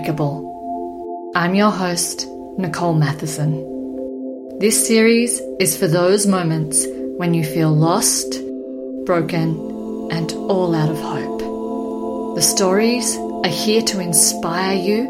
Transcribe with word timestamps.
Unbreakable. 0.00 1.32
I'm 1.34 1.54
your 1.54 1.70
host, 1.70 2.26
Nicole 2.56 2.94
Matheson. 2.94 3.52
This 4.58 4.86
series 4.86 5.38
is 5.60 5.76
for 5.76 5.88
those 5.88 6.26
moments 6.26 6.86
when 7.18 7.34
you 7.34 7.44
feel 7.44 7.70
lost, 7.70 8.40
broken, 9.04 10.08
and 10.10 10.32
all 10.32 10.74
out 10.74 10.90
of 10.90 10.98
hope. 10.98 12.34
The 12.34 12.40
stories 12.40 13.14
are 13.18 13.46
here 13.48 13.82
to 13.82 14.00
inspire 14.00 14.74
you 14.74 15.04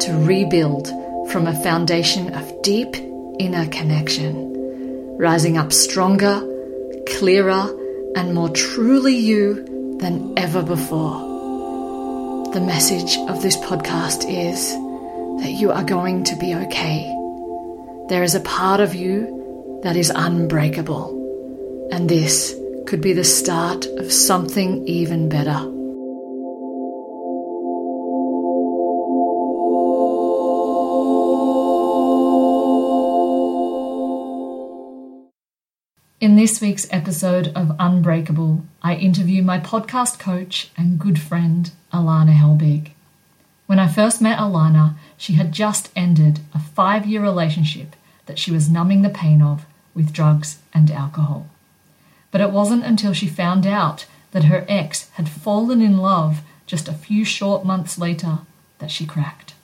to 0.00 0.12
rebuild 0.26 0.88
from 1.30 1.46
a 1.46 1.62
foundation 1.62 2.34
of 2.34 2.62
deep 2.62 2.96
inner 3.38 3.68
connection, 3.68 5.16
rising 5.18 5.56
up 5.56 5.72
stronger, 5.72 6.42
clearer, 7.16 7.70
and 8.16 8.34
more 8.34 8.50
truly 8.50 9.14
you 9.14 9.98
than 10.00 10.34
ever 10.36 10.64
before. 10.64 11.31
The 12.52 12.60
message 12.60 13.16
of 13.30 13.40
this 13.40 13.56
podcast 13.56 14.28
is 14.28 14.72
that 15.42 15.52
you 15.52 15.72
are 15.72 15.82
going 15.82 16.22
to 16.24 16.36
be 16.36 16.54
okay. 16.54 17.00
There 18.10 18.22
is 18.22 18.34
a 18.34 18.40
part 18.40 18.78
of 18.80 18.94
you 18.94 19.80
that 19.82 19.96
is 19.96 20.12
unbreakable, 20.14 21.88
and 21.90 22.10
this 22.10 22.54
could 22.86 23.00
be 23.00 23.14
the 23.14 23.24
start 23.24 23.86
of 23.96 24.12
something 24.12 24.86
even 24.86 25.30
better. 25.30 25.81
This 36.42 36.60
week's 36.60 36.88
episode 36.90 37.52
of 37.54 37.76
Unbreakable, 37.78 38.64
I 38.82 38.96
interview 38.96 39.44
my 39.44 39.60
podcast 39.60 40.18
coach 40.18 40.72
and 40.76 40.98
good 40.98 41.20
friend, 41.20 41.70
Alana 41.92 42.34
Helbig. 42.34 42.90
When 43.66 43.78
I 43.78 43.86
first 43.86 44.20
met 44.20 44.40
Alana, 44.40 44.96
she 45.16 45.34
had 45.34 45.52
just 45.52 45.92
ended 45.94 46.40
a 46.52 46.58
five 46.58 47.06
year 47.06 47.22
relationship 47.22 47.94
that 48.26 48.40
she 48.40 48.50
was 48.50 48.68
numbing 48.68 49.02
the 49.02 49.08
pain 49.08 49.40
of 49.40 49.66
with 49.94 50.12
drugs 50.12 50.58
and 50.74 50.90
alcohol. 50.90 51.48
But 52.32 52.40
it 52.40 52.50
wasn't 52.50 52.82
until 52.82 53.12
she 53.12 53.28
found 53.28 53.64
out 53.64 54.06
that 54.32 54.46
her 54.46 54.66
ex 54.68 55.10
had 55.10 55.28
fallen 55.28 55.80
in 55.80 55.98
love 55.98 56.40
just 56.66 56.88
a 56.88 56.92
few 56.92 57.24
short 57.24 57.64
months 57.64 57.98
later 57.98 58.38
that 58.80 58.90
she 58.90 59.06
cracked. 59.06 59.54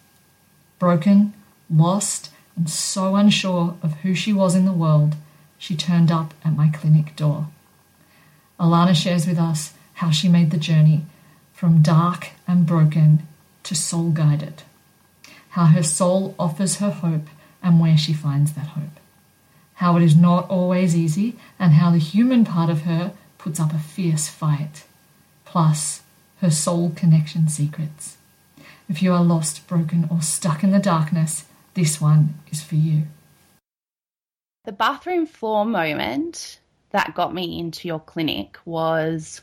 Broken, 0.78 1.34
lost, 1.68 2.30
and 2.54 2.70
so 2.70 3.16
unsure 3.16 3.76
of 3.82 3.94
who 4.02 4.14
she 4.14 4.32
was 4.32 4.54
in 4.54 4.64
the 4.64 4.72
world 4.72 5.16
she 5.58 5.76
turned 5.76 6.10
up 6.10 6.32
at 6.44 6.56
my 6.56 6.68
clinic 6.68 7.14
door. 7.16 7.48
Alana 8.58 8.94
shares 8.94 9.26
with 9.26 9.38
us 9.38 9.74
how 9.94 10.10
she 10.10 10.28
made 10.28 10.50
the 10.50 10.56
journey 10.56 11.04
from 11.52 11.82
dark 11.82 12.30
and 12.46 12.66
broken 12.66 13.26
to 13.64 13.74
soul 13.74 14.10
guided, 14.10 14.62
how 15.50 15.66
her 15.66 15.82
soul 15.82 16.34
offers 16.38 16.76
her 16.76 16.90
hope 16.90 17.26
and 17.62 17.80
where 17.80 17.98
she 17.98 18.12
finds 18.12 18.52
that 18.52 18.68
hope, 18.68 19.00
how 19.74 19.96
it 19.96 20.02
is 20.02 20.16
not 20.16 20.48
always 20.48 20.96
easy, 20.96 21.36
and 21.58 21.72
how 21.72 21.90
the 21.90 21.98
human 21.98 22.44
part 22.44 22.70
of 22.70 22.82
her 22.82 23.12
puts 23.36 23.58
up 23.58 23.72
a 23.72 23.78
fierce 23.78 24.28
fight, 24.28 24.84
plus 25.44 26.02
her 26.40 26.50
soul 26.50 26.92
connection 26.94 27.48
secrets. 27.48 28.16
If 28.88 29.02
you 29.02 29.12
are 29.12 29.24
lost, 29.24 29.66
broken, 29.66 30.08
or 30.10 30.22
stuck 30.22 30.62
in 30.62 30.70
the 30.70 30.78
darkness, 30.78 31.44
this 31.74 32.00
one 32.00 32.34
is 32.50 32.62
for 32.62 32.76
you. 32.76 33.02
The 34.68 34.72
bathroom 34.72 35.24
floor 35.24 35.64
moment 35.64 36.60
that 36.90 37.14
got 37.14 37.32
me 37.32 37.58
into 37.58 37.88
your 37.88 38.00
clinic 38.00 38.58
was 38.66 39.40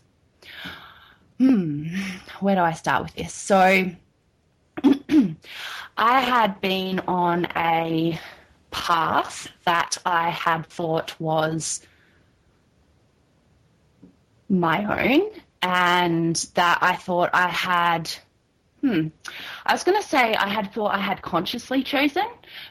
hmm, 1.40 1.88
where 2.42 2.54
do 2.54 2.62
I 2.62 2.74
start 2.74 3.02
with 3.02 3.16
this? 3.16 3.34
So 3.34 3.90
I 5.98 6.20
had 6.22 6.62
been 6.62 7.00
on 7.08 7.48
a 7.56 8.20
path 8.70 9.48
that 9.66 9.98
I 10.06 10.30
had 10.30 10.68
thought 10.68 11.20
was 11.20 11.82
my 14.48 15.08
own 15.08 15.32
and 15.64 16.36
that 16.54 16.78
I 16.84 16.96
thought 16.96 17.32
I 17.34 17.48
had 17.48 18.12
hmm 18.82 19.08
I 19.66 19.74
was 19.74 19.84
going 19.84 20.00
to 20.00 20.08
say 20.08 20.36
I 20.36 20.48
had 20.48 20.72
thought 20.72 20.94
I 20.94 21.00
had 21.00 21.24
consciously 21.24 21.82
chosen 21.82 22.28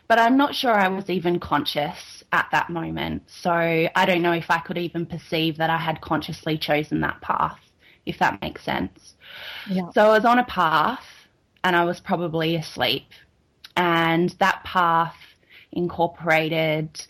but 0.06 0.20
I'm 0.20 0.37
not 0.37 0.54
sure 0.54 0.72
I 0.72 0.87
was 0.87 1.10
even 1.10 1.41
conscious 1.41 2.22
at 2.34 2.49
that 2.50 2.69
moment. 2.69 3.22
So 3.31 3.53
I 3.53 4.06
don't 4.06 4.21
know 4.21 4.33
if 4.33 4.50
I 4.50 4.59
could 4.59 4.77
even 4.77 5.06
perceive 5.06 5.59
that 5.59 5.71
I 5.71 5.78
had 5.78 6.00
consciously 6.00 6.59
chosen 6.59 7.00
that 7.00 7.21
path, 7.21 7.61
if 8.06 8.19
that 8.19 8.43
makes 8.43 8.65
sense. 8.65 9.15
Yeah. 9.71 9.89
So 9.93 10.06
I 10.06 10.09
was 10.09 10.25
on 10.25 10.41
a 10.41 10.44
path 10.44 11.06
and 11.62 11.77
I 11.77 11.84
was 11.84 12.00
probably 12.00 12.56
asleep. 12.56 13.06
And 13.77 14.31
that 14.41 14.65
path 14.65 15.17
incorporated, 15.71 17.06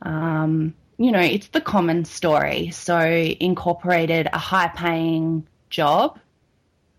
um, 0.00 0.74
you 0.96 1.12
know, 1.12 1.20
it's 1.20 1.48
the 1.48 1.60
common 1.60 2.06
story. 2.06 2.70
So 2.70 2.98
incorporated 2.98 4.28
a 4.32 4.38
high 4.38 4.68
paying 4.68 5.46
job 5.68 6.18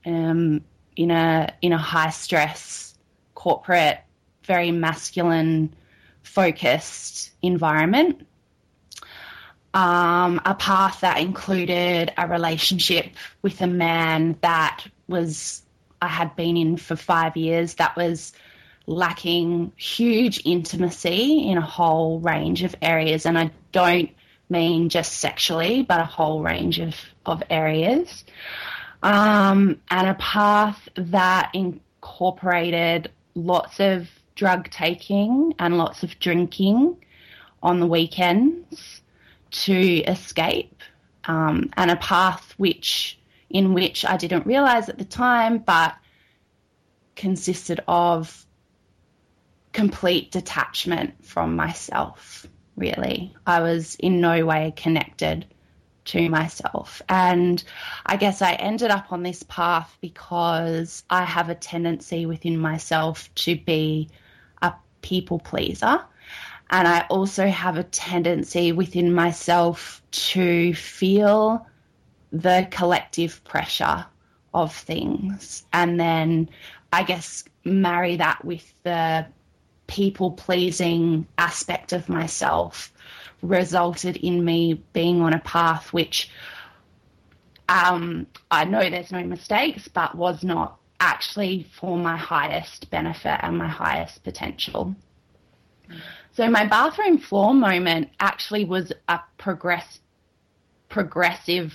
um, 0.06 0.64
in 0.96 1.10
a 1.10 1.52
in 1.64 1.74
a 1.74 1.78
high 1.80 2.12
stress 2.12 2.96
corporate, 3.34 4.00
very 4.44 4.72
masculine 4.72 5.74
focused 6.26 7.32
environment. 7.42 8.26
Um, 9.74 10.42
a 10.46 10.56
path 10.56 11.02
that 11.02 11.20
included 11.20 12.14
a 12.18 12.28
relationship 12.28 13.08
with 13.42 13.62
a 13.62 13.68
man 13.68 14.38
that 14.42 14.86
was 15.08 15.62
I 16.02 16.08
had 16.08 16.36
been 16.36 16.56
in 16.56 16.78
for 16.78 16.96
five 16.96 17.36
years 17.36 17.76
that 17.76 17.96
was 17.96 18.34
lacking 18.88 19.72
huge 19.76 20.42
intimacy 20.46 21.50
in 21.50 21.58
a 21.58 21.62
whole 21.62 22.20
range 22.20 22.64
of 22.64 22.76
areas, 22.82 23.26
and 23.26 23.38
I 23.38 23.52
don't 23.72 24.10
mean 24.50 24.90
just 24.90 25.14
sexually, 25.14 25.84
but 25.84 26.00
a 26.00 26.06
whole 26.06 26.42
range 26.42 26.80
of 26.80 26.96
of 27.26 27.44
areas. 27.50 28.24
Um, 29.04 29.82
and 29.90 30.08
a 30.08 30.16
path 30.16 30.88
that 30.96 31.52
incorporated 31.54 33.12
lots 33.36 33.80
of 33.80 34.08
drug 34.36 34.70
taking 34.70 35.54
and 35.60 35.78
lots 35.78 36.04
of 36.04 36.20
drinking 36.20 36.98
on 37.64 37.80
the 37.80 37.88
weekends 37.88 39.02
to 39.50 40.04
escape, 40.04 40.82
um, 41.26 41.70
and 41.78 41.90
a 41.90 41.96
path 41.96 42.54
which 42.58 43.18
in 43.50 43.74
which 43.74 44.04
I 44.06 44.18
didn't 44.18 44.46
realize 44.46 44.90
at 44.90 44.98
the 44.98 45.06
time, 45.06 45.60
but 45.60 45.96
consisted 47.16 47.80
of 47.88 48.46
complete 49.72 50.32
detachment 50.32 51.26
from 51.26 51.56
myself. 51.56 52.46
Really, 52.76 53.34
I 53.48 53.62
was 53.62 53.96
in 53.96 54.20
no 54.20 54.46
way 54.46 54.74
connected 54.76 55.46
to 56.06 56.30
myself. 56.30 57.02
And 57.10 57.64
I 58.06 58.18
guess 58.18 58.42
I 58.42 58.54
ended 58.54 58.92
up 58.92 59.12
on 59.12 59.24
this 59.24 59.44
path 59.44 59.98
because 60.02 61.04
I 61.10 61.24
have 61.24 61.50
a 61.50 61.56
tendency 61.56 62.26
within 62.26 62.58
myself 62.58 63.34
to 63.36 63.56
be 63.56 64.10
people 65.06 65.40
pleaser. 65.40 66.04
And 66.72 66.88
I 66.88 67.06
also 67.12 67.48
have 67.48 67.78
a 67.78 67.84
tendency 67.84 68.72
within 68.72 69.14
myself 69.14 70.02
to 70.32 70.74
feel 70.74 71.66
the 72.32 72.68
collective 72.72 73.44
pressure 73.44 74.06
of 74.54 74.74
things 74.74 75.64
and 75.72 76.00
then 76.00 76.50
I 76.92 77.04
guess 77.04 77.44
marry 77.66 78.16
that 78.16 78.44
with 78.44 78.74
the 78.84 79.28
people 79.88 80.32
pleasing 80.32 81.28
aspect 81.38 81.94
of 81.94 82.10
myself 82.10 82.92
resulted 83.42 84.16
in 84.18 84.44
me 84.44 84.82
being 84.94 85.22
on 85.22 85.34
a 85.34 85.40
path 85.40 85.94
which 85.94 86.32
um, 87.68 88.28
I 88.52 88.66
know 88.66 88.90
there's 88.90 89.12
no 89.12 89.24
mistakes, 89.24 89.88
but 89.88 90.16
was 90.16 90.44
not 90.44 90.78
actually 91.00 91.68
for 91.80 91.98
my 91.98 92.18
highest 92.18 92.90
benefit 92.90 93.40
and 93.42 93.58
my 93.58 93.68
highest 93.68 94.24
potential. 94.24 94.96
So 96.34 96.50
my 96.50 96.66
bathroom 96.66 97.18
floor 97.18 97.54
moment 97.54 98.10
actually 98.20 98.66
was 98.66 98.92
a 99.08 99.20
progress 99.38 100.00
progressive 100.90 101.74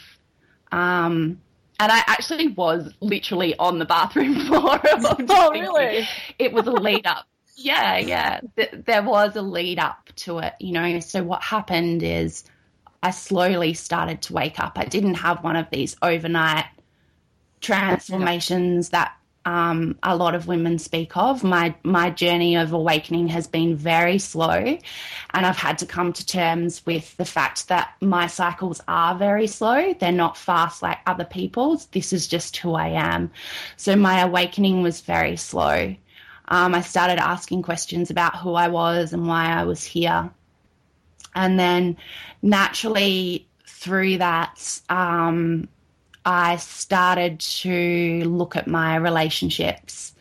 um, 0.73 1.41
and 1.79 1.91
I 1.91 1.99
actually 2.07 2.49
was 2.49 2.93
literally 3.01 3.57
on 3.59 3.79
the 3.79 3.85
bathroom 3.85 4.35
floor. 4.47 4.81
oh, 4.85 5.51
really? 5.51 6.07
It 6.39 6.53
was 6.53 6.67
a 6.67 6.73
lead 6.73 7.07
up. 7.07 7.27
yeah, 7.57 7.99
yeah. 7.99 8.41
There 8.87 9.03
was 9.03 9.37
a 9.37 9.43
lead 9.43 9.79
up 9.79 10.11
to 10.17 10.39
it, 10.39 10.55
you 10.61 10.73
know. 10.73 11.01
So 11.01 11.23
what 11.23 11.43
happened 11.43 12.03
is 12.03 12.45
I 13.03 13.11
slowly 13.11 13.73
started 13.75 14.21
to 14.23 14.35
wake 14.35 14.61
up. 14.61 14.75
I 14.77 14.85
didn't 14.85 15.15
have 15.15 15.43
one 15.43 15.57
of 15.57 15.67
these 15.71 15.97
overnight 16.03 16.67
transformations 17.61 18.91
that 18.91 19.15
um, 19.45 19.99
a 20.03 20.17
lot 20.17 20.35
of 20.35 20.47
women 20.47 20.79
speak 20.79 21.17
of. 21.17 21.43
My 21.43 21.75
my 21.83 22.11
journey 22.11 22.57
of 22.57 22.73
awakening 22.73 23.29
has 23.29 23.47
been 23.47 23.75
very 23.75 24.19
slow, 24.19 24.51
and 24.51 25.47
I've 25.47 25.57
had 25.57 25.79
to 25.79 25.87
come 25.87 26.13
to 26.13 26.27
terms 26.27 26.85
with 26.85 27.17
the 27.17 27.25
fact 27.25 27.69
that 27.69 27.95
my 28.01 28.27
cycles 28.27 28.81
are 28.87 29.15
very 29.15 29.47
slow. 29.47 29.95
They're 29.95 30.13
not 30.13 30.37
fast 30.37 30.83
like 30.83 30.99
other 31.07 31.25
people's. 31.25 31.87
This 31.87 32.13
is 32.13 32.27
just 32.27 32.57
who 32.59 32.75
I 32.75 32.89
am. 32.89 33.31
So 33.77 33.97
my 33.97 34.21
awakening 34.21 34.83
was 34.83 35.01
very 35.01 35.37
slow. 35.37 35.97
Um, 36.49 36.75
I 36.75 36.83
started 36.83 37.19
asking 37.19 37.63
questions 37.63 38.11
about 38.11 38.37
who 38.37 38.55
I 38.55 38.69
was 38.69 39.13
and 39.13 39.27
why 39.27 39.47
I 39.47 39.65
was 39.65 39.85
here. 39.85 40.31
And 41.35 41.59
then 41.59 41.97
naturally, 42.43 43.47
through 43.67 44.19
that, 44.19 44.81
um, 44.89 45.69
I 46.25 46.57
started 46.57 47.41
to 47.41 48.23
look 48.25 48.57
at 48.57 48.67
my 48.67 48.97
relationships. 48.97 50.15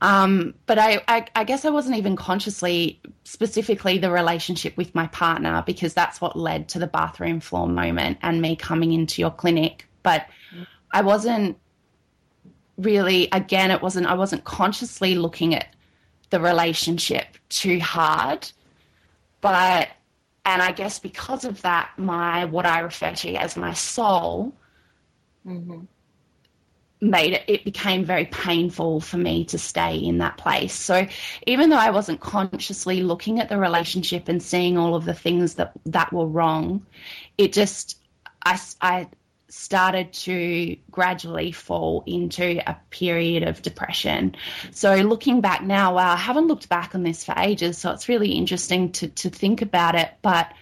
Um, 0.00 0.54
but 0.66 0.78
I, 0.78 1.02
I, 1.08 1.26
I, 1.34 1.44
guess 1.44 1.64
I 1.64 1.70
wasn't 1.70 1.96
even 1.96 2.16
consciously, 2.16 3.00
specifically 3.24 3.96
the 3.96 4.10
relationship 4.10 4.76
with 4.76 4.94
my 4.94 5.06
partner, 5.08 5.62
because 5.66 5.94
that's 5.94 6.20
what 6.20 6.36
led 6.36 6.68
to 6.70 6.78
the 6.78 6.86
bathroom 6.86 7.40
floor 7.40 7.66
moment 7.66 8.18
and 8.20 8.42
me 8.42 8.56
coming 8.56 8.92
into 8.92 9.22
your 9.22 9.30
clinic. 9.30 9.88
But 10.02 10.26
I 10.92 11.00
wasn't 11.00 11.56
really, 12.76 13.28
again, 13.32 13.70
it 13.70 13.80
wasn't, 13.80 14.06
I 14.06 14.14
wasn't 14.14 14.44
consciously 14.44 15.14
looking 15.14 15.54
at 15.54 15.74
the 16.28 16.40
relationship 16.40 17.26
too 17.48 17.80
hard. 17.80 18.50
But, 19.40 19.88
and 20.44 20.60
I 20.60 20.72
guess 20.72 20.98
because 20.98 21.44
of 21.46 21.62
that, 21.62 21.90
my, 21.96 22.44
what 22.44 22.66
I 22.66 22.80
refer 22.80 23.12
to 23.12 23.34
as 23.36 23.56
my 23.56 23.72
soul, 23.72 24.52
mm-hmm. 25.46 25.80
made 27.00 27.34
it 27.34 27.44
it 27.46 27.64
became 27.64 28.04
very 28.04 28.26
painful 28.26 29.00
for 29.00 29.16
me 29.16 29.44
to 29.46 29.58
stay 29.58 29.96
in 29.96 30.18
that 30.18 30.36
place. 30.36 30.74
So 30.74 31.06
even 31.46 31.70
though 31.70 31.76
i 31.76 31.90
wasn't 31.90 32.20
consciously 32.20 33.02
looking 33.02 33.40
at 33.40 33.48
the 33.48 33.58
relationship 33.58 34.28
and 34.28 34.42
seeing 34.42 34.76
all 34.76 34.94
of 34.94 35.04
the 35.04 35.14
things 35.14 35.54
that 35.54 35.72
that 35.86 36.12
were 36.12 36.26
wrong 36.26 36.86
it 37.38 37.52
just 37.52 37.98
i 38.44 38.58
i 38.80 39.08
started 39.48 40.12
to 40.12 40.76
gradually 40.90 41.52
fall 41.52 42.02
into 42.06 42.60
a 42.68 42.76
period 42.90 43.42
of 43.44 43.62
depression. 43.62 44.34
So 44.72 44.96
looking 44.96 45.40
back 45.40 45.62
now 45.62 45.94
wow 45.94 46.12
i 46.12 46.16
haven't 46.16 46.48
looked 46.48 46.68
back 46.68 46.94
on 46.94 47.02
this 47.02 47.24
for 47.24 47.34
ages 47.38 47.78
so 47.78 47.92
it's 47.92 48.08
really 48.08 48.32
interesting 48.32 48.92
to 48.92 49.08
to 49.08 49.30
think 49.30 49.62
about 49.62 49.94
it. 49.94 50.10
But 50.22 50.52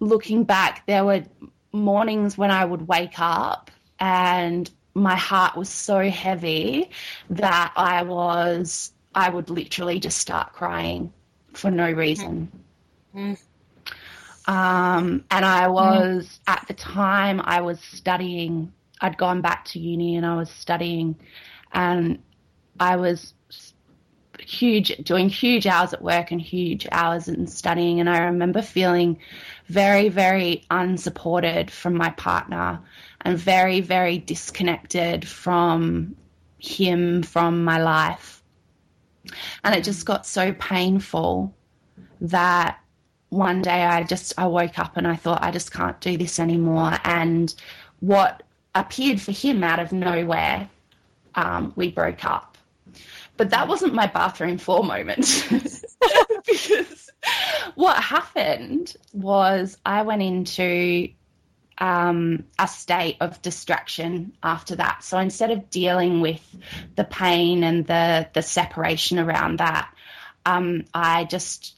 looking 0.00 0.44
back 0.44 0.84
there 0.86 1.04
were 1.04 1.24
mornings 1.72 2.36
when 2.36 2.50
i 2.50 2.64
would 2.64 2.86
wake 2.86 3.18
up 3.18 3.70
and 4.02 4.68
my 4.94 5.14
heart 5.14 5.56
was 5.56 5.68
so 5.68 6.10
heavy 6.10 6.90
that 7.30 7.72
I 7.76 8.02
was, 8.02 8.92
I 9.14 9.30
would 9.30 9.48
literally 9.48 10.00
just 10.00 10.18
start 10.18 10.52
crying 10.52 11.12
for 11.52 11.70
no 11.70 11.88
reason. 11.88 12.50
Mm. 13.14 13.38
Um, 14.48 15.24
and 15.30 15.44
I 15.44 15.68
was, 15.68 16.24
mm. 16.26 16.38
at 16.48 16.64
the 16.66 16.74
time, 16.74 17.40
I 17.44 17.60
was 17.60 17.78
studying, 17.80 18.72
I'd 19.00 19.16
gone 19.16 19.40
back 19.40 19.66
to 19.66 19.78
uni 19.78 20.16
and 20.16 20.26
I 20.26 20.34
was 20.34 20.50
studying, 20.50 21.14
and 21.72 22.20
I 22.80 22.96
was 22.96 23.34
huge, 24.40 24.96
doing 25.04 25.28
huge 25.28 25.68
hours 25.68 25.92
at 25.92 26.02
work 26.02 26.32
and 26.32 26.40
huge 26.40 26.88
hours 26.90 27.28
in 27.28 27.46
studying. 27.46 28.00
And 28.00 28.10
I 28.10 28.18
remember 28.18 28.62
feeling 28.62 29.18
very, 29.66 30.08
very 30.08 30.64
unsupported 30.72 31.70
from 31.70 31.94
my 31.94 32.10
partner 32.10 32.80
and 33.22 33.38
very, 33.38 33.80
very 33.80 34.18
disconnected 34.18 35.26
from 35.26 36.16
him, 36.58 37.22
from 37.22 37.64
my 37.64 37.80
life. 37.80 38.42
And 39.64 39.74
it 39.74 39.84
just 39.84 40.04
got 40.04 40.26
so 40.26 40.52
painful 40.52 41.54
that 42.20 42.78
one 43.28 43.62
day 43.62 43.84
I 43.84 44.02
just 44.02 44.34
I 44.36 44.46
woke 44.46 44.78
up 44.78 44.96
and 44.96 45.06
I 45.06 45.16
thought 45.16 45.42
I 45.42 45.50
just 45.50 45.72
can't 45.72 45.98
do 46.00 46.16
this 46.18 46.38
anymore. 46.38 46.98
And 47.04 47.54
what 48.00 48.42
appeared 48.74 49.20
for 49.20 49.32
him 49.32 49.64
out 49.64 49.78
of 49.78 49.92
nowhere, 49.92 50.68
um, 51.34 51.72
we 51.76 51.90
broke 51.90 52.24
up. 52.24 52.58
But 53.36 53.50
that 53.50 53.68
wasn't 53.68 53.94
my 53.94 54.06
bathroom 54.06 54.58
floor 54.58 54.84
moment 54.84 55.46
because 56.46 57.10
what 57.74 57.96
happened 58.02 58.94
was 59.12 59.78
I 59.86 60.02
went 60.02 60.22
into 60.22 61.08
um, 61.78 62.44
a 62.58 62.68
state 62.68 63.16
of 63.20 63.40
distraction 63.42 64.32
after 64.42 64.76
that. 64.76 65.02
So 65.04 65.18
instead 65.18 65.50
of 65.50 65.70
dealing 65.70 66.20
with 66.20 66.42
the 66.96 67.04
pain 67.04 67.64
and 67.64 67.86
the 67.86 68.28
the 68.32 68.42
separation 68.42 69.18
around 69.18 69.58
that, 69.58 69.92
um, 70.46 70.84
I 70.94 71.24
just 71.24 71.74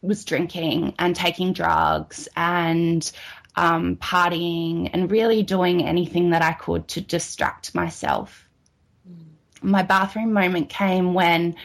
was 0.00 0.24
drinking 0.24 0.94
and 0.98 1.14
taking 1.14 1.52
drugs 1.52 2.28
and 2.36 3.10
um, 3.54 3.96
partying 3.96 4.90
and 4.92 5.10
really 5.10 5.42
doing 5.42 5.84
anything 5.84 6.30
that 6.30 6.42
I 6.42 6.52
could 6.52 6.88
to 6.88 7.00
distract 7.00 7.74
myself. 7.74 8.48
Mm. 9.08 9.62
My 9.62 9.82
bathroom 9.82 10.32
moment 10.32 10.68
came 10.68 11.14
when 11.14 11.56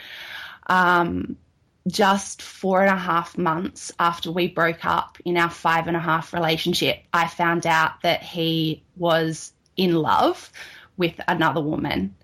um, 0.67 1.37
just 1.87 2.41
four 2.41 2.81
and 2.81 2.89
a 2.89 2.99
half 2.99 3.37
months 3.37 3.91
after 3.99 4.31
we 4.31 4.47
broke 4.47 4.85
up 4.85 5.17
in 5.25 5.37
our 5.37 5.49
five 5.49 5.87
and 5.87 5.95
a 5.95 6.01
half 6.01 6.33
relationship, 6.33 7.03
I 7.13 7.27
found 7.27 7.65
out 7.65 8.01
that 8.01 8.21
he 8.21 8.83
was 8.97 9.53
in 9.75 9.95
love 9.95 10.51
with 10.97 11.19
another 11.27 11.61
woman. 11.61 12.15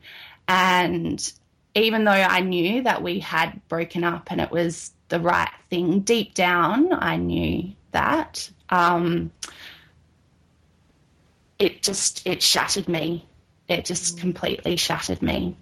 And 0.48 1.31
even 1.75 2.04
though 2.04 2.12
I 2.12 2.42
knew 2.42 2.83
that 2.83 3.01
we 3.01 3.19
had 3.19 3.62
broken 3.68 4.04
up 4.04 4.31
and 4.31 4.42
it 4.42 4.51
was 4.51 4.92
the 5.10 5.19
right 5.19 5.51
thing, 5.69 6.01
deep 6.01 6.33
down, 6.33 6.92
I 6.92 7.18
knew 7.18 7.74
that. 7.92 8.50
Um, 8.69 9.31
it 11.60 11.81
just, 11.81 12.25
it 12.27 12.42
shattered 12.42 12.89
me. 12.89 13.27
It 13.68 13.86
just 13.86 14.19
completely 14.19 14.75
shattered 14.75 15.21
me. 15.21 15.56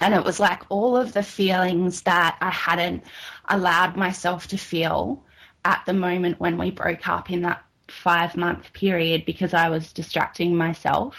And 0.00 0.14
it 0.14 0.24
was 0.24 0.40
like 0.40 0.62
all 0.68 0.96
of 0.96 1.12
the 1.12 1.22
feelings 1.22 2.02
that 2.02 2.36
I 2.40 2.50
hadn't 2.50 3.04
allowed 3.48 3.96
myself 3.96 4.46
to 4.48 4.56
feel 4.56 5.24
at 5.64 5.82
the 5.86 5.92
moment 5.92 6.40
when 6.40 6.58
we 6.58 6.70
broke 6.70 7.08
up 7.08 7.30
in 7.30 7.42
that 7.42 7.64
five 7.88 8.36
month 8.36 8.72
period 8.72 9.24
because 9.24 9.54
I 9.54 9.68
was 9.68 9.92
distracting 9.92 10.56
myself, 10.56 11.16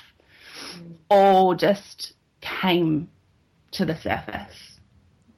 mm. 0.76 0.96
all 1.10 1.56
just 1.56 2.14
came 2.42 3.10
to 3.72 3.86
the 3.86 3.96
surface. 3.96 4.80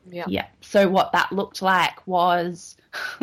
Yeah. 0.10 0.26
Yeah. 0.28 0.46
So 0.62 0.88
what 0.88 1.12
that 1.14 1.32
looked 1.32 1.62
like 1.62 2.06
was 2.08 2.78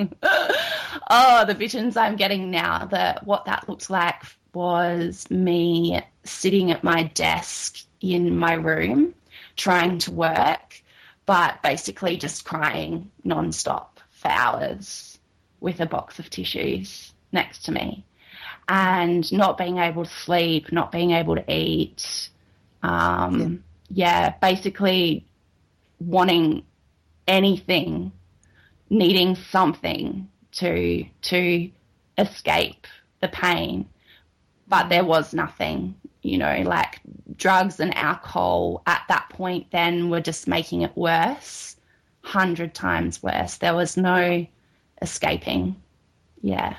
oh, 1.10 1.44
the 1.46 1.54
visions 1.54 1.96
I'm 1.96 2.16
getting 2.16 2.50
now. 2.50 2.86
That 2.86 3.24
what 3.26 3.44
that 3.44 3.68
looked 3.68 3.88
like 3.88 4.22
was 4.52 5.30
me 5.30 6.02
sitting 6.24 6.70
at 6.70 6.84
my 6.84 7.04
desk 7.04 7.78
in 8.00 8.36
my 8.36 8.54
room 8.54 9.14
trying 9.62 9.96
to 9.96 10.10
work, 10.10 10.82
but 11.24 11.62
basically 11.62 12.16
just 12.16 12.44
crying 12.44 13.08
nonstop 13.24 13.86
for 14.10 14.28
hours 14.28 15.18
with 15.60 15.78
a 15.78 15.86
box 15.86 16.18
of 16.18 16.28
tissues 16.28 17.12
next 17.30 17.64
to 17.66 17.70
me 17.70 18.04
and 18.68 19.32
not 19.32 19.56
being 19.56 19.78
able 19.78 20.04
to 20.04 20.10
sleep, 20.10 20.72
not 20.72 20.90
being 20.90 21.12
able 21.12 21.36
to 21.36 21.52
eat. 21.52 22.28
Um, 22.82 23.62
yeah. 23.88 24.30
yeah, 24.30 24.34
basically 24.40 25.24
wanting 26.00 26.64
anything, 27.28 28.10
needing 28.90 29.36
something 29.36 30.28
to 30.52 31.04
to 31.22 31.70
escape 32.18 32.88
the 33.20 33.28
pain, 33.28 33.88
but 34.72 34.88
there 34.88 35.04
was 35.04 35.34
nothing 35.34 35.94
you 36.22 36.38
know, 36.38 36.62
like 36.64 37.00
drugs 37.36 37.80
and 37.80 37.94
alcohol 37.96 38.82
at 38.86 39.02
that 39.08 39.28
point 39.28 39.66
then 39.72 40.08
were 40.08 40.20
just 40.20 40.46
making 40.46 40.82
it 40.82 40.96
worse, 40.96 41.76
hundred 42.22 42.74
times 42.74 43.22
worse. 43.22 43.56
There 43.56 43.74
was 43.74 43.96
no 43.96 44.46
escaping. 45.00 45.76
Yeah. 46.40 46.76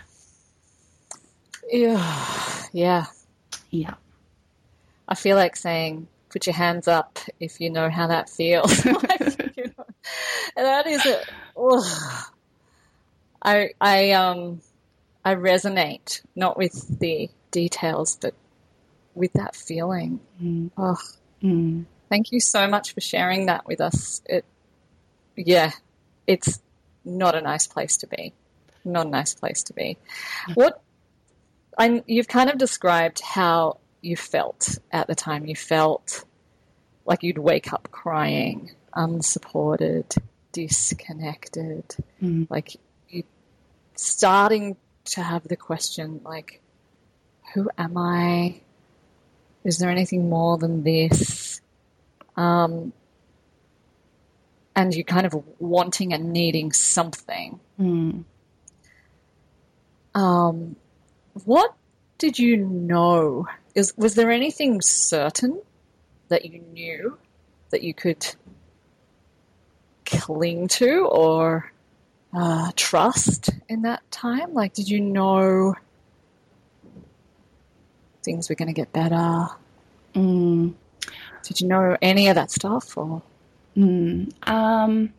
Yeah. 1.70 2.64
Yeah. 2.72 3.06
Yeah. 3.70 3.96
I 5.08 5.16
feel 5.16 5.36
like 5.36 5.58
saying, 5.58 6.08
put 6.30 6.48
your 6.48 6.56
hands 6.56 6.88
up 6.88 7.20
if 7.40 7.60
you 7.60 7.70
know 7.70 7.90
how 7.90 8.08
that 8.08 8.30
feels. 8.30 8.86
like, 8.86 9.58
you 9.58 9.72
know, 9.78 9.86
that 10.56 10.88
is 10.88 11.06
it. 11.06 11.30
I, 13.42 13.72
I, 13.82 14.12
um, 14.12 14.62
I 15.26 15.36
resonate, 15.36 16.22
not 16.36 16.58
with 16.58 17.00
the 17.00 17.30
details, 17.54 18.18
but 18.20 18.34
with 19.16 19.32
that 19.34 19.56
feeling. 19.56 20.20
Mm. 20.42 20.72
Oh, 20.78 21.00
mm. 21.42 21.86
thank 22.10 22.34
you 22.34 22.42
so 22.42 22.68
much 22.68 22.94
for 22.94 23.00
sharing 23.00 23.46
that 23.46 23.66
with 23.66 23.80
us. 23.80 24.22
It, 24.26 24.44
yeah, 25.38 25.72
it's 26.28 26.62
not 27.06 27.36
a 27.36 27.42
nice 27.42 27.68
place 27.68 27.98
to 27.98 28.08
be. 28.08 28.34
Not 28.84 29.06
a 29.06 29.10
nice 29.10 29.34
place 29.34 29.64
to 29.64 29.74
be. 29.74 29.98
What 30.56 30.82
I, 31.78 32.04
you've 32.06 32.28
kind 32.28 32.50
of 32.50 32.58
described 32.58 33.22
how 33.22 33.78
you 34.02 34.18
felt 34.18 34.78
at 34.92 35.08
the 35.08 35.16
time. 35.16 35.46
You 35.46 35.56
felt 35.56 36.26
like 37.06 37.24
you'd 37.24 37.38
wake 37.38 37.72
up 37.72 37.90
crying, 37.92 38.72
unsupported, 38.94 40.14
disconnected, 40.52 41.96
mm. 42.22 42.48
like 42.50 42.76
you 43.10 43.24
starting 43.96 44.76
to 45.06 45.22
have 45.22 45.48
the 45.48 45.56
question 45.56 46.22
like, 46.24 46.62
who 47.54 47.70
am 47.78 47.98
I? 47.98 48.62
Is 49.64 49.78
there 49.78 49.90
anything 49.90 50.30
more 50.30 50.58
than 50.58 50.84
this? 50.84 51.62
Um, 52.36 52.94
and 54.76 54.94
you're 54.94 55.04
kind 55.04 55.26
of 55.26 55.44
wanting 55.60 56.14
and 56.14 56.34
needing 56.34 56.72
something. 56.72 57.60
Mm. 57.80 58.24
Um, 60.16 60.76
what 61.46 61.74
did 62.18 62.40
you 62.40 62.58
know? 62.58 63.48
Is, 63.76 63.94
was 63.98 64.16
there 64.16 64.32
anything 64.32 64.82
certain 64.82 65.62
that 66.30 66.46
you 66.46 66.60
knew 66.60 67.18
that 67.70 67.84
you 67.84 67.94
could 67.94 68.36
cling 70.06 70.68
to 70.68 71.06
or 71.06 71.72
uh, 72.34 72.72
trust 72.76 73.50
in 73.70 73.84
that 73.84 74.10
time? 74.12 74.54
Like, 74.54 74.74
did 74.74 74.90
you 74.90 75.00
know 75.00 75.76
things 78.24 78.50
were 78.50 78.56
going 78.56 78.68
to 78.68 78.74
get 78.74 78.92
better? 78.94 79.48
Mm. 80.16 80.74
Did 81.44 81.62
you 81.62 81.68
know 81.68 81.98
any 82.02 82.28
of 82.28 82.36
that 82.36 82.52
stuff? 82.52 82.98
Or 82.98 83.22
mm. 83.76 84.32
um, 84.48 85.14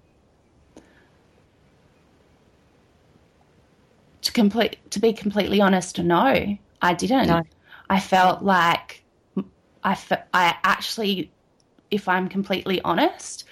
to 4.23 4.33
complete 4.33 4.79
to 4.91 5.01
be 5.01 5.13
completely 5.13 5.61
honest, 5.61 5.99
no, 5.99 6.57
I 6.83 6.95
didn't. 6.95 7.29
No. 7.29 7.43
I 7.91 8.01
felt 8.01 8.43
like 8.43 9.03
I 9.83 9.95
fe- 9.95 10.25
I 10.33 10.57
actually, 10.65 11.31
if 11.91 12.09
I'm 12.09 12.29
completely 12.29 12.81
honest, 12.83 13.45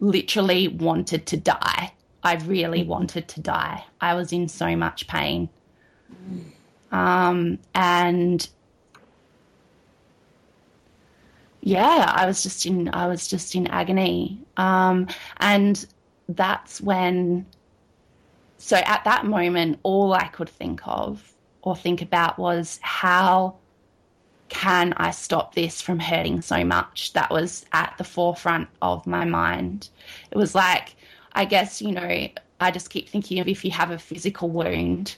literally 0.00 0.68
wanted 0.68 1.26
to 1.26 1.36
die. 1.36 1.92
I 2.22 2.34
really 2.34 2.82
wanted 2.82 3.28
to 3.28 3.40
die. 3.40 3.84
I 4.00 4.14
was 4.14 4.32
in 4.32 4.48
so 4.48 4.74
much 4.74 5.06
pain. 5.06 5.48
Um, 6.90 7.58
and 7.74 8.48
yeah, 11.60 12.12
I 12.14 12.26
was 12.26 12.42
just 12.42 12.66
in 12.66 12.88
I 12.92 13.06
was 13.06 13.26
just 13.26 13.54
in 13.54 13.66
agony. 13.66 14.40
Um, 14.56 15.08
and 15.38 15.84
that's 16.28 16.80
when 16.80 17.46
so 18.58 18.76
at 18.76 19.04
that 19.04 19.24
moment 19.24 19.78
all 19.82 20.12
I 20.12 20.26
could 20.28 20.48
think 20.48 20.80
of 20.84 21.32
or 21.62 21.76
think 21.76 22.02
about 22.02 22.38
was 22.38 22.78
how 22.82 23.56
can 24.48 24.94
I 24.96 25.10
stop 25.10 25.54
this 25.54 25.80
from 25.80 25.98
hurting 25.98 26.40
so 26.40 26.64
much? 26.64 27.12
That 27.12 27.30
was 27.30 27.66
at 27.72 27.94
the 27.98 28.04
forefront 28.04 28.68
of 28.80 29.06
my 29.06 29.24
mind. 29.24 29.90
It 30.30 30.38
was 30.38 30.54
like, 30.54 30.96
I 31.32 31.44
guess, 31.44 31.82
you 31.82 31.92
know, 31.92 32.28
I 32.60 32.70
just 32.70 32.90
keep 32.90 33.08
thinking 33.08 33.40
of 33.40 33.48
if 33.48 33.64
you 33.64 33.70
have 33.72 33.90
a 33.90 33.98
physical 33.98 34.48
wound, 34.48 35.16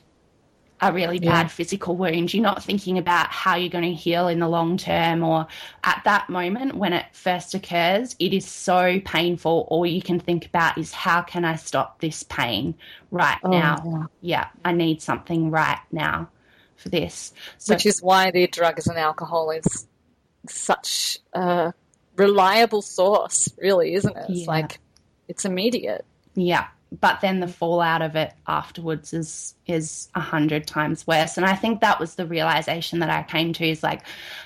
a 0.82 0.92
really 0.92 1.18
bad 1.18 1.44
yeah. 1.44 1.49
physical 1.49 1.96
wound, 1.96 2.32
you're 2.32 2.42
not 2.42 2.62
thinking 2.62 2.99
about 2.99 3.28
how 3.28 3.54
you're 3.54 3.68
going 3.68 3.84
to 3.84 3.92
heal 3.92 4.28
in 4.28 4.38
the 4.38 4.49
long 4.49 4.76
term 4.76 5.22
or 5.22 5.46
at 5.84 6.00
that 6.04 6.28
moment 6.30 6.75
when 6.75 6.92
it 6.92 7.06
first 7.12 7.54
occurs, 7.54 8.16
it 8.18 8.32
is 8.32 8.46
so 8.46 9.00
painful. 9.04 9.66
All 9.68 9.84
you 9.84 10.02
can 10.02 10.18
think 10.18 10.46
about 10.46 10.78
is 10.78 10.92
how 10.92 11.22
can 11.22 11.44
I 11.44 11.56
stop 11.56 12.00
this 12.00 12.22
pain 12.22 12.75
right 13.10 13.38
oh, 13.44 13.50
now? 13.50 13.82
Yeah. 13.84 14.06
yeah, 14.20 14.46
I 14.64 14.72
need 14.72 15.02
something 15.02 15.50
right 15.50 15.80
now 15.92 16.28
for 16.76 16.88
this. 16.88 17.32
So, 17.58 17.75
Which 17.75 17.87
is 17.87 18.02
why 18.02 18.30
the 18.30 18.46
drugs 18.46 18.87
and 18.87 18.99
alcohol 18.99 19.50
is 19.50 19.87
such 20.49 21.18
a 21.34 21.75
reliable 22.16 22.82
source, 22.82 23.52
really, 23.58 23.94
isn't 23.94 24.16
it? 24.16 24.26
It's 24.30 24.40
yeah. 24.40 24.46
like 24.46 24.80
it's 25.28 25.44
immediate. 25.44 26.04
Yeah. 26.34 26.68
But 26.99 27.20
then 27.20 27.38
the 27.38 27.47
fallout 27.47 28.02
of 28.02 28.16
it 28.16 28.32
afterwards 28.49 29.12
is 29.12 29.54
is 29.66 30.09
a 30.14 30.20
hundred 30.20 30.66
times 30.66 31.06
worse. 31.06 31.37
And 31.37 31.47
I 31.47 31.54
think 31.54 31.80
that 31.80 32.00
was 32.00 32.16
the 32.16 32.26
realization 32.26 32.99
that 32.99 33.11
I 33.11 33.23
came 33.23 33.52
to 33.54 33.64
is 33.64 33.82
like 33.82 34.02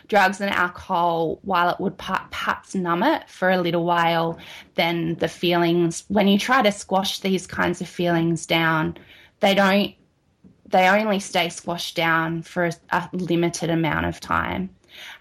drugs 0.08 0.40
and 0.40 0.50
alcohol, 0.50 1.38
while 1.42 1.70
it 1.70 1.80
would 1.80 1.96
perhaps 1.96 2.74
numb 2.74 3.02
it 3.02 3.28
for 3.30 3.50
a 3.50 3.60
little 3.60 3.84
while, 3.84 4.38
then 4.74 5.14
the 5.14 5.28
feelings 5.28 6.04
when 6.08 6.28
you 6.28 6.38
try 6.38 6.60
to 6.60 6.72
squash 6.72 7.20
these 7.20 7.46
kinds 7.46 7.80
of 7.80 7.88
feelings 7.88 8.44
down, 8.44 8.98
they 9.40 9.54
don't 9.54 9.94
they 10.66 10.88
only 10.88 11.20
stay 11.20 11.48
squashed 11.48 11.96
down 11.96 12.42
for 12.42 12.66
a, 12.66 12.72
a 12.90 13.08
limited 13.12 13.70
amount 13.70 14.06
of 14.06 14.20
time. 14.20 14.70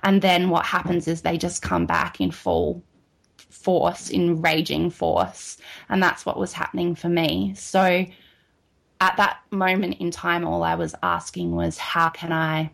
And 0.02 0.22
then 0.22 0.50
what 0.50 0.66
happens 0.66 1.08
is 1.08 1.22
they 1.22 1.38
just 1.38 1.62
come 1.62 1.86
back 1.86 2.20
in 2.20 2.32
full 2.32 2.84
force, 3.54 4.10
in 4.10 4.42
raging 4.42 4.90
force. 4.90 5.58
And 5.90 6.02
that's 6.02 6.26
what 6.26 6.40
was 6.40 6.54
happening 6.54 6.96
for 6.96 7.10
me. 7.10 7.54
So 7.56 8.06
at 9.00 9.18
that 9.18 9.38
moment 9.52 9.98
in 10.00 10.12
time, 10.12 10.46
all 10.46 10.64
I 10.64 10.76
was 10.76 10.96
asking 11.04 11.56
was, 11.56 11.78
how 11.78 12.10
can 12.10 12.32
I 12.32 12.72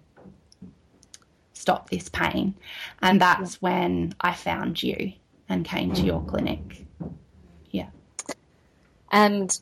stop 1.53 1.89
this 1.89 2.09
pain? 2.09 2.55
And 3.01 3.19
that's 3.19 3.62
when 3.62 4.13
I 4.21 4.33
found 4.33 4.81
you 4.81 5.13
and 5.50 5.65
came 5.65 5.93
to 5.93 6.01
your 6.01 6.24
clinic. 6.24 6.86
Yeah. 7.71 7.89
And, 9.12 9.59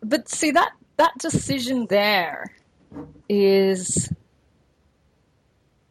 but 0.00 0.28
see, 0.28 0.52
that 0.52 0.72
that 0.96 1.18
decision 1.18 1.86
there 1.86 2.54
is, 3.28 4.12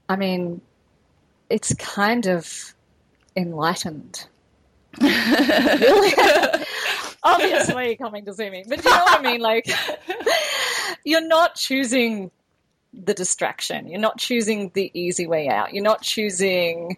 I 0.07 0.15
mean, 0.15 0.61
it's 1.49 1.73
kind 1.75 2.25
of 2.27 2.73
enlightened. 3.35 4.27
Really? 5.01 6.13
Obviously, 7.23 7.95
coming 7.95 8.25
to 8.25 8.33
see 8.33 8.50
me, 8.50 8.65
but 8.67 8.83
you 8.83 8.89
know 8.89 8.97
what 8.97 9.19
I 9.19 9.23
mean? 9.23 9.41
Like, 9.41 9.69
you're 11.05 11.25
not 11.25 11.55
choosing 11.55 12.31
the 12.93 13.13
distraction. 13.13 13.88
You're 13.88 14.00
not 14.00 14.17
choosing 14.17 14.71
the 14.73 14.91
easy 14.93 15.25
way 15.25 15.47
out. 15.47 15.73
You're 15.73 15.83
not 15.83 16.01
choosing 16.01 16.97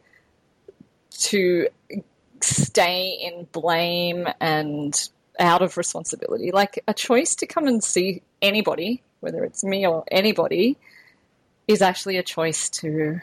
to 1.12 1.68
stay 2.42 3.18
in 3.22 3.48
blame 3.52 4.28
and 4.40 5.10
out 5.40 5.62
of 5.62 5.78
responsibility. 5.78 6.52
Like 6.52 6.84
a 6.88 6.94
choice 6.94 7.36
to 7.36 7.48
come 7.48 7.68
and 7.68 7.84
see 7.84 8.22
anybody, 8.42 9.04
whether 9.20 9.44
it's 9.44 9.64
me 9.64 9.88
or 9.88 10.04
anybody, 10.12 10.78
is 11.68 11.82
actually 11.82 12.18
a 12.18 12.24
choice 12.24 12.70
to 12.70 13.20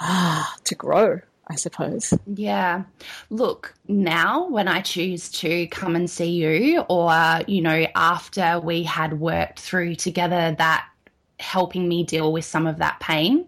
ah, 0.00 0.54
to 0.64 0.74
grow. 0.74 1.20
I 1.48 1.56
suppose. 1.56 2.14
Yeah. 2.26 2.84
Look, 3.30 3.74
now 3.86 4.48
when 4.48 4.68
I 4.68 4.80
choose 4.80 5.30
to 5.32 5.66
come 5.68 5.94
and 5.94 6.08
see 6.08 6.30
you, 6.30 6.80
or, 6.88 7.40
you 7.46 7.60
know, 7.60 7.86
after 7.94 8.60
we 8.60 8.82
had 8.82 9.20
worked 9.20 9.60
through 9.60 9.96
together 9.96 10.54
that 10.58 10.86
helping 11.38 11.88
me 11.88 12.04
deal 12.04 12.32
with 12.32 12.44
some 12.44 12.66
of 12.66 12.78
that 12.78 13.00
pain, 13.00 13.46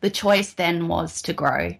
the 0.00 0.10
choice 0.10 0.52
then 0.54 0.88
was 0.88 1.22
to 1.22 1.32
grow. 1.32 1.74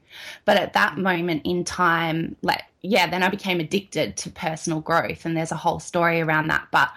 But 0.44 0.56
at 0.56 0.72
that 0.74 0.98
moment 0.98 1.42
in 1.44 1.64
time, 1.64 2.36
like 2.42 2.62
yeah, 2.82 3.08
then 3.08 3.22
I 3.22 3.28
became 3.28 3.60
addicted 3.60 4.16
to 4.18 4.30
personal 4.30 4.80
growth, 4.80 5.24
and 5.24 5.36
there's 5.36 5.52
a 5.52 5.56
whole 5.56 5.80
story 5.80 6.20
around 6.20 6.48
that. 6.48 6.68
But 6.70 6.90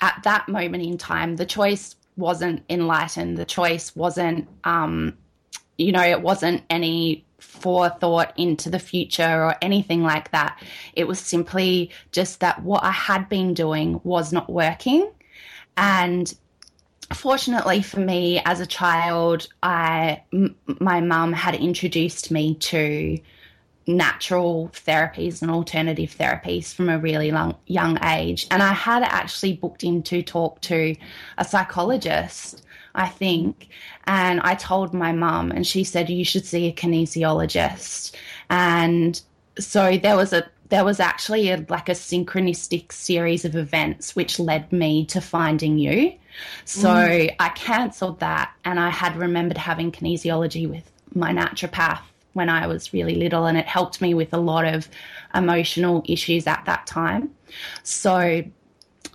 at 0.00 0.20
that 0.24 0.48
moment 0.48 0.82
in 0.82 0.98
time, 0.98 1.36
the 1.36 1.46
choice 1.46 1.96
wasn't 2.16 2.62
enlightened. 2.70 3.36
The 3.36 3.44
choice 3.44 3.94
wasn't, 3.94 4.48
um, 4.64 5.16
you 5.76 5.92
know, 5.92 6.02
it 6.02 6.22
wasn't 6.22 6.62
any 6.70 7.23
forethought 7.38 8.32
into 8.36 8.70
the 8.70 8.78
future 8.78 9.44
or 9.44 9.56
anything 9.62 10.02
like 10.02 10.30
that. 10.32 10.62
It 10.94 11.06
was 11.06 11.18
simply 11.20 11.90
just 12.12 12.40
that 12.40 12.62
what 12.62 12.82
I 12.84 12.90
had 12.90 13.28
been 13.28 13.54
doing 13.54 14.00
was 14.04 14.32
not 14.32 14.50
working. 14.50 15.10
And 15.76 16.32
fortunately 17.12 17.82
for 17.82 18.00
me 18.00 18.40
as 18.44 18.60
a 18.60 18.66
child, 18.66 19.48
I, 19.62 20.22
m- 20.32 20.56
my 20.80 21.00
mum 21.00 21.32
had 21.32 21.54
introduced 21.54 22.30
me 22.30 22.54
to 22.56 23.18
natural 23.86 24.70
therapies 24.72 25.42
and 25.42 25.50
alternative 25.50 26.14
therapies 26.18 26.72
from 26.72 26.88
a 26.88 26.98
really 26.98 27.30
long, 27.30 27.54
young 27.66 28.02
age. 28.04 28.46
And 28.50 28.62
I 28.62 28.72
had 28.72 29.02
actually 29.02 29.54
booked 29.54 29.84
in 29.84 30.02
to 30.04 30.22
talk 30.22 30.60
to 30.62 30.96
a 31.36 31.44
psychologist, 31.44 32.62
I 32.94 33.08
think. 33.08 33.68
And 34.04 34.40
I 34.40 34.54
told 34.54 34.94
my 34.94 35.12
mum, 35.12 35.50
and 35.50 35.66
she 35.66 35.84
said, 35.84 36.10
You 36.10 36.24
should 36.24 36.46
see 36.46 36.68
a 36.68 36.72
kinesiologist. 36.72 38.12
And 38.50 39.20
so 39.58 39.96
there 39.96 40.16
was 40.16 40.32
a 40.32 40.48
there 40.70 40.84
was 40.84 40.98
actually 40.98 41.50
a, 41.50 41.64
like 41.68 41.88
a 41.88 41.92
synchronistic 41.92 42.90
series 42.90 43.44
of 43.44 43.54
events 43.54 44.16
which 44.16 44.38
led 44.38 44.72
me 44.72 45.04
to 45.06 45.20
finding 45.20 45.78
you. 45.78 46.12
So 46.64 46.88
mm. 46.88 47.36
I 47.38 47.48
cancelled 47.50 48.18
that 48.20 48.52
and 48.64 48.80
I 48.80 48.90
had 48.90 49.14
remembered 49.16 49.58
having 49.58 49.92
kinesiology 49.92 50.68
with 50.68 50.90
my 51.14 51.32
naturopath 51.32 52.00
when 52.32 52.48
I 52.48 52.66
was 52.66 52.92
really 52.92 53.14
little, 53.14 53.46
and 53.46 53.56
it 53.56 53.66
helped 53.66 54.00
me 54.00 54.12
with 54.12 54.34
a 54.34 54.38
lot 54.38 54.64
of 54.64 54.88
emotional 55.34 56.02
issues 56.06 56.46
at 56.46 56.64
that 56.66 56.86
time. 56.86 57.30
So, 57.84 58.44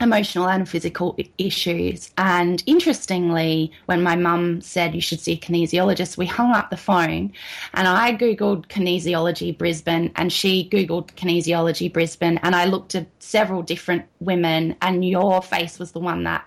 emotional 0.01 0.48
and 0.48 0.68
physical 0.68 1.18
issues. 1.38 2.12
And 2.18 2.63
interestingly, 2.65 3.72
when 3.86 4.01
my 4.01 4.15
mum 4.15 4.62
said 4.62 4.96
you 4.96 5.01
should 5.01 5.20
see 5.20 5.34
a 5.34 5.38
kinesiologist, 5.38 6.18
we 6.18 6.25
hung 6.25 6.53
up 6.53 6.70
the 6.70 6.77
phone 6.77 7.34
and 7.74 7.88
I 7.88 8.13
Googled 8.13 8.68
kinesiology 8.68 9.58
Brisbane 9.58 10.12
and 10.15 10.32
she 10.32 10.70
Googled 10.70 11.13
kinesiology 11.15 11.91
Brisbane. 11.91 12.39
And 12.44 12.56
I 12.56 12.65
looked 12.65 12.96
at 12.96 13.08
several 13.20 13.62
different 13.62 14.06
women, 14.20 14.75
and 14.82 15.06
your 15.06 15.41
face 15.41 15.79
was 15.79 15.91
the 15.91 16.00
one 16.00 16.24
that 16.24 16.46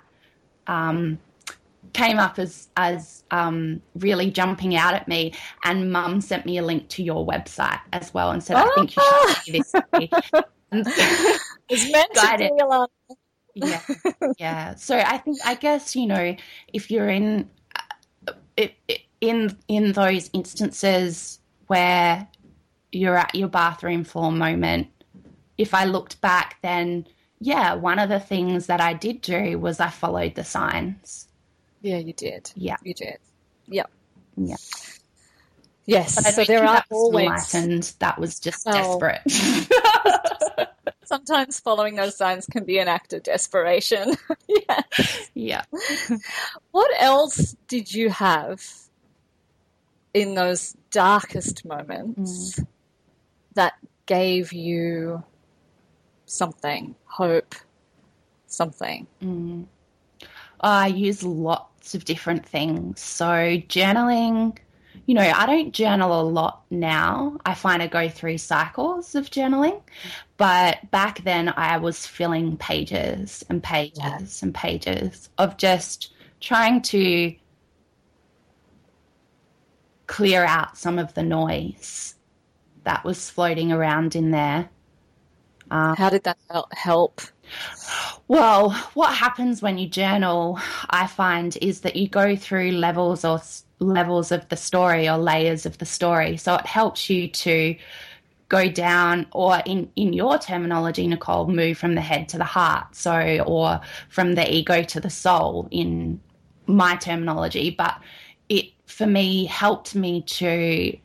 um, 0.67 1.19
came 1.93 2.19
up 2.19 2.39
as 2.39 2.69
as 2.77 3.25
um, 3.31 3.83
really 3.95 4.31
jumping 4.31 4.77
out 4.77 4.95
at 4.95 5.09
me. 5.09 5.35
And 5.65 5.93
Mum 5.93 6.21
sent 6.21 6.47
me 6.47 6.59
a 6.59 6.63
link 6.63 6.89
to 6.91 7.03
your 7.03 7.27
website 7.27 7.81
as 7.93 8.13
well 8.13 8.31
and 8.31 8.43
said, 8.43 8.57
"I 8.57 8.69
think 8.75 8.97
you 8.97 9.03
should 9.03 9.37
see 9.37 9.53
this." 9.53 9.73
it's 11.69 11.93
meant 11.93 12.15
to 12.15 12.37
be 12.39 12.51
yeah, 13.55 13.81
yeah. 14.39 14.75
So 14.75 14.99
I 14.99 15.19
think 15.19 15.39
I 15.45 15.55
guess 15.55 15.95
you 15.97 16.07
know 16.07 16.37
if 16.73 16.91
you're 16.91 17.09
in 17.09 17.49
uh, 18.27 18.67
in 19.21 19.57
in 19.69 19.93
those 19.93 20.31
instances 20.33 21.39
where 21.67 22.27
you're 22.91 23.17
at 23.17 23.35
your 23.35 23.49
bathroom 23.49 24.05
floor 24.05 24.33
moment, 24.33 24.89
if 25.59 25.75
I 25.75 25.85
looked 25.85 26.21
back, 26.21 26.59
then 26.63 27.07
yeah, 27.41 27.75
one 27.75 27.99
of 27.99 28.09
the 28.09 28.21
things 28.21 28.67
that 28.67 28.81
I 28.81 28.93
did 28.95 29.21
do 29.21 29.59
was 29.59 29.81
I 29.81 29.89
followed 29.89 30.35
the 30.35 30.45
signs. 30.45 31.29
Yeah, 31.81 31.99
you 31.99 32.13
did. 32.13 32.53
Yeah, 32.55 32.77
you 32.83 32.95
did. 32.95 33.19
Yep. 33.67 33.91
Yeah. 34.37 34.57
Yes. 35.85 36.35
so 36.35 36.45
there 36.45 36.65
are 36.65 36.85
always 36.91 37.27
enlightened. 37.55 37.93
That 37.99 38.19
was 38.19 38.39
just 38.39 38.65
desperate. 38.65 39.21
sometimes 41.13 41.61
following 41.61 41.95
those 41.97 42.17
signs 42.17 42.47
can 42.47 42.65
be 42.65 42.79
an 42.79 42.89
act 42.89 43.13
of 43.13 43.23
desperation. 43.23 44.17
yeah. 44.49 44.81
Yeah. 45.35 45.63
What 46.71 46.91
else 46.99 47.55
did 47.69 47.93
you 47.93 48.09
have 48.09 48.65
in 50.15 50.35
those 50.35 50.75
darkest 50.91 51.67
moments 51.67 52.59
mm. 52.59 52.67
that 53.57 53.75
gave 54.07 54.55
you 54.55 55.23
something, 56.25 56.95
hope, 57.05 57.55
something? 58.47 59.07
Mm. 59.23 59.67
I 60.63 60.87
use 60.87 61.23
lots 61.23 61.95
of 61.95 62.07
different 62.07 62.47
things. 62.47 63.03
So, 63.03 63.27
journaling, 63.69 64.57
you 65.07 65.15
know, 65.15 65.23
I 65.23 65.47
don't 65.47 65.73
journal 65.73 66.21
a 66.21 66.23
lot 66.23 66.63
now. 66.71 67.39
I 67.45 67.55
find 67.55 67.83
I 67.83 67.87
go 67.89 68.09
through 68.09 68.39
cycles 68.39 69.15
of 69.15 69.31
journaling. 69.31 69.81
But 70.37 70.91
back 70.91 71.25
then, 71.25 71.49
I 71.49 71.79
was 71.79 72.07
filling 72.07 72.57
pages 72.57 73.45
and 73.49 73.63
pages 73.63 73.99
yeah. 73.99 74.19
and 74.43 74.55
pages 74.55 75.29
of 75.39 75.57
just 75.57 76.13
trying 76.41 76.83
to 76.83 77.35
clear 80.07 80.45
out 80.45 80.77
some 80.77 80.99
of 80.99 81.15
the 81.15 81.23
noise 81.23 82.15
that 82.85 83.05
was 83.05 83.31
floating 83.31 83.73
around 83.73 84.15
in 84.15 84.31
there. 84.31 84.69
Um, 85.71 85.97
How 85.97 86.11
did 86.11 86.25
that 86.25 86.39
help? 86.73 87.23
Well, 88.33 88.71
what 88.95 89.15
happens 89.15 89.61
when 89.61 89.77
you 89.77 89.87
journal, 89.87 90.59
I 90.89 91.07
find, 91.07 91.55
is 91.61 91.83
that 91.83 91.97
you 91.97 92.09
go 92.09 92.35
through 92.35 92.71
levels 92.71 93.27
or 93.27 93.43
levels 93.79 94.33
of 94.33 94.49
the 94.49 94.57
story 94.57 95.07
or 95.07 95.19
layers 95.19 95.67
of 95.67 95.77
the 95.77 95.85
story. 95.85 96.39
So 96.39 96.55
it 96.55 96.65
helps 96.65 97.11
you 97.11 97.29
to 97.29 97.77
go 98.49 98.71
down, 98.71 99.27
or 99.33 99.61
in, 99.67 99.91
in 99.97 100.15
your 100.15 100.39
terminology, 100.39 101.07
Nicole, 101.07 101.47
move 101.47 101.77
from 101.77 101.95
the 101.95 102.01
head 102.01 102.27
to 102.31 102.39
the 102.39 102.45
heart. 102.45 102.97
So, 102.97 103.45
or 103.47 103.83
from 104.09 104.35
the 104.35 104.51
ego 104.51 104.83
to 104.83 104.99
the 104.99 105.11
soul 105.11 105.69
in 105.71 106.19
my 106.67 106.97
terminology. 106.97 107.69
But 107.69 108.01
it, 108.49 108.71
for 108.87 109.07
me, 109.07 109.45
helped 109.45 109.95
me 109.95 110.23
to, 110.23 110.97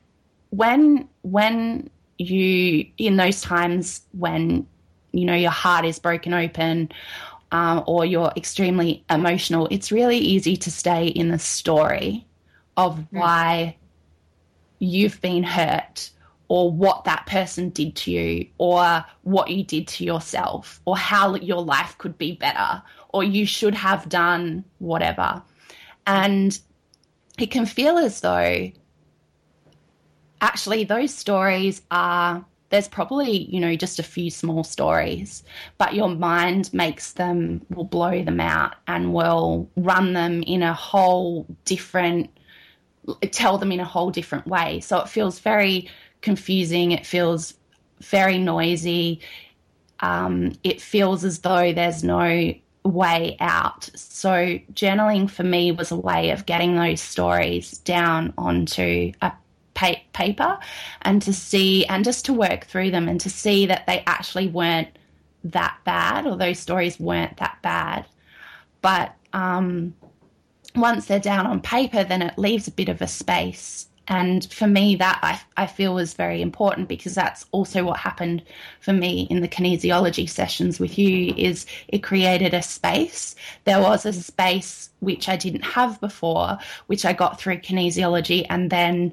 when, 0.51 1.09
when 1.23 1.89
you, 2.19 2.87
in 2.97 3.17
those 3.17 3.41
times 3.41 4.03
when, 4.13 4.65
you 5.17 5.25
know, 5.25 5.33
your 5.33 5.51
heart 5.51 5.83
is 5.83 5.97
broken 5.97 6.33
open, 6.33 6.89
um, 7.51 7.83
or 7.87 8.05
you're 8.05 8.31
extremely 8.37 9.03
emotional, 9.09 9.67
it's 9.71 9.91
really 9.91 10.17
easy 10.17 10.55
to 10.57 10.69
stay 10.69 11.07
in 11.07 11.29
the 11.29 11.39
story 11.39 12.27
of 12.75 13.03
why 13.11 13.75
you've 14.77 15.19
been 15.21 15.43
hurt 15.43 16.11
or 16.49 16.71
what 16.71 17.03
that 17.05 17.25
person 17.25 17.69
did 17.69 17.95
to 17.95 18.11
you 18.11 18.47
or 18.59 19.03
what 19.23 19.49
you 19.49 19.63
did 19.63 19.87
to 19.87 20.03
yourself 20.03 20.79
or 20.85 20.95
how 20.95 21.33
your 21.35 21.61
life 21.61 21.97
could 21.97 22.15
be 22.17 22.33
better 22.33 22.81
or 23.09 23.23
you 23.23 23.45
should 23.45 23.73
have 23.73 24.07
done 24.07 24.63
whatever. 24.77 25.41
And 26.05 26.57
it 27.39 27.49
can 27.49 27.65
feel 27.65 27.97
as 27.97 28.21
though 28.21 28.71
actually 30.41 30.83
those 30.83 31.13
stories 31.13 31.81
are 31.89 32.45
there's 32.69 32.87
probably 32.87 33.45
you 33.53 33.59
know 33.59 33.75
just 33.75 33.99
a 33.99 34.03
few 34.03 34.29
small 34.29 34.63
stories 34.63 35.43
but 35.77 35.93
your 35.93 36.09
mind 36.09 36.73
makes 36.73 37.13
them 37.13 37.65
will 37.69 37.83
blow 37.83 38.23
them 38.23 38.39
out 38.39 38.75
and 38.87 39.13
will 39.13 39.69
run 39.75 40.13
them 40.13 40.43
in 40.43 40.63
a 40.63 40.73
whole 40.73 41.45
different 41.65 42.29
tell 43.31 43.57
them 43.57 43.71
in 43.71 43.79
a 43.79 43.85
whole 43.85 44.11
different 44.11 44.45
way 44.47 44.79
so 44.79 44.99
it 44.99 45.07
feels 45.07 45.39
very 45.39 45.89
confusing. 46.21 46.91
It 46.91 47.05
feels 47.05 47.53
very 47.99 48.37
noisy. 48.37 49.21
Um, 49.99 50.53
it 50.63 50.81
feels 50.81 51.23
as 51.23 51.39
though 51.39 51.73
there's 51.73 52.03
no 52.03 52.53
way 52.83 53.37
out. 53.39 53.89
So, 53.95 54.59
journaling 54.73 55.29
for 55.29 55.43
me 55.43 55.71
was 55.71 55.91
a 55.91 55.95
way 55.95 56.31
of 56.31 56.45
getting 56.45 56.75
those 56.75 57.01
stories 57.01 57.77
down 57.79 58.33
onto 58.37 59.11
a 59.21 59.31
pa- 59.77 60.01
paper 60.11 60.57
and 61.03 61.21
to 61.21 61.31
see 61.31 61.85
and 61.85 62.03
just 62.03 62.25
to 62.25 62.33
work 62.33 62.65
through 62.65 62.91
them 62.91 63.07
and 63.07 63.21
to 63.21 63.29
see 63.29 63.65
that 63.67 63.85
they 63.85 64.03
actually 64.07 64.47
weren't 64.47 64.89
that 65.43 65.77
bad 65.85 66.25
or 66.25 66.35
those 66.35 66.59
stories 66.59 66.99
weren't 66.99 67.37
that 67.37 67.57
bad. 67.61 68.05
But 68.81 69.13
um, 69.33 69.93
once 70.75 71.05
they're 71.05 71.19
down 71.19 71.45
on 71.45 71.61
paper, 71.61 72.03
then 72.03 72.21
it 72.21 72.37
leaves 72.37 72.67
a 72.67 72.71
bit 72.71 72.89
of 72.89 73.01
a 73.01 73.07
space 73.07 73.87
and 74.07 74.51
for 74.51 74.67
me, 74.67 74.95
that 74.95 75.19
I, 75.21 75.41
I 75.61 75.67
feel 75.67 75.93
was 75.93 76.13
very 76.13 76.41
important 76.41 76.87
because 76.87 77.13
that's 77.13 77.45
also 77.51 77.83
what 77.83 77.99
happened 77.99 78.41
for 78.79 78.93
me 78.93 79.27
in 79.29 79.41
the 79.41 79.49
kinesiology 79.49 80.29
sessions 80.29 80.79
with 80.79 80.97
you 80.97 81.33
is 81.35 81.65
it 81.89 82.03
created 82.03 82.53
a 82.53 82.61
space. 82.61 83.35
There 83.65 83.81
was 83.81 84.05
a 84.05 84.13
space 84.13 84.89
which 85.01 85.27
I 85.27 85.35
didn't 85.35 85.63
have 85.63 85.99
before, 85.99 86.57
which 86.87 87.03
I 87.03 87.11
got 87.11 87.39
through 87.39 87.57
kinesiology 87.57 88.45
and 88.49 88.69
then 88.69 89.11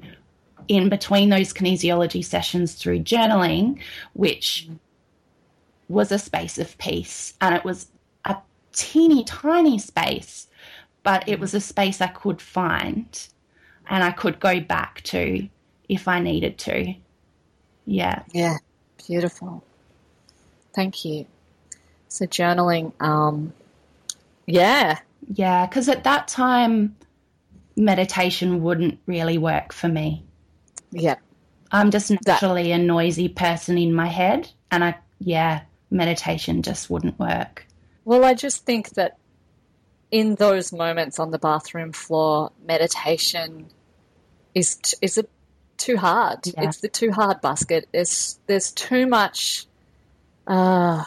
in 0.67 0.89
between 0.89 1.29
those 1.29 1.53
kinesiology 1.53 2.23
sessions 2.23 2.75
through 2.75 2.99
journaling, 2.99 3.79
which 4.13 4.69
was 5.87 6.11
a 6.11 6.19
space 6.19 6.57
of 6.57 6.77
peace. 6.77 7.33
And 7.41 7.55
it 7.55 7.63
was 7.63 7.87
a 8.25 8.37
teeny 8.73 9.23
tiny 9.23 9.79
space, 9.79 10.47
but 11.03 11.27
it 11.27 11.39
was 11.39 11.53
a 11.53 11.61
space 11.61 12.01
I 12.01 12.07
could 12.07 12.41
find 12.41 13.27
and 13.87 14.03
I 14.03 14.11
could 14.11 14.39
go 14.39 14.59
back 14.59 15.01
to 15.03 15.47
if 15.87 16.07
I 16.07 16.19
needed 16.19 16.57
to. 16.59 16.93
Yeah. 17.85 18.23
Yeah. 18.31 18.57
Beautiful. 19.07 19.63
Thank 20.73 21.05
you. 21.05 21.25
So 22.07 22.25
journaling, 22.25 22.93
um, 23.01 23.53
yeah. 24.45 24.99
Yeah, 25.33 25.65
because 25.65 25.89
at 25.89 26.03
that 26.03 26.27
time, 26.27 26.95
meditation 27.75 28.63
wouldn't 28.63 28.99
really 29.05 29.37
work 29.37 29.73
for 29.73 29.87
me. 29.87 30.24
Yeah. 30.91 31.15
I'm 31.71 31.91
just 31.91 32.11
naturally 32.25 32.69
that- 32.69 32.79
a 32.79 32.83
noisy 32.83 33.29
person 33.29 33.77
in 33.77 33.93
my 33.93 34.07
head, 34.07 34.49
and 34.71 34.83
I, 34.83 34.95
yeah, 35.19 35.61
meditation 35.89 36.61
just 36.61 36.89
wouldn't 36.89 37.19
work. 37.19 37.65
Well, 38.05 38.23
I 38.23 38.33
just 38.33 38.65
think 38.65 38.89
that 38.91 39.17
in 40.11 40.35
those 40.35 40.71
moments 40.71 41.19
on 41.19 41.31
the 41.31 41.39
bathroom 41.39 41.91
floor, 41.91 42.51
meditation 42.65 43.67
is 44.53 44.79
is 45.01 45.17
it 45.17 45.29
too 45.77 45.97
hard. 45.97 46.39
Yeah. 46.45 46.69
It's 46.69 46.79
the 46.79 46.87
too 46.87 47.11
hard 47.11 47.41
basket. 47.41 47.87
There's 47.91 48.39
there's 48.47 48.71
too 48.71 49.07
much 49.07 49.65
uh, 50.47 51.03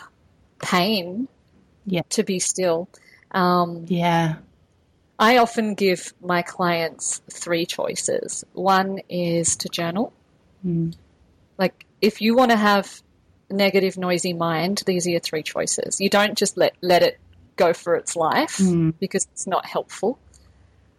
pain 0.62 1.28
yeah. 1.86 2.02
to 2.10 2.22
be 2.22 2.38
still. 2.38 2.88
Um, 3.30 3.84
yeah. 3.88 4.36
I 5.18 5.38
often 5.38 5.74
give 5.74 6.14
my 6.20 6.42
clients 6.42 7.20
three 7.30 7.66
choices. 7.66 8.44
One 8.52 9.00
is 9.08 9.56
to 9.56 9.68
journal. 9.68 10.12
Mm. 10.64 10.94
Like, 11.58 11.86
if 12.00 12.20
you 12.20 12.36
want 12.36 12.52
to 12.52 12.56
have 12.56 13.02
a 13.50 13.54
negative, 13.54 13.98
noisy 13.98 14.32
mind, 14.32 14.82
these 14.86 15.06
are 15.06 15.10
your 15.10 15.20
three 15.20 15.42
choices. 15.42 16.00
You 16.00 16.08
don't 16.08 16.38
just 16.38 16.56
let, 16.56 16.76
let 16.80 17.02
it 17.02 17.18
go 17.56 17.72
for 17.72 17.96
its 17.96 18.14
life 18.14 18.58
mm. 18.58 18.94
because 19.00 19.26
it's 19.32 19.46
not 19.46 19.66
helpful. 19.66 20.18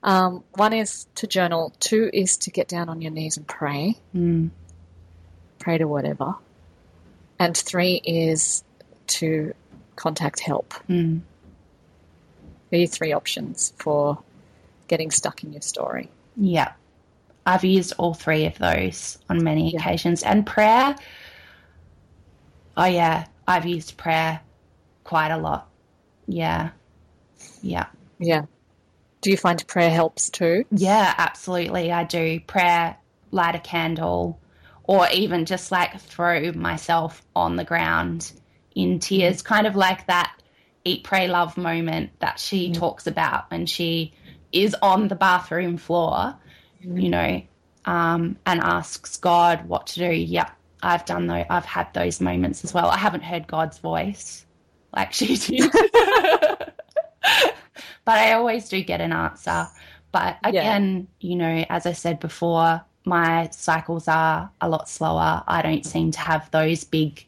Um, 0.04 0.44
one 0.54 0.74
is 0.74 1.08
to 1.16 1.28
journal. 1.28 1.74
Two 1.80 2.10
is 2.12 2.38
to 2.38 2.52
get 2.52 2.68
down 2.68 2.90
on 2.90 3.02
your 3.02 3.12
knees 3.12 3.38
and 3.38 3.48
pray. 3.48 3.96
Mm. 4.16 4.50
Pray 5.60 5.78
to 5.78 5.88
whatever. 5.88 6.36
And 7.38 7.56
three 7.56 8.02
is 8.04 8.64
to 9.08 9.54
contact 9.96 10.42
help. 10.42 10.74
Mm. 10.90 11.22
There 12.70 12.84
are 12.84 12.88
three 12.88 13.14
options 13.14 13.74
for 13.78 14.22
getting 14.88 15.12
stuck 15.12 15.44
in 15.44 15.52
your 15.54 15.62
story. 15.62 16.10
Yeah. 16.36 16.74
I've 17.46 17.64
used 17.64 17.94
all 17.98 18.14
three 18.14 18.46
of 18.46 18.58
those 18.58 19.18
on 19.30 19.44
many 19.44 19.72
yeah. 19.72 19.80
occasions. 19.80 20.24
And 20.24 20.46
prayer, 20.46 20.96
oh, 22.78 22.86
yeah, 22.86 23.26
I've 23.48 23.66
used 23.66 23.98
prayer 23.98 24.40
quite 25.04 25.32
a 25.32 25.38
lot. 25.38 25.68
Yeah. 26.28 26.70
Yeah. 27.62 27.88
Yeah. 28.20 28.46
Do 29.22 29.32
you 29.32 29.38
find 29.38 29.66
prayer 29.68 29.90
helps 29.90 30.30
too? 30.30 30.66
Yeah, 30.72 31.14
absolutely. 31.18 31.92
I 31.92 32.04
do. 32.04 32.40
Prayer, 32.42 32.96
light 33.32 33.56
a 33.56 33.60
candle, 33.60 34.40
or 34.84 35.08
even 35.14 35.46
just 35.46 35.72
like 35.72 36.00
throw 36.00 36.52
myself 36.54 37.24
on 37.36 37.56
the 37.56 37.64
ground 37.64 38.32
in 38.76 39.00
tears, 39.00 39.38
mm-hmm. 39.38 39.54
kind 39.54 39.68
of 39.68 39.76
like 39.76 40.08
that 40.08 40.38
eat, 40.89 41.04
pray, 41.04 41.28
love 41.28 41.58
moment 41.58 42.12
that 42.19 42.39
she 42.39 42.69
mm. 42.69 42.73
talks 42.73 43.08
about 43.08 43.49
when 43.52 43.65
she 43.65 44.13
is 44.52 44.75
on 44.82 45.08
the 45.08 45.15
bathroom 45.15 45.78
floor, 45.78 46.36
mm. 46.84 47.02
you 47.02 47.10
know, 47.10 47.41
um, 47.86 48.38
and 48.45 48.60
asks 48.60 49.17
God 49.17 49.67
what 49.67 49.88
to 49.88 49.99
do. 49.99 50.12
Yeah, 50.12 50.49
I've 50.82 51.06
done 51.06 51.28
those. 51.28 51.45
I've 51.49 51.65
had 51.65 51.93
those 51.93 52.19
moments 52.21 52.63
as 52.63 52.73
well. 52.73 52.88
I 52.89 52.97
haven't 52.97 53.23
heard 53.23 53.47
God's 53.47 53.80
voice 53.80 54.45
like 54.93 55.13
she 55.19 55.38
did, 55.38 55.71
but 55.71 56.73
I 58.08 58.34
always 58.34 58.69
do 58.69 58.82
get 58.84 59.02
an 59.02 59.13
answer. 59.13 59.67
But 60.12 60.38
again, 60.43 61.08
yeah. 61.19 61.30
you 61.30 61.36
know, 61.36 61.65
as 61.69 61.86
I 61.86 61.93
said 61.93 62.19
before, 62.19 62.82
my 63.06 63.49
cycles 63.52 64.08
are 64.08 64.52
a 64.60 64.69
lot 64.69 64.89
slower. 64.89 65.43
I 65.47 65.62
don't 65.62 65.86
seem 65.86 66.12
to 66.12 66.19
have 66.19 66.49
those 66.52 66.84
big, 66.84 67.25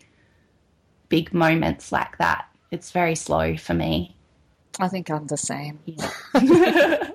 big 1.10 1.34
moments 1.34 1.92
like 1.92 2.18
that. 2.18 2.46
It's 2.72 2.92
very 2.92 3.16
slow 3.16 3.58
for 3.58 3.74
me. 3.74 4.16
I 4.80 4.88
think 4.88 5.12
I'm 5.12 5.28
the 5.28 5.38
same. 5.38 5.80
Yeah. 5.86 6.10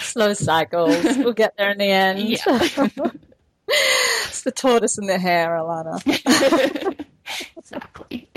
Slow 0.00 0.34
cycles. 0.34 1.04
We'll 1.16 1.32
get 1.32 1.56
there 1.56 1.70
in 1.70 1.78
the 1.78 1.90
end. 1.90 2.20
Yeah. 2.20 2.38
it's 4.26 4.42
the 4.42 4.52
tortoise 4.52 4.98
and 4.98 5.08
the 5.08 5.18
hare, 5.18 5.50
Alana. 5.50 7.06
exactly. 7.56 8.28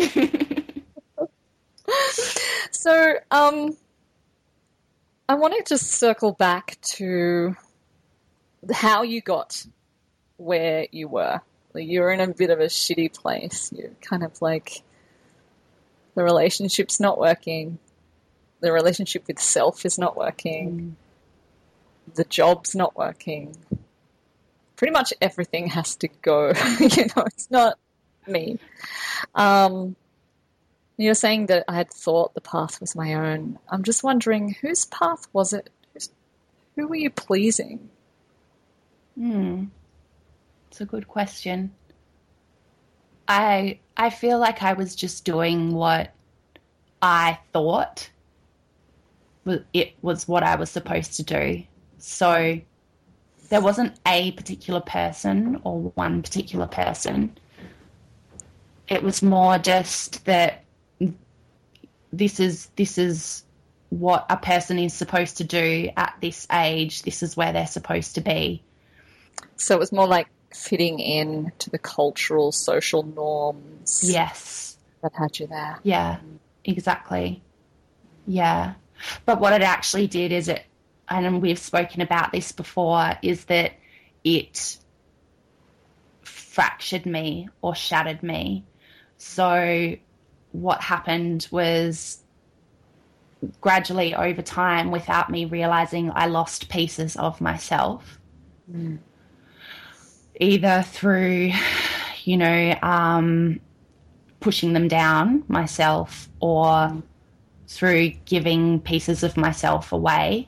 so, 2.72 3.16
um, 3.32 3.76
I 5.28 5.36
want 5.36 5.54
to 5.58 5.64
just 5.68 5.92
circle 5.92 6.32
back 6.32 6.78
to 6.96 7.56
how 8.72 9.04
you 9.04 9.22
got 9.22 9.66
where 10.38 10.88
you 10.92 11.08
were. 11.08 11.42
Like 11.74 11.88
you 11.88 12.02
were 12.02 12.12
in 12.12 12.20
a 12.20 12.28
bit 12.28 12.50
of 12.50 12.60
a 12.60 12.66
shitty 12.66 13.14
place. 13.14 13.72
You're 13.76 13.92
kind 14.02 14.24
of 14.24 14.42
like 14.42 14.84
the 16.16 16.24
relationship's 16.24 17.00
not 17.00 17.18
working. 17.18 17.80
The 18.62 18.72
relationship 18.72 19.28
with 19.28 19.40
self 19.40 19.86
is 19.86 19.98
not 19.98 20.16
working. 20.16 20.96
Mm. 22.12 22.16
The 22.16 22.24
job's 22.26 22.76
not 22.76 22.96
working. 22.96 23.56
Pretty 24.76 24.92
much 24.92 25.14
everything 25.22 25.68
has 25.68 25.96
to 25.98 26.08
go. 26.22 26.48
you 26.80 27.06
know, 27.16 27.24
it's 27.26 27.50
not 27.50 27.78
me. 28.28 28.60
Um, 29.36 29.96
you're 30.98 31.14
saying 31.14 31.48
that 31.48 31.66
I 31.68 31.76
had 31.76 31.90
thought 31.92 32.34
the 32.34 32.42
path 32.42 32.80
was 32.80 32.96
my 32.96 33.14
own. 33.16 33.60
I'm 33.70 33.84
just 33.84 34.04
wondering 34.04 34.56
whose 34.62 34.86
path 34.86 35.28
was 35.34 35.54
it? 35.54 35.70
Who 36.76 36.88
were 36.88 36.96
you 36.96 37.10
pleasing? 37.10 37.90
Hmm. 39.16 39.66
It's 40.70 40.82
a 40.82 40.86
good 40.86 41.08
question. 41.08 41.72
I 43.28 43.80
I 43.96 44.10
feel 44.10 44.40
like 44.40 44.64
I 44.64 44.74
was 44.74 44.96
just 44.96 45.26
doing 45.26 45.74
what 45.74 46.14
I 47.02 47.40
thought 47.52 48.10
it 49.74 49.94
was 50.02 50.28
what 50.28 50.44
I 50.44 50.56
was 50.56 50.70
supposed 50.70 51.16
to 51.18 51.24
do. 51.24 51.64
So 51.98 52.60
there 53.50 53.62
wasn't 53.62 54.00
a 54.08 54.32
particular 54.32 54.80
person 54.80 55.62
or 55.64 55.92
one 55.96 56.22
particular 56.22 56.68
person. 56.68 57.38
It 58.88 59.04
was 59.04 59.22
more 59.22 59.58
just 59.58 60.26
that 60.26 60.64
this 62.12 62.40
is 62.40 62.70
this 62.76 62.98
is 62.98 63.44
what 63.90 64.26
a 64.30 64.38
person 64.38 64.80
is 64.80 64.94
supposed 64.94 65.38
to 65.38 65.44
do 65.44 65.90
at 65.98 66.16
this 66.22 66.48
age. 66.52 67.04
This 67.04 67.22
is 67.22 67.38
where 67.38 67.54
they're 67.54 67.68
supposed 67.68 68.16
to 68.16 68.22
be. 68.22 68.64
So 69.56 69.76
it 69.76 69.80
was 69.80 69.92
more 69.92 70.08
like 70.08 70.28
fitting 70.56 71.00
in 71.00 71.52
to 71.60 71.70
the 71.70 71.78
cultural, 71.78 72.52
social 72.52 73.04
norms. 73.04 74.02
Yes. 74.04 74.78
That 75.02 75.14
had 75.14 75.40
you 75.40 75.48
there. 75.48 75.80
Yeah, 75.84 76.20
exactly. 76.64 77.44
Yeah. 78.26 78.76
But 79.26 79.40
what 79.40 79.54
it 79.54 79.62
actually 79.62 80.08
did 80.08 80.32
is 80.32 80.48
it, 80.48 80.64
and 81.10 81.42
we've 81.42 81.60
spoken 81.60 82.02
about 82.02 82.32
this 82.32 82.52
before, 82.52 83.14
is 83.22 83.46
that 83.46 83.74
it 84.24 84.78
fractured 86.22 87.06
me 87.06 87.50
or 87.62 87.76
shattered 87.76 88.24
me. 88.24 88.64
So 89.18 89.96
what 90.54 90.82
happened 90.82 91.48
was 91.52 92.20
gradually 93.60 94.16
over 94.16 94.42
time, 94.42 94.92
without 94.92 95.30
me 95.30 95.46
realizing, 95.46 96.12
I 96.14 96.28
lost 96.28 96.70
pieces 96.70 97.18
of 97.18 97.42
myself. 97.42 98.20
Mm 98.72 99.00
either 100.40 100.84
through, 100.84 101.52
you 102.24 102.38
know, 102.38 102.76
um, 102.82 103.60
pushing 104.40 104.74
them 104.74 104.88
down 104.88 105.44
myself 105.48 106.30
or 106.40 107.02
through 107.68 108.10
giving 108.26 108.80
pieces 108.80 109.24
of 109.24 109.38
myself 109.38 109.92
away 109.92 110.48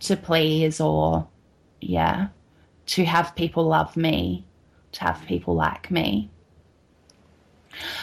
to 0.00 0.16
please 0.16 0.80
or, 0.80 1.26
yeah, 1.80 2.28
to 2.86 3.04
have 3.04 3.34
people 3.36 3.66
love 3.66 3.96
me, 3.96 4.44
to 4.92 5.04
have 5.04 5.22
people 5.26 5.54
like 5.54 5.90
me. 5.90 6.30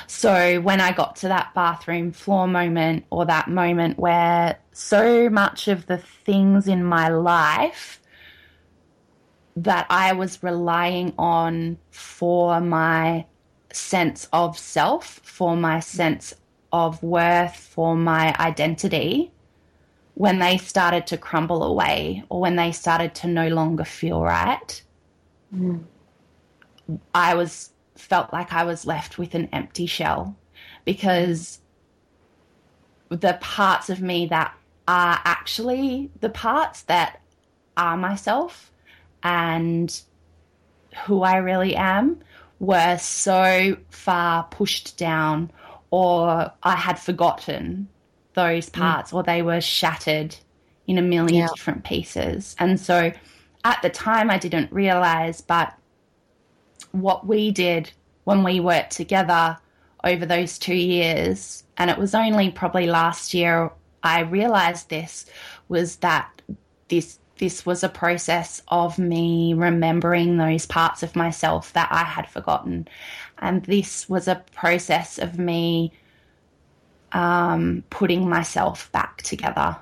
So 0.08 0.62
when 0.62 0.80
I 0.80 0.92
got 0.92 1.18
to 1.18 1.28
that 1.30 1.54
bathroom 1.54 2.12
floor 2.12 2.48
moment 2.48 3.06
or 3.10 3.26
that 3.26 3.50
moment 3.50 3.98
where 3.98 4.58
so 4.72 5.30
much 5.30 5.68
of 5.68 5.88
the 5.88 5.98
things 5.98 6.68
in 6.68 6.84
my 6.84 7.10
life 7.10 8.00
that 9.56 9.86
I 9.89 10.13
was 10.13 10.44
relying 10.44 11.13
on 11.18 11.78
for 11.91 12.60
my 12.60 13.26
sense 13.72 14.28
of 14.34 14.58
self, 14.58 15.22
for 15.24 15.56
my 15.56 15.80
sense 15.80 16.34
of 16.74 17.02
worth, 17.02 17.56
for 17.56 17.96
my 17.96 18.36
identity, 18.39 19.32
when 20.15 20.39
they 20.39 20.58
started 20.58 21.08
to 21.08 21.18
crumble 21.18 21.63
away 21.63 22.24
or 22.30 22.41
when 22.41 22.56
they 22.56 22.72
started 22.72 23.13
to 23.15 23.28
no 23.28 23.48
longer 23.50 23.84
feel 23.84 24.22
right, 24.22 24.82
mm. 25.54 25.84
I 27.13 27.36
was 27.36 27.72
felt 27.96 28.32
like 28.34 28.52
I 28.52 28.63
was 28.63 28.86
left 28.86 29.18
with 29.18 29.36
an 29.36 29.50
empty 29.52 29.86
shell 29.86 30.36
because 30.84 31.60
the 33.10 33.38
parts 33.41 33.89
of 33.89 34.02
me 34.02 34.26
that 34.28 34.54
are 34.88 35.20
actually 35.24 36.12
the 36.20 36.30
parts 36.30 36.84
that 36.84 37.22
are 37.78 37.98
myself 37.98 38.72
and 39.26 40.02
who 41.06 41.24
I 41.24 41.38
really 41.38 41.76
am 41.76 42.20
were 42.60 42.98
so 43.00 43.76
far 43.90 44.44
pushed 44.44 44.98
down, 44.98 45.52
or 45.90 46.52
I 46.64 46.76
had 46.76 47.00
forgotten 47.00 47.90
those 48.36 48.70
mm. 48.70 48.74
parts, 48.74 49.12
mm. 49.12 49.16
or 49.16 49.24
they 49.24 49.42
were 49.42 49.60
shattered 49.60 50.36
in 50.88 51.00
a 51.00 51.02
million 51.02 51.42
yeah. 51.42 51.48
different 51.54 51.84
pieces. 51.84 52.56
And 52.60 52.80
so 52.80 53.12
at 53.66 53.82
the 53.82 53.90
time, 53.90 54.30
I 54.30 54.38
didn't 54.38 54.72
realize, 54.72 55.42
but 55.42 55.74
what 56.92 57.26
we 57.26 57.52
did 57.52 57.92
when 58.26 58.44
we 58.44 58.60
worked 58.60 58.92
together 58.92 59.58
over 60.04 60.26
those 60.28 60.60
two 60.60 60.76
years, 60.76 61.64
and 61.78 61.90
it 61.90 61.98
was 61.98 62.14
only 62.14 62.52
probably 62.52 62.86
last 62.86 63.34
year 63.34 63.72
I 64.04 64.22
realized 64.22 64.90
this, 64.90 65.26
was 65.68 65.96
that 65.98 66.44
this 66.90 67.18
this 67.38 67.65
was 67.65 67.84
a 67.84 67.89
process 67.89 68.62
of 68.69 68.98
me 68.98 69.54
remembering 69.54 70.38
those 70.38 70.65
parts 70.65 71.04
of 71.04 71.15
myself 71.15 71.74
that 71.74 71.89
I 71.91 72.04
had 72.04 72.30
forgotten. 72.30 72.88
And 73.39 73.63
this 73.65 74.08
was 74.08 74.28
a 74.28 74.43
process 74.54 75.19
of 75.19 75.38
me 75.38 75.91
um, 77.12 77.84
putting 77.89 78.30
myself 78.30 78.91
back 78.91 79.21
together. 79.21 79.78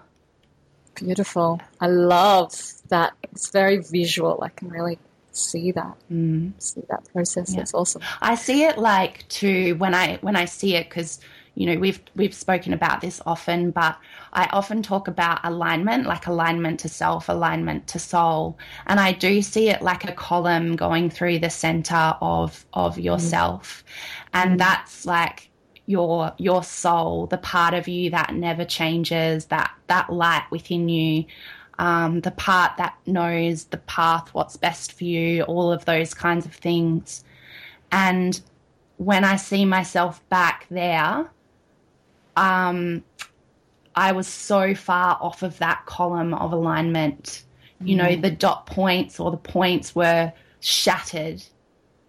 Beautiful. 0.96 1.62
I 1.80 1.88
love 1.88 2.54
that. 2.90 3.14
It's 3.24 3.50
very 3.50 3.78
visual. 3.80 4.40
I 4.44 4.50
can 4.50 4.70
really 4.70 4.98
see 5.32 5.72
that. 5.72 5.96
Mm. 6.12 6.54
See 6.60 6.82
that 6.90 7.12
process. 7.12 7.54
Yeah. 7.54 7.62
It's 7.62 7.74
awesome. 7.74 8.02
I 8.22 8.36
see 8.36 8.64
it 8.64 8.78
like 8.78 9.28
too 9.28 9.76
when 9.76 9.94
I 9.94 10.18
when 10.22 10.36
I 10.36 10.46
see 10.46 10.76
it 10.76 10.90
because 10.90 11.20
you 11.56 11.68
know 11.68 11.78
we've 11.78 12.02
we've 12.16 12.34
spoken 12.34 12.74
about 12.74 13.02
this 13.02 13.22
often, 13.26 13.72
but 13.72 13.98
I 14.34 14.50
often 14.52 14.82
talk 14.82 15.08
about 15.08 15.40
alignment, 15.44 16.08
like 16.08 16.26
alignment 16.26 16.80
to 16.82 16.90
self, 16.90 17.30
alignment 17.30 17.88
to 17.90 18.00
soul. 18.00 18.58
And 18.88 19.00
I 19.00 19.12
do 19.12 19.42
see 19.42 19.70
it 19.70 19.82
like 19.82 20.04
a 20.04 20.14
column 20.14 20.76
going 20.76 21.12
through 21.12 21.40
the 21.40 21.52
center 21.52 22.16
of, 22.22 22.66
of 22.74 22.98
yourself. 22.98 23.84
Mm. 23.86 24.30
And 24.34 24.52
mm. 24.56 24.58
that's 24.58 25.06
like 25.06 25.50
your 25.86 26.34
your 26.38 26.64
soul, 26.64 27.28
the 27.28 27.38
part 27.38 27.76
of 27.76 27.88
you 27.88 28.10
that 28.10 28.34
never 28.34 28.66
changes, 28.66 29.46
that 29.46 29.72
that 29.88 30.12
light 30.12 30.46
within 30.50 30.90
you, 30.90 31.26
um, 31.78 32.22
the 32.22 32.32
part 32.32 32.78
that 32.78 32.98
knows 33.06 33.66
the 33.66 33.78
path, 33.78 34.34
what's 34.34 34.58
best 34.58 34.94
for 34.94 35.04
you, 35.04 35.44
all 35.44 35.72
of 35.72 35.86
those 35.86 36.16
kinds 36.16 36.46
of 36.48 36.54
things. 36.54 37.24
And 37.92 38.40
when 38.98 39.24
I 39.24 39.36
see 39.36 39.66
myself 39.66 40.28
back 40.30 40.66
there, 40.72 41.30
um, 42.36 43.04
I 43.96 44.12
was 44.12 44.28
so 44.28 44.74
far 44.74 45.18
off 45.22 45.44
of 45.44 45.58
that 45.60 45.86
column 45.86 46.34
of 46.34 46.52
alignment. 46.52 47.44
You 47.82 47.98
know, 47.98 48.06
mm. 48.06 48.22
the 48.22 48.32
dot 48.32 48.66
points 48.66 49.20
or 49.20 49.30
the 49.30 49.38
points 49.38 49.94
were 49.94 50.32
shattered 50.62 51.44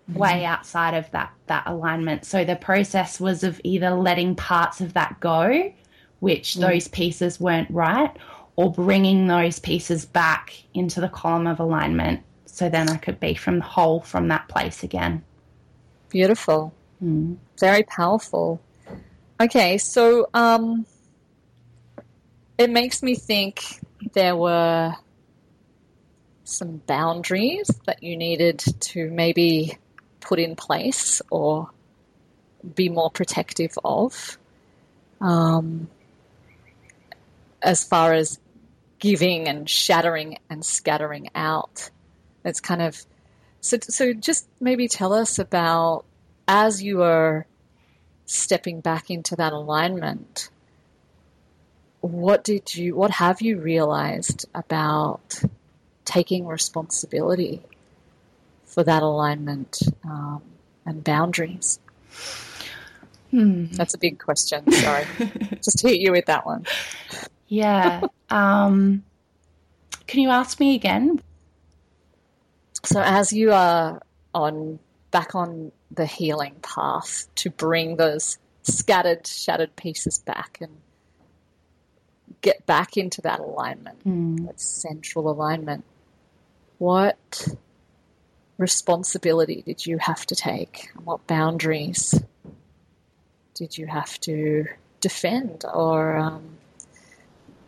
mm-hmm. 0.08 0.18
way 0.18 0.44
outside 0.44 0.94
of 0.94 1.10
that 1.10 1.32
that 1.46 1.64
alignment. 1.66 2.24
So 2.24 2.44
the 2.44 2.56
process 2.56 3.20
was 3.20 3.42
of 3.42 3.60
either 3.64 3.90
letting 3.90 4.36
parts 4.36 4.80
of 4.80 4.94
that 4.94 5.18
go, 5.20 5.72
which 6.20 6.54
mm. 6.54 6.60
those 6.60 6.88
pieces 6.88 7.40
weren't 7.40 7.70
right, 7.70 8.16
or 8.56 8.70
bringing 8.72 9.26
those 9.26 9.58
pieces 9.58 10.04
back 10.06 10.54
into 10.74 11.00
the 11.00 11.08
column 11.08 11.46
of 11.46 11.58
alignment. 11.60 12.22
So 12.46 12.68
then 12.68 12.88
I 12.88 12.96
could 12.96 13.18
be 13.18 13.34
from 13.34 13.58
the 13.58 13.64
whole 13.64 14.00
from 14.00 14.28
that 14.28 14.48
place 14.48 14.84
again. 14.84 15.24
Beautiful. 16.08 16.72
Mm. 17.02 17.36
Very 17.58 17.82
powerful. 17.82 18.60
Okay, 19.40 19.78
so 19.78 20.28
um, 20.32 20.86
it 22.56 22.70
makes 22.70 23.02
me 23.02 23.14
think 23.16 23.64
there 24.12 24.36
were 24.36 24.94
some 26.44 26.76
boundaries 26.86 27.68
that 27.86 28.02
you 28.02 28.16
needed 28.16 28.58
to 28.80 29.10
maybe 29.10 29.76
put 30.20 30.38
in 30.38 30.54
place 30.54 31.20
or 31.30 31.70
be 32.74 32.88
more 32.88 33.10
protective 33.10 33.76
of. 33.84 34.38
Um, 35.20 35.88
as 37.64 37.82
far 37.82 38.12
as 38.12 38.38
giving 38.98 39.48
and 39.48 39.68
shattering 39.68 40.38
and 40.48 40.64
scattering 40.64 41.30
out. 41.34 41.90
It's 42.44 42.60
kind 42.60 42.82
of 42.82 43.04
so. 43.60 43.78
So 43.80 44.12
just 44.12 44.46
maybe 44.60 44.86
tell 44.86 45.12
us 45.12 45.38
about 45.38 46.04
as 46.46 46.82
you 46.82 47.02
are 47.02 47.46
stepping 48.26 48.80
back 48.80 49.10
into 49.10 49.36
that 49.36 49.52
alignment. 49.52 50.48
What 52.00 52.44
did 52.44 52.74
you? 52.74 52.94
What 52.94 53.12
have 53.12 53.40
you 53.40 53.58
realized 53.58 54.46
about 54.54 55.42
taking 56.04 56.46
responsibility 56.46 57.62
for 58.66 58.84
that 58.84 59.02
alignment 59.02 59.78
um, 60.04 60.42
and 60.84 61.02
boundaries? 61.02 61.78
Hmm. 63.30 63.66
That's 63.72 63.94
a 63.94 63.98
big 63.98 64.18
question. 64.18 64.70
Sorry. 64.70 65.06
Just 65.62 65.82
hit 65.82 65.98
you 65.98 66.12
with 66.12 66.26
that 66.26 66.44
one. 66.46 66.66
Yeah. 67.48 68.02
um, 68.30 69.04
can 70.06 70.20
you 70.20 70.30
ask 70.30 70.60
me 70.60 70.74
again? 70.74 71.22
So, 72.84 73.00
as 73.00 73.32
you 73.32 73.52
are 73.52 74.02
on 74.34 74.78
back 75.14 75.36
on 75.36 75.70
the 75.92 76.06
healing 76.06 76.56
path 76.60 77.28
to 77.36 77.48
bring 77.48 77.98
those 77.98 78.36
scattered, 78.64 79.24
shattered 79.28 79.76
pieces 79.76 80.18
back 80.18 80.58
and 80.60 80.76
get 82.40 82.66
back 82.66 82.96
into 82.96 83.22
that 83.22 83.38
alignment, 83.38 84.04
mm. 84.04 84.44
that 84.44 84.60
central 84.60 85.30
alignment, 85.30 85.84
what 86.78 87.46
responsibility 88.58 89.62
did 89.62 89.86
you 89.86 89.98
have 89.98 90.26
to 90.26 90.34
take? 90.34 90.90
What 91.04 91.24
boundaries 91.28 92.20
did 93.54 93.78
you 93.78 93.86
have 93.86 94.18
to 94.22 94.66
defend 95.00 95.64
or 95.72 96.16
um, 96.16 96.56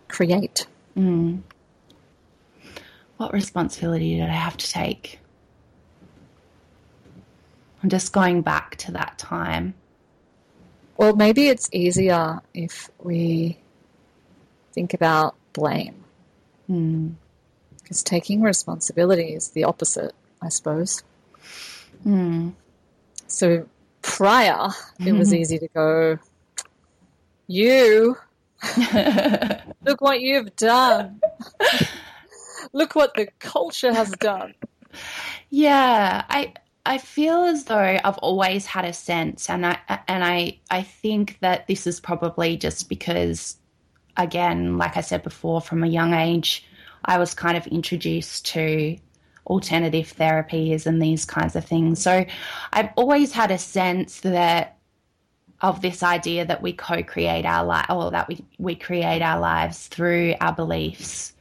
create? 0.09 0.66
Mm. 0.96 1.42
What 3.18 3.32
responsibility 3.32 4.16
did 4.16 4.28
I 4.28 4.32
have 4.32 4.56
to 4.56 4.68
take? 4.68 5.20
I'm 7.82 7.88
just 7.88 8.12
going 8.12 8.42
back 8.42 8.76
to 8.76 8.92
that 8.92 9.18
time. 9.18 9.74
Well, 10.96 11.14
maybe 11.14 11.48
it's 11.48 11.68
easier 11.72 12.40
if 12.54 12.90
we 12.98 13.58
think 14.72 14.94
about 14.94 15.34
blame. 15.52 16.04
Mm. 16.70 17.14
Because 17.82 18.02
taking 18.02 18.42
responsibility 18.42 19.34
is 19.34 19.50
the 19.50 19.64
opposite, 19.64 20.14
I 20.42 20.48
suppose. 20.48 21.02
Mm. 22.04 22.54
So 23.26 23.68
prior, 24.02 24.70
it 24.98 25.12
was 25.12 25.34
easy 25.34 25.58
to 25.58 25.68
go, 25.68 26.18
you, 27.46 28.16
look 29.84 30.00
what 30.00 30.20
you've 30.20 30.54
done. 30.56 31.20
look 32.72 32.94
what 32.94 33.14
the 33.14 33.28
culture 33.38 33.92
has 33.92 34.10
done. 34.12 34.54
Yeah, 35.50 36.24
I 36.28 36.54
I 36.87 36.99
feel 36.99 37.44
as 37.44 37.64
though 37.64 37.99
I've 38.03 38.18
always 38.18 38.64
had 38.64 38.85
a 38.85 38.92
sense, 38.92 39.51
and 39.51 39.66
I 39.66 39.79
and 40.09 40.25
I 40.25 40.59
I 40.70 40.83
think 40.83 41.38
that 41.40 41.66
this 41.66 41.87
is 41.87 42.01
probably 42.01 42.57
just 42.57 42.88
because, 42.88 43.57
again, 44.16 44.79
like 44.79 44.96
I 44.96 45.01
said 45.01 45.22
before, 45.22 45.61
from 45.61 45.83
a 45.83 45.88
young 45.88 46.14
age, 46.14 46.64
I 47.05 47.18
was 47.18 47.35
kind 47.35 47.57
of 47.57 47.66
introduced 47.66 48.46
to 48.46 48.96
alternative 49.46 50.12
therapies 50.16 50.87
and 50.87 51.03
these 51.03 51.25
kinds 51.25 51.57
of 51.57 51.64
things. 51.64 52.03
So 52.03 52.25
I've 52.72 52.90
always 52.96 53.33
had 53.33 53.51
a 53.51 53.59
sense 53.59 54.20
that 54.20 54.77
of 55.61 55.81
this 55.81 56.03
idea 56.03 56.44
that 56.44 56.62
we 56.62 56.72
co-create 56.72 57.46
our 57.46 57.64
life 57.64 57.87
or 57.88 58.11
that 58.11 58.29
we, 58.29 58.44
we 58.59 58.75
create 58.75 59.22
our 59.22 59.40
lives 59.40 59.87
through 59.88 60.35
our 60.40 60.53
beliefs. 60.53 61.33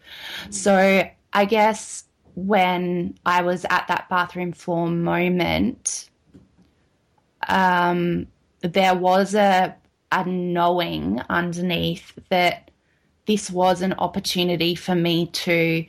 So 0.49 1.09
I 1.33 1.45
guess 1.45 2.05
when 2.35 3.17
I 3.25 3.41
was 3.41 3.65
at 3.69 3.87
that 3.87 4.09
bathroom 4.09 4.51
floor 4.51 4.87
moment, 4.87 6.09
um, 7.47 8.27
there 8.61 8.95
was 8.95 9.33
a 9.33 9.75
a 10.11 10.23
knowing 10.25 11.21
underneath 11.29 12.13
that 12.29 12.71
this 13.25 13.49
was 13.49 13.81
an 13.81 13.93
opportunity 13.93 14.75
for 14.75 14.95
me 14.95 15.27
to 15.27 15.85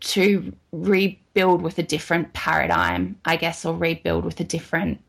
to 0.00 0.52
rebuild 0.72 1.62
with 1.62 1.78
a 1.78 1.82
different 1.82 2.32
paradigm, 2.32 3.16
I 3.24 3.36
guess, 3.36 3.64
or 3.64 3.74
rebuild 3.74 4.24
with 4.24 4.40
a 4.40 4.44
different 4.44 5.00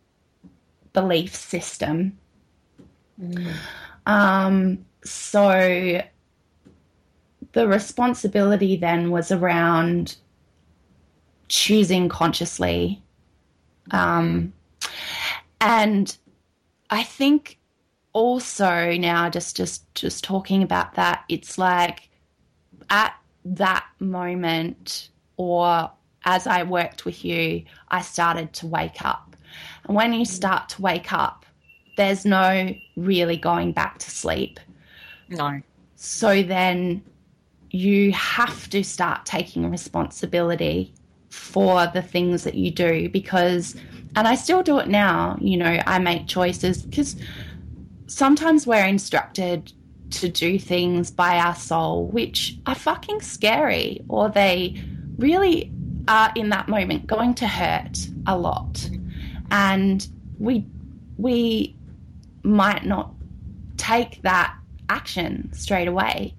belief 0.94 1.36
system. 1.36 2.18
Mm. 3.20 3.54
Um, 4.06 4.86
so 5.04 6.02
the 7.54 7.68
responsibility 7.68 8.76
then 8.76 9.10
was 9.10 9.32
around 9.32 10.18
choosing 11.54 12.10
consciously. 12.10 13.00
Um, 13.92 14.54
and 15.62 16.18
I 16.90 17.04
think 17.04 17.60
also 18.12 18.94
now 18.94 19.30
just 19.30 19.56
just 19.56 19.94
just 19.94 20.24
talking 20.24 20.64
about 20.64 20.96
that, 20.96 21.24
it's 21.30 21.60
like 21.60 22.10
at 22.90 23.14
that 23.46 23.86
moment 24.00 25.10
or 25.38 25.92
as 26.26 26.48
I 26.48 26.64
worked 26.64 27.06
with 27.06 27.24
you, 27.24 27.64
I 27.90 28.02
started 28.02 28.54
to 28.54 28.68
wake 28.68 29.06
up. 29.06 29.36
And 29.84 29.96
when 29.96 30.12
you 30.14 30.26
start 30.26 30.70
to 30.70 30.82
wake 30.82 31.14
up, 31.14 31.46
there's 31.98 32.26
no 32.26 32.74
really 32.96 33.38
going 33.38 33.74
back 33.74 34.00
to 34.00 34.10
sleep. 34.10 34.60
No. 35.30 35.62
So 35.98 36.42
then 36.42 37.04
you 37.70 38.12
have 38.14 38.72
to 38.72 38.84
start 38.84 39.28
taking 39.28 39.70
responsibility 39.70 40.96
for 41.34 41.88
the 41.88 42.02
things 42.02 42.44
that 42.44 42.54
you 42.54 42.70
do 42.70 43.10
because, 43.10 43.76
and 44.16 44.28
I 44.28 44.36
still 44.36 44.62
do 44.62 44.78
it 44.78 44.88
now, 44.88 45.36
you 45.42 45.58
know, 45.58 45.82
I 45.88 45.98
make 45.98 46.28
choices 46.28 46.84
because 46.84 47.16
sometimes 48.06 48.68
we're 48.68 48.86
instructed 48.86 49.74
to 50.12 50.30
do 50.30 50.60
things 50.60 51.10
by 51.10 51.40
our 51.40 51.56
soul 51.56 52.06
which 52.06 52.56
are 52.68 52.76
fucking 52.76 53.22
scary 53.22 54.00
or 54.10 54.30
they 54.30 54.80
really 55.18 55.72
are 56.08 56.32
in 56.36 56.50
that 56.50 56.70
moment 56.70 57.08
going 57.08 57.34
to 57.34 57.48
hurt 57.48 58.08
a 58.28 58.38
lot. 58.38 58.88
And 59.50 60.08
we 60.38 60.66
we 61.18 61.76
might 62.44 62.86
not 62.86 63.12
take 63.78 64.22
that 64.22 64.56
action 64.88 65.52
straight 65.52 65.88
away. 65.88 66.36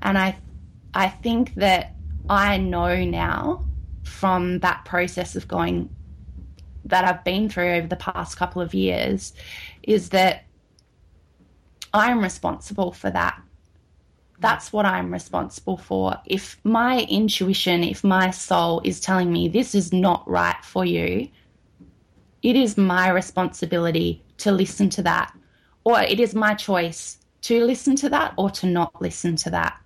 And 0.00 0.16
i 0.16 0.38
i 0.94 1.08
think 1.08 1.54
that 1.56 1.94
i 2.28 2.56
know 2.56 3.04
now 3.04 3.65
from 4.06 4.60
that 4.60 4.84
process 4.84 5.36
of 5.36 5.48
going 5.48 5.90
that 6.84 7.04
I've 7.04 7.24
been 7.24 7.48
through 7.48 7.74
over 7.74 7.86
the 7.86 7.96
past 7.96 8.36
couple 8.36 8.62
of 8.62 8.72
years 8.72 9.32
is 9.82 10.10
that 10.10 10.44
I'm 11.92 12.20
responsible 12.20 12.92
for 12.92 13.10
that. 13.10 13.40
That's 14.38 14.72
what 14.72 14.86
I'm 14.86 15.12
responsible 15.12 15.76
for. 15.76 16.16
If 16.26 16.58
my 16.62 17.00
intuition, 17.08 17.82
if 17.82 18.04
my 18.04 18.30
soul 18.30 18.80
is 18.84 19.00
telling 19.00 19.32
me 19.32 19.48
this 19.48 19.74
is 19.74 19.92
not 19.92 20.28
right 20.28 20.62
for 20.62 20.84
you, 20.84 21.28
it 22.42 22.54
is 22.54 22.76
my 22.76 23.08
responsibility 23.10 24.22
to 24.38 24.52
listen 24.52 24.88
to 24.90 25.02
that. 25.02 25.32
Or 25.84 26.00
it 26.00 26.20
is 26.20 26.34
my 26.34 26.54
choice 26.54 27.18
to 27.42 27.64
listen 27.64 27.96
to 27.96 28.08
that 28.10 28.34
or 28.36 28.50
to 28.50 28.66
not 28.66 29.00
listen 29.00 29.36
to 29.36 29.50
that. 29.50 29.80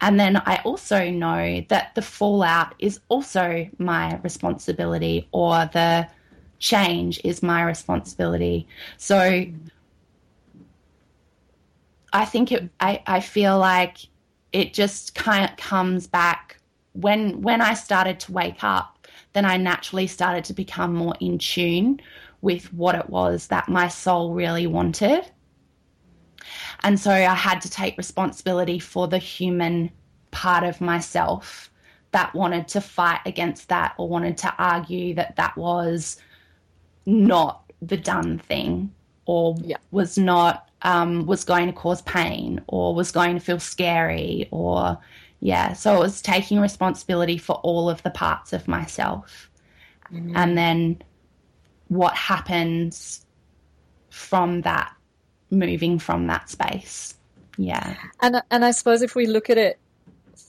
And 0.00 0.18
then 0.18 0.36
I 0.36 0.60
also 0.64 1.10
know 1.10 1.64
that 1.68 1.94
the 1.94 2.02
fallout 2.02 2.74
is 2.78 3.00
also 3.08 3.68
my 3.78 4.16
responsibility 4.18 5.28
or 5.32 5.68
the 5.72 6.08
change 6.60 7.20
is 7.24 7.42
my 7.42 7.62
responsibility. 7.62 8.68
So 8.96 9.44
I 12.12 12.24
think 12.24 12.52
it, 12.52 12.68
I, 12.80 13.02
I 13.06 13.20
feel 13.20 13.58
like 13.58 13.98
it 14.52 14.72
just 14.72 15.14
kind 15.14 15.50
of 15.50 15.56
comes 15.56 16.06
back 16.06 16.60
when 16.92 17.42
when 17.42 17.60
I 17.60 17.74
started 17.74 18.18
to 18.20 18.32
wake 18.32 18.64
up 18.64 18.98
then 19.32 19.44
I 19.44 19.56
naturally 19.56 20.06
started 20.06 20.44
to 20.46 20.52
become 20.52 20.94
more 20.94 21.14
in 21.20 21.38
tune 21.38 22.00
with 22.40 22.72
what 22.72 22.94
it 22.94 23.08
was 23.10 23.48
that 23.48 23.68
my 23.68 23.88
soul 23.88 24.32
really 24.34 24.66
wanted. 24.66 25.30
And 26.84 26.98
so 26.98 27.10
I 27.10 27.34
had 27.34 27.60
to 27.62 27.70
take 27.70 27.96
responsibility 27.98 28.78
for 28.78 29.08
the 29.08 29.18
human 29.18 29.90
part 30.30 30.64
of 30.64 30.80
myself 30.80 31.70
that 32.12 32.34
wanted 32.34 32.68
to 32.68 32.80
fight 32.80 33.20
against 33.26 33.68
that 33.68 33.94
or 33.98 34.08
wanted 34.08 34.38
to 34.38 34.54
argue 34.58 35.14
that 35.14 35.36
that 35.36 35.56
was 35.56 36.16
not 37.06 37.64
the 37.82 37.96
done 37.96 38.38
thing 38.38 38.92
or 39.26 39.56
yeah. 39.62 39.76
was 39.90 40.18
not 40.18 40.68
um, 40.82 41.26
was 41.26 41.44
going 41.44 41.66
to 41.66 41.72
cause 41.72 42.02
pain 42.02 42.62
or 42.68 42.94
was 42.94 43.10
going 43.10 43.34
to 43.34 43.40
feel 43.40 43.58
scary 43.58 44.48
or 44.50 44.98
yeah 45.40 45.72
so 45.72 45.96
it 45.96 46.00
was 46.00 46.22
taking 46.22 46.60
responsibility 46.60 47.38
for 47.38 47.56
all 47.56 47.90
of 47.90 48.02
the 48.02 48.10
parts 48.10 48.52
of 48.52 48.66
myself 48.68 49.50
mm-hmm. 50.12 50.36
and 50.36 50.56
then 50.56 51.00
what 51.88 52.14
happens 52.14 53.26
from 54.10 54.60
that 54.62 54.92
moving 55.50 55.98
from 55.98 56.26
that 56.26 56.48
space 56.50 57.14
yeah 57.56 57.96
and 58.20 58.42
and 58.50 58.64
i 58.64 58.70
suppose 58.70 59.02
if 59.02 59.14
we 59.14 59.26
look 59.26 59.50
at 59.50 59.58
it 59.58 59.78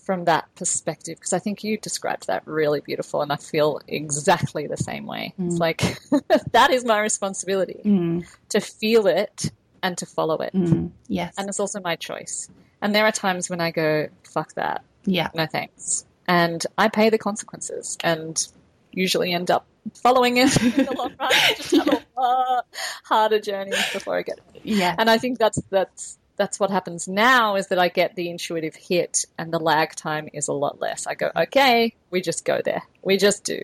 from 0.09 0.25
that 0.25 0.47
perspective 0.55 1.19
because 1.19 1.33
I 1.33 1.37
think 1.39 1.63
you 1.63 1.77
described 1.77 2.25
that 2.25 2.41
really 2.47 2.81
beautiful 2.81 3.21
and 3.21 3.31
I 3.31 3.35
feel 3.35 3.79
exactly 3.87 4.65
the 4.65 4.75
same 4.75 5.05
way. 5.05 5.35
Mm. 5.39 5.47
It's 5.47 5.59
like 5.59 5.99
that 6.51 6.71
is 6.71 6.83
my 6.83 6.99
responsibility 6.99 7.81
mm. 7.85 8.25
to 8.49 8.59
feel 8.59 9.05
it 9.05 9.51
and 9.83 9.95
to 9.99 10.07
follow 10.07 10.37
it. 10.37 10.51
Mm. 10.53 10.89
Yes. 11.07 11.35
And 11.37 11.47
it's 11.47 11.59
also 11.59 11.79
my 11.79 11.95
choice. 11.95 12.49
And 12.81 12.95
there 12.95 13.05
are 13.05 13.11
times 13.11 13.51
when 13.51 13.61
I 13.61 13.69
go, 13.69 14.07
fuck 14.23 14.55
that. 14.55 14.83
Yeah. 15.05 15.29
No 15.35 15.45
thanks. 15.45 16.05
And 16.27 16.65
I 16.75 16.87
pay 16.87 17.11
the 17.11 17.19
consequences 17.19 17.95
and 18.03 18.47
usually 18.91 19.33
end 19.33 19.51
up 19.51 19.65
following 19.95 20.37
it 20.37 20.61
in 20.77 20.85
the 20.85 20.93
long 20.93 21.13
run. 21.19 21.31
Just 21.55 21.75
have 21.75 21.87
a 21.87 22.03
lot 22.21 22.65
harder 23.03 23.39
journey 23.39 23.77
before 23.93 24.17
I 24.17 24.21
get 24.21 24.39
it. 24.53 24.61
Yeah. 24.63 24.95
And 24.97 25.09
I 25.09 25.17
think 25.17 25.37
that's 25.37 25.61
that's 25.69 26.17
that's 26.37 26.59
what 26.59 26.71
happens 26.71 27.07
now 27.07 27.55
is 27.55 27.67
that 27.67 27.79
I 27.79 27.89
get 27.89 28.15
the 28.15 28.29
intuitive 28.29 28.73
hit 28.73 29.25
and 29.37 29.51
the 29.51 29.59
lag 29.59 29.93
time 29.93 30.29
is 30.31 30.47
a 30.47 30.53
lot 30.53 30.79
less. 30.79 31.05
I 31.05 31.15
go, 31.15 31.29
okay, 31.35 31.93
we 32.11 32.21
just 32.21 32.45
go 32.45 32.61
there. 32.63 32.81
We 33.03 33.17
just 33.17 33.43
do. 33.43 33.61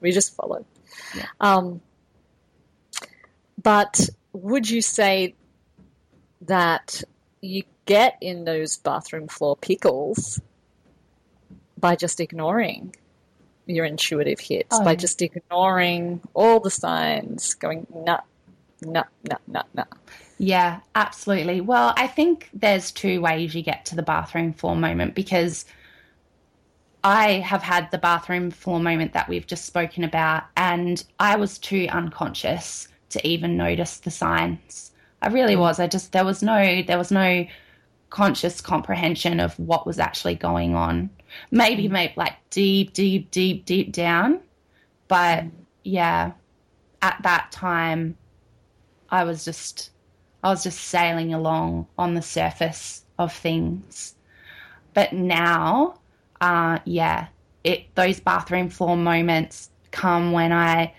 We 0.00 0.12
just 0.12 0.36
follow. 0.36 0.66
Yeah. 1.16 1.24
Um, 1.40 1.80
but 3.62 4.10
would 4.34 4.68
you 4.68 4.82
say 4.82 5.36
that 6.42 7.02
you 7.40 7.62
get 7.86 8.18
in 8.20 8.44
those 8.44 8.76
bathroom 8.76 9.28
floor 9.28 9.56
pickles 9.56 10.38
by 11.78 11.96
just 11.96 12.20
ignoring 12.20 12.94
your 13.68 13.84
intuitive 13.84 14.40
hits, 14.40 14.68
oh, 14.72 14.84
by 14.84 14.92
yeah. 14.92 14.96
just 14.96 15.22
ignoring 15.22 16.20
all 16.34 16.60
the 16.60 16.70
signs, 16.70 17.54
going, 17.54 17.86
nah, 17.94 18.20
nah, 18.82 19.04
nah, 19.28 19.36
nah, 19.46 19.62
nah. 19.74 19.84
Yeah, 20.38 20.80
absolutely. 20.94 21.60
Well, 21.60 21.94
I 21.96 22.06
think 22.06 22.48
there's 22.52 22.92
two 22.92 23.20
ways 23.20 23.54
you 23.54 23.62
get 23.62 23.84
to 23.86 23.96
the 23.96 24.02
bathroom 24.02 24.52
floor 24.52 24.76
moment 24.76 25.14
because 25.14 25.64
I 27.02 27.32
have 27.34 27.62
had 27.62 27.90
the 27.90 27.98
bathroom 27.98 28.50
floor 28.50 28.80
moment 28.80 29.12
that 29.12 29.28
we've 29.28 29.46
just 29.46 29.64
spoken 29.64 30.04
about, 30.04 30.44
and 30.56 31.02
I 31.18 31.36
was 31.36 31.58
too 31.58 31.86
unconscious 31.90 32.88
to 33.10 33.26
even 33.26 33.56
notice 33.56 33.98
the 33.98 34.10
signs. 34.10 34.92
I 35.22 35.28
really 35.28 35.54
mm. 35.54 35.60
was. 35.60 35.80
I 35.80 35.86
just 35.86 36.12
there 36.12 36.24
was 36.24 36.42
no 36.42 36.82
there 36.82 36.98
was 36.98 37.10
no 37.10 37.46
conscious 38.10 38.60
comprehension 38.60 39.40
of 39.40 39.58
what 39.58 39.86
was 39.86 39.98
actually 39.98 40.34
going 40.34 40.74
on. 40.74 41.10
Maybe 41.50 41.88
maybe 41.88 42.14
like 42.16 42.34
deep, 42.50 42.92
deep, 42.92 43.30
deep, 43.30 43.64
deep 43.64 43.92
down. 43.92 44.40
But 45.08 45.44
yeah, 45.84 46.32
at 47.02 47.18
that 47.22 47.50
time 47.52 48.16
I 49.10 49.24
was 49.24 49.44
just 49.44 49.90
I 50.42 50.50
was 50.50 50.62
just 50.62 50.80
sailing 50.80 51.34
along 51.34 51.86
on 51.98 52.14
the 52.14 52.22
surface 52.22 53.04
of 53.18 53.32
things. 53.32 54.14
But 54.94 55.12
now, 55.12 55.98
uh, 56.40 56.78
yeah, 56.84 57.28
it 57.64 57.94
those 57.94 58.20
bathroom 58.20 58.68
floor 58.68 58.96
moments 58.96 59.70
come 59.90 60.32
when 60.32 60.52
I 60.52 60.94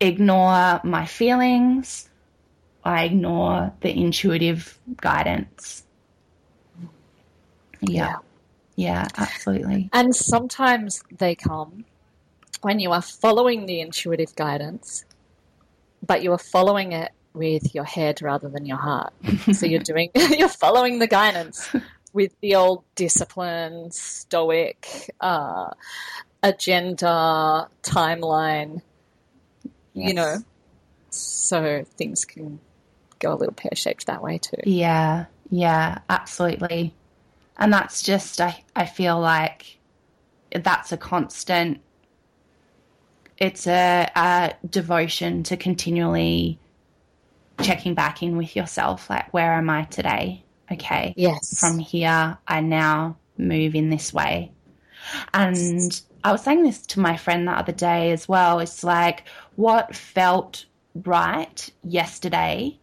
ignore 0.00 0.80
my 0.84 1.06
feelings, 1.06 2.08
I 2.84 3.04
ignore 3.04 3.72
the 3.80 3.90
intuitive 3.96 4.78
guidance. 4.98 5.84
Yeah. 7.80 8.16
Yeah, 8.76 9.08
absolutely. 9.16 9.88
And 9.92 10.14
sometimes 10.14 11.02
they 11.10 11.34
come 11.34 11.86
when 12.60 12.78
you 12.78 12.92
are 12.92 13.02
following 13.02 13.66
the 13.66 13.80
intuitive 13.80 14.34
guidance, 14.36 15.04
but 16.06 16.22
you 16.22 16.32
are 16.32 16.38
following 16.38 16.92
it 16.92 17.10
with 17.32 17.74
your 17.74 17.84
head 17.84 18.22
rather 18.22 18.48
than 18.48 18.66
your 18.66 18.76
heart. 18.76 19.12
so 19.52 19.66
you're 19.66 19.80
doing, 19.82 20.10
you're 20.14 20.48
following 20.48 20.98
the 20.98 21.06
guidance 21.06 21.68
with 22.12 22.34
the 22.40 22.54
old 22.54 22.84
discipline, 22.94 23.90
stoic, 23.90 25.10
uh, 25.20 25.70
agenda, 26.42 27.68
timeline, 27.82 28.82
yes. 29.94 30.08
you 30.08 30.14
know, 30.14 30.36
so 31.10 31.84
things 31.96 32.24
can 32.24 32.60
go 33.18 33.32
a 33.32 33.36
little 33.36 33.54
pear 33.54 33.70
shaped 33.74 34.06
that 34.06 34.22
way 34.22 34.38
too. 34.38 34.56
Yeah, 34.64 35.26
yeah, 35.50 35.98
absolutely. 36.08 36.94
And 37.58 37.72
that's 37.72 38.02
just, 38.02 38.40
I, 38.40 38.62
I 38.74 38.86
feel 38.86 39.18
like 39.18 39.78
that's 40.52 40.92
a 40.92 40.96
constant, 40.96 41.80
it's 43.38 43.66
a, 43.66 44.10
a 44.14 44.54
devotion 44.68 45.42
to 45.44 45.56
continually 45.56 46.58
checking 47.62 47.94
back 47.94 48.22
in 48.22 48.36
with 48.36 48.54
yourself 48.54 49.08
like 49.08 49.32
where 49.32 49.52
am 49.54 49.70
i 49.70 49.82
today? 49.84 50.42
Okay 50.70 51.14
yes. 51.16 51.58
from 51.58 51.78
here 51.78 52.36
i 52.46 52.60
now 52.60 53.16
move 53.38 53.74
in 53.74 53.90
this 53.90 54.12
way. 54.12 54.52
And 55.32 56.02
i 56.24 56.32
was 56.32 56.42
saying 56.42 56.62
this 56.62 56.80
to 56.86 57.00
my 57.00 57.16
friend 57.16 57.46
the 57.46 57.52
other 57.52 57.72
day 57.72 58.12
as 58.12 58.28
well 58.28 58.58
it's 58.58 58.82
like 58.84 59.24
what 59.56 59.94
felt 59.94 60.66
right 61.04 61.70
yesterday 61.84 62.78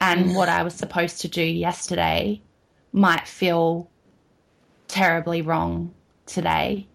and 0.00 0.34
what 0.34 0.48
i 0.58 0.62
was 0.62 0.74
supposed 0.74 1.20
to 1.22 1.28
do 1.28 1.42
yesterday 1.42 2.40
might 2.92 3.26
feel 3.26 3.90
terribly 4.88 5.42
wrong 5.42 5.92
today 6.26 6.86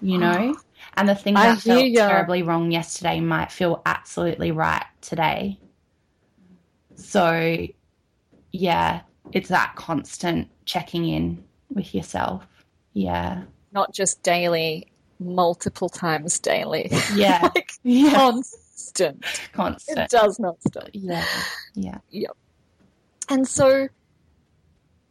you 0.00 0.18
know 0.18 0.56
and 0.96 1.08
the 1.08 1.14
thing 1.14 1.34
that 1.34 1.60
felt 1.60 1.84
you. 1.84 1.96
terribly 1.96 2.42
wrong 2.42 2.70
yesterday 2.70 3.20
might 3.20 3.52
feel 3.52 3.82
absolutely 3.86 4.50
right 4.50 4.84
today 5.00 5.58
so, 6.98 7.66
yeah, 8.50 9.02
it's 9.32 9.48
that 9.48 9.74
constant 9.76 10.48
checking 10.64 11.08
in 11.08 11.44
with 11.70 11.94
yourself. 11.94 12.46
Yeah. 12.92 13.44
Not 13.72 13.94
just 13.94 14.22
daily, 14.22 14.88
multiple 15.20 15.88
times 15.88 16.38
daily. 16.40 16.90
Yeah. 17.14 17.48
like 17.54 17.72
yeah. 17.84 18.12
Constant. 18.12 19.24
Constant. 19.52 19.98
It 19.98 20.10
does 20.10 20.40
not 20.40 20.60
stop. 20.66 20.88
Yeah. 20.92 21.24
Yeah. 21.74 21.98
Yep. 22.10 22.36
And 23.28 23.46
so 23.46 23.88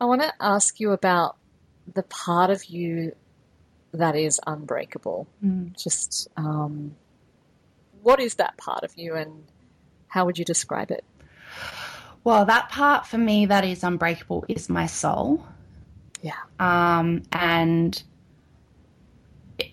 I 0.02 0.06
want 0.06 0.22
to 0.22 0.34
ask 0.42 0.80
you 0.80 0.92
about 0.92 1.37
the 1.94 2.04
part 2.04 2.50
of 2.50 2.66
you 2.66 3.14
that 3.94 4.16
is 4.16 4.40
unbreakable. 4.46 5.28
Mm. 5.44 5.82
Just 5.82 6.28
um, 6.38 6.96
what 8.02 8.20
is 8.20 8.36
that 8.36 8.58
part 8.58 8.84
of 8.84 8.98
you 8.98 9.16
and 9.16 9.44
how 10.08 10.26
would 10.26 10.38
you 10.38 10.46
describe 10.46 10.92
it? 10.92 11.04
Well, 12.24 12.46
that 12.46 12.70
part 12.70 13.08
for 13.08 13.18
me 13.18 13.46
that 13.46 13.64
is 13.64 13.84
unbreakable 13.84 14.46
is 14.48 14.70
my 14.70 14.86
soul. 14.86 15.46
Yeah. 16.22 16.34
Um, 16.60 17.24
and 17.32 18.02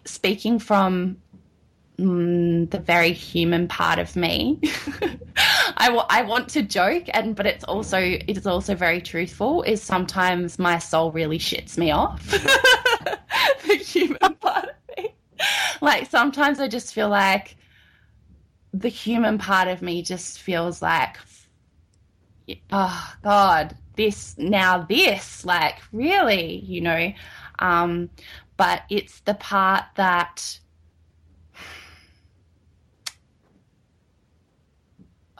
speaking 0.04 0.58
from 0.58 1.16
mm, 1.98 2.70
the 2.70 2.78
very 2.78 3.12
human 3.12 3.68
part 3.68 3.98
of 3.98 4.14
me, 4.14 4.60
I, 5.76 5.86
w- 5.86 6.06
I 6.08 6.22
want 6.22 6.48
to 6.50 6.62
joke, 6.62 7.04
and 7.12 7.34
but 7.34 7.46
it's 7.46 7.64
also 7.64 7.98
it 7.98 8.36
is 8.36 8.46
also 8.46 8.74
very 8.74 9.00
truthful. 9.00 9.62
Is 9.62 9.82
sometimes 9.82 10.58
my 10.58 10.78
soul 10.78 11.12
really 11.12 11.38
shits 11.38 11.76
me 11.76 11.90
off. 11.90 12.24
the 13.66 13.76
human 13.76 14.34
part 14.34 14.66
of 14.66 14.96
me, 14.96 15.14
like 15.80 16.10
sometimes 16.10 16.60
I 16.60 16.68
just 16.68 16.94
feel 16.94 17.08
like 17.08 17.56
the 18.74 18.88
human 18.88 19.38
part 19.38 19.68
of 19.68 19.82
me 19.82 20.02
just 20.02 20.40
feels 20.40 20.82
like 20.82 21.16
oh 22.72 23.14
god 23.22 23.76
this 23.96 24.36
now 24.36 24.82
this 24.82 25.44
like 25.44 25.76
really 25.92 26.56
you 26.56 26.80
know 26.80 27.12
um 27.60 28.10
but 28.56 28.82
it's 28.90 29.20
the 29.20 29.34
part 29.34 29.84
that 29.94 30.58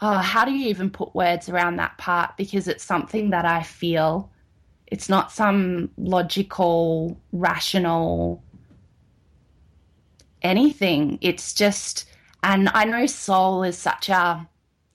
oh 0.05 0.18
how 0.18 0.44
do 0.44 0.52
you 0.52 0.68
even 0.68 0.90
put 0.90 1.14
words 1.14 1.48
around 1.48 1.76
that 1.76 1.96
part 1.98 2.36
because 2.36 2.68
it's 2.68 2.84
something 2.84 3.30
that 3.30 3.44
i 3.44 3.62
feel 3.62 4.30
it's 4.86 5.09
not 5.09 5.32
some 5.32 5.90
logical 5.96 7.18
rational 7.32 8.42
anything. 10.44 11.18
It's 11.20 11.52
just, 11.52 12.05
and 12.44 12.68
I 12.72 12.84
know 12.84 13.07
soul 13.07 13.64
is 13.64 13.76
such 13.76 14.09
a, 14.09 14.46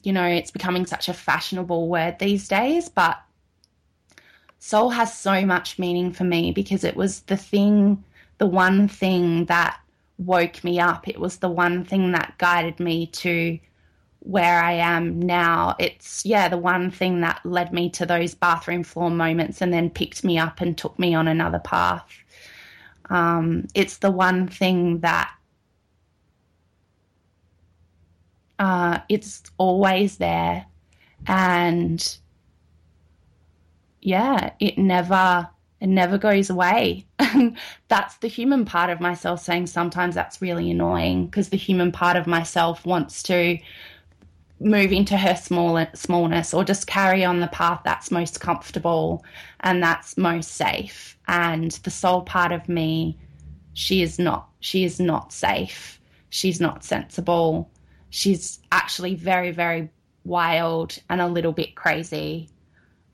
you 0.04 0.14
know, 0.14 0.26
it's 0.26 0.52
becoming 0.52 0.86
such 0.86 1.10
a 1.10 1.14
fashionable 1.14 1.90
word 1.90 2.20
these 2.20 2.48
days, 2.48 2.88
but 2.88 3.20
soul 4.60 4.92
has 4.92 5.18
so 5.18 5.46
much 5.46 5.80
meaning 5.80 6.14
for 6.14 6.24
me 6.24 6.52
because 6.52 6.84
it 6.84 6.96
was 6.96 7.22
the 7.22 7.36
thing, 7.36 8.02
the 8.38 8.46
one 8.46 8.88
thing 8.88 9.46
that 9.46 9.80
woke 10.18 10.64
me 10.64 10.80
up. 10.80 11.08
It 11.08 11.20
was 11.20 11.38
the 11.38 11.50
one 11.50 11.84
thing 11.84 12.12
that 12.12 12.38
guided 12.38 12.80
me 12.80 13.08
to 13.08 13.60
where 14.30 14.62
I 14.62 14.74
am 14.74 15.20
now. 15.20 15.76
It's, 15.80 16.24
yeah, 16.24 16.50
the 16.50 16.58
one 16.58 16.92
thing 16.92 17.22
that 17.22 17.42
led 17.44 17.74
me 17.74 17.90
to 17.92 18.06
those 18.06 18.36
bathroom 18.36 18.84
floor 18.84 19.10
moments 19.10 19.60
and 19.60 19.74
then 19.74 19.90
picked 19.90 20.24
me 20.24 20.38
up 20.38 20.62
and 20.62 20.78
took 20.78 21.00
me 21.00 21.16
on 21.16 21.28
another 21.28 21.58
path. 21.58 22.08
Um, 23.10 23.66
it's 23.74 23.98
the 23.98 24.12
one 24.12 24.48
thing 24.48 25.00
that 25.00 25.34
uh, 28.60 29.00
it's 29.10 29.42
always 29.58 30.18
there. 30.18 30.64
And 31.26 32.18
yeah, 34.00 34.52
it 34.60 34.78
never 34.78 35.50
it 35.82 35.88
never 35.88 36.20
goes 36.20 36.52
away. 36.52 37.08
that's 37.88 38.18
the 38.18 38.28
human 38.28 38.66
part 38.66 38.92
of 38.92 39.00
myself 39.00 39.42
saying 39.42 39.66
sometimes 39.66 40.14
that's 40.14 40.42
really 40.42 40.70
annoying 40.70 41.26
because 41.26 41.50
the 41.50 41.58
human 41.58 41.92
part 41.92 42.16
of 42.16 42.28
myself 42.28 42.86
wants 42.86 43.24
to 43.24 43.58
move 44.60 44.92
into 44.92 45.18
her 45.18 45.36
small 45.36 45.86
smallness 45.94 46.54
or 46.54 46.64
just 46.64 46.88
carry 46.88 47.24
on 47.24 47.40
the 47.40 47.48
path 47.48 47.82
that's 47.84 48.12
most 48.12 48.42
comfortable 48.42 49.24
and 49.62 49.82
that's 49.82 50.18
most 50.18 50.52
safe. 50.52 51.18
And 51.28 51.72
the 51.72 51.92
soul 51.92 52.22
part 52.22 52.52
of 52.52 52.68
me 52.68 53.18
she 53.74 54.02
is 54.02 54.20
not 54.20 54.50
she 54.60 54.84
is 54.84 55.00
not 55.00 55.32
safe. 55.32 56.00
She's 56.30 56.60
not 56.60 56.84
sensible. 56.84 57.72
She's 58.10 58.60
actually 58.72 59.16
very 59.16 59.52
very 59.52 59.90
wild 60.26 61.00
and 61.10 61.22
a 61.22 61.28
little 61.28 61.54
bit 61.54 61.76
crazy. 61.76 62.50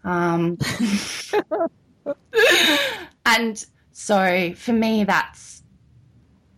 Um, 0.04 0.58
and 3.26 3.66
so 3.92 4.54
for 4.56 4.74
me 4.74 5.04
that's 5.04 5.64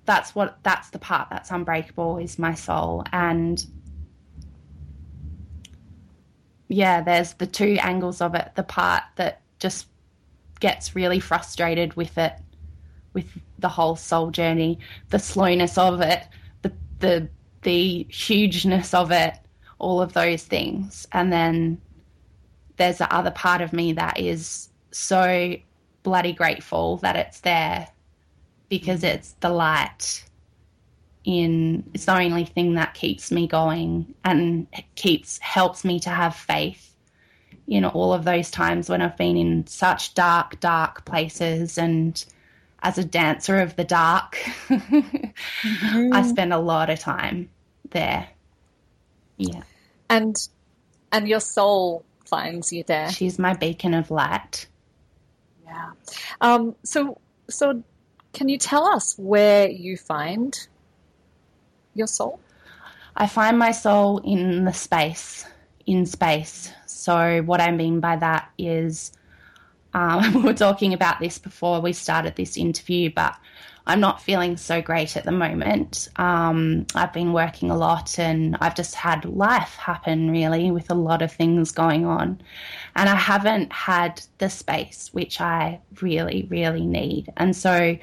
that's 0.06 0.34
what 0.34 0.58
that's 0.64 0.90
the 0.90 1.00
part 1.00 1.30
that's 1.30 1.52
unbreakable 1.52 2.18
is 2.18 2.40
my 2.40 2.54
soul. 2.54 3.04
And 3.12 3.64
yeah, 6.68 7.02
there's 7.02 7.34
the 7.34 7.48
two 7.48 7.78
angles 7.82 8.22
of 8.22 8.36
it. 8.36 8.52
The 8.56 8.64
part 8.64 9.04
that 9.16 9.42
just 9.60 9.88
gets 10.60 10.96
really 10.96 11.20
frustrated 11.20 11.94
with 11.96 12.18
it, 12.18 12.34
with 13.14 13.30
the 13.60 13.70
whole 13.70 13.96
soul 13.96 14.32
journey, 14.32 14.80
the 15.10 15.20
slowness 15.20 15.78
of 15.78 16.02
it, 16.02 16.24
the 16.62 16.74
the 17.00 17.30
the 17.64 18.06
hugeness 18.10 18.94
of 18.94 19.12
it, 19.12 19.34
all 19.80 20.02
of 20.02 20.14
those 20.14 20.44
things. 20.44 21.08
And 21.12 21.32
then 21.32 21.82
there's 22.78 23.00
the 23.00 23.14
other 23.14 23.32
part 23.32 23.62
of 23.62 23.74
me 23.74 23.94
that 23.94 24.20
is 24.20 24.70
so 24.92 25.56
bloody 26.04 26.34
grateful 26.34 26.98
that 26.98 27.16
it's 27.16 27.42
there 27.42 27.88
because 28.70 29.02
mm. 29.02 29.14
it's 29.16 29.34
the 29.40 29.50
light 29.50 30.24
in 31.28 31.84
it's 31.94 32.06
the 32.06 32.18
only 32.18 32.46
thing 32.46 32.76
that 32.76 32.94
keeps 32.94 33.34
me 33.34 33.48
going 33.48 34.16
and 34.24 34.66
keeps 34.96 35.38
helps 35.40 35.84
me 35.84 36.00
to 36.00 36.10
have 36.10 36.34
faith 36.34 36.96
in 37.68 37.84
all 37.84 38.14
of 38.14 38.24
those 38.24 38.50
times 38.50 38.90
when 38.90 39.02
I've 39.02 39.18
been 39.18 39.36
in 39.36 39.68
such 39.68 40.14
dark, 40.14 40.58
dark 40.62 41.04
places 41.04 41.78
and 41.78 42.24
as 42.82 42.98
a 42.98 43.04
dancer 43.04 43.60
of 43.60 43.76
the 43.76 43.84
dark, 43.84 44.36
mm-hmm. 44.70 46.14
I 46.14 46.22
spend 46.22 46.54
a 46.54 46.60
lot 46.60 46.90
of 46.90 47.00
time 47.00 47.50
there. 47.90 48.30
Yeah. 49.36 49.64
And 50.10 50.38
and 51.12 51.28
your 51.28 51.42
soul 51.42 52.06
finds 52.26 52.72
you 52.72 52.84
there. 52.84 53.12
She's 53.12 53.38
my 53.38 53.54
beacon 53.54 53.94
of 53.94 54.12
light. 54.12 54.66
Yeah. 55.66 55.92
Um, 56.40 56.74
so 56.84 57.20
so 57.50 57.84
can 58.32 58.48
you 58.48 58.58
tell 58.58 58.86
us 58.86 59.16
where 59.18 59.68
you 59.68 59.98
find 59.98 60.58
your 61.98 62.08
soul? 62.08 62.40
I 63.16 63.28
find 63.28 63.58
my 63.58 63.72
soul 63.72 64.20
in 64.20 64.66
the 64.66 64.74
space, 64.74 65.46
in 65.86 66.06
space. 66.06 66.72
So, 66.86 67.42
what 67.44 67.62
I 67.62 67.72
mean 67.72 68.00
by 68.00 68.16
that 68.18 68.50
is, 68.58 69.12
um, 69.94 70.34
we 70.36 70.42
were 70.42 70.54
talking 70.54 70.94
about 70.94 71.20
this 71.20 71.38
before 71.38 71.82
we 71.82 71.94
started 71.94 72.36
this 72.36 72.58
interview, 72.58 73.12
but 73.14 73.36
I'm 73.88 74.02
not 74.02 74.22
feeling 74.22 74.58
so 74.58 74.82
great 74.82 75.16
at 75.16 75.24
the 75.24 75.32
moment. 75.32 76.10
Um, 76.18 76.86
I've 76.94 77.14
been 77.14 77.32
working 77.32 77.72
a 77.72 77.78
lot 77.78 78.20
and 78.20 78.58
I've 78.60 78.76
just 78.76 78.94
had 78.94 79.24
life 79.24 79.76
happen 79.76 80.30
really 80.30 80.72
with 80.72 80.92
a 80.92 80.94
lot 80.94 81.22
of 81.22 81.32
things 81.32 81.72
going 81.72 82.06
on. 82.06 82.42
And 82.98 83.08
I 83.08 83.16
haven't 83.16 83.72
had 83.72 84.22
the 84.40 84.50
space 84.50 85.10
which 85.14 85.40
I 85.40 85.80
really, 86.02 86.46
really 86.50 86.86
need. 86.86 87.32
And 87.38 87.56
so 87.56 87.98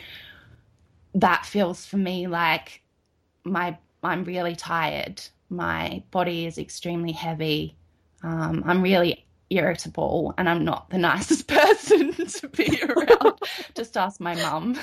that 1.14 1.44
feels 1.44 1.84
for 1.84 1.98
me 1.98 2.28
like 2.28 2.80
my 3.44 3.76
I'm 4.04 4.24
really 4.24 4.56
tired. 4.56 5.22
My 5.50 6.02
body 6.10 6.46
is 6.46 6.58
extremely 6.58 7.12
heavy. 7.12 7.76
Um, 8.22 8.62
I'm 8.66 8.82
really 8.82 9.24
irritable 9.50 10.34
and 10.38 10.48
I'm 10.48 10.64
not 10.64 10.90
the 10.90 10.98
nicest 11.10 11.46
person 11.48 12.14
to 12.26 12.48
be 12.48 12.82
around. 12.82 13.38
Just 13.74 13.96
ask 13.96 14.20
my 14.20 14.34
mum. 14.34 14.74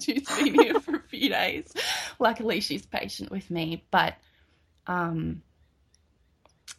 she's 0.00 0.28
been 0.36 0.54
here 0.54 0.80
for 0.80 0.96
a 0.96 1.02
few 1.08 1.28
days. 1.28 1.72
Luckily, 2.18 2.60
she's 2.60 2.86
patient 2.86 3.30
with 3.30 3.50
me. 3.50 3.84
But 3.90 4.14
um, 4.86 5.42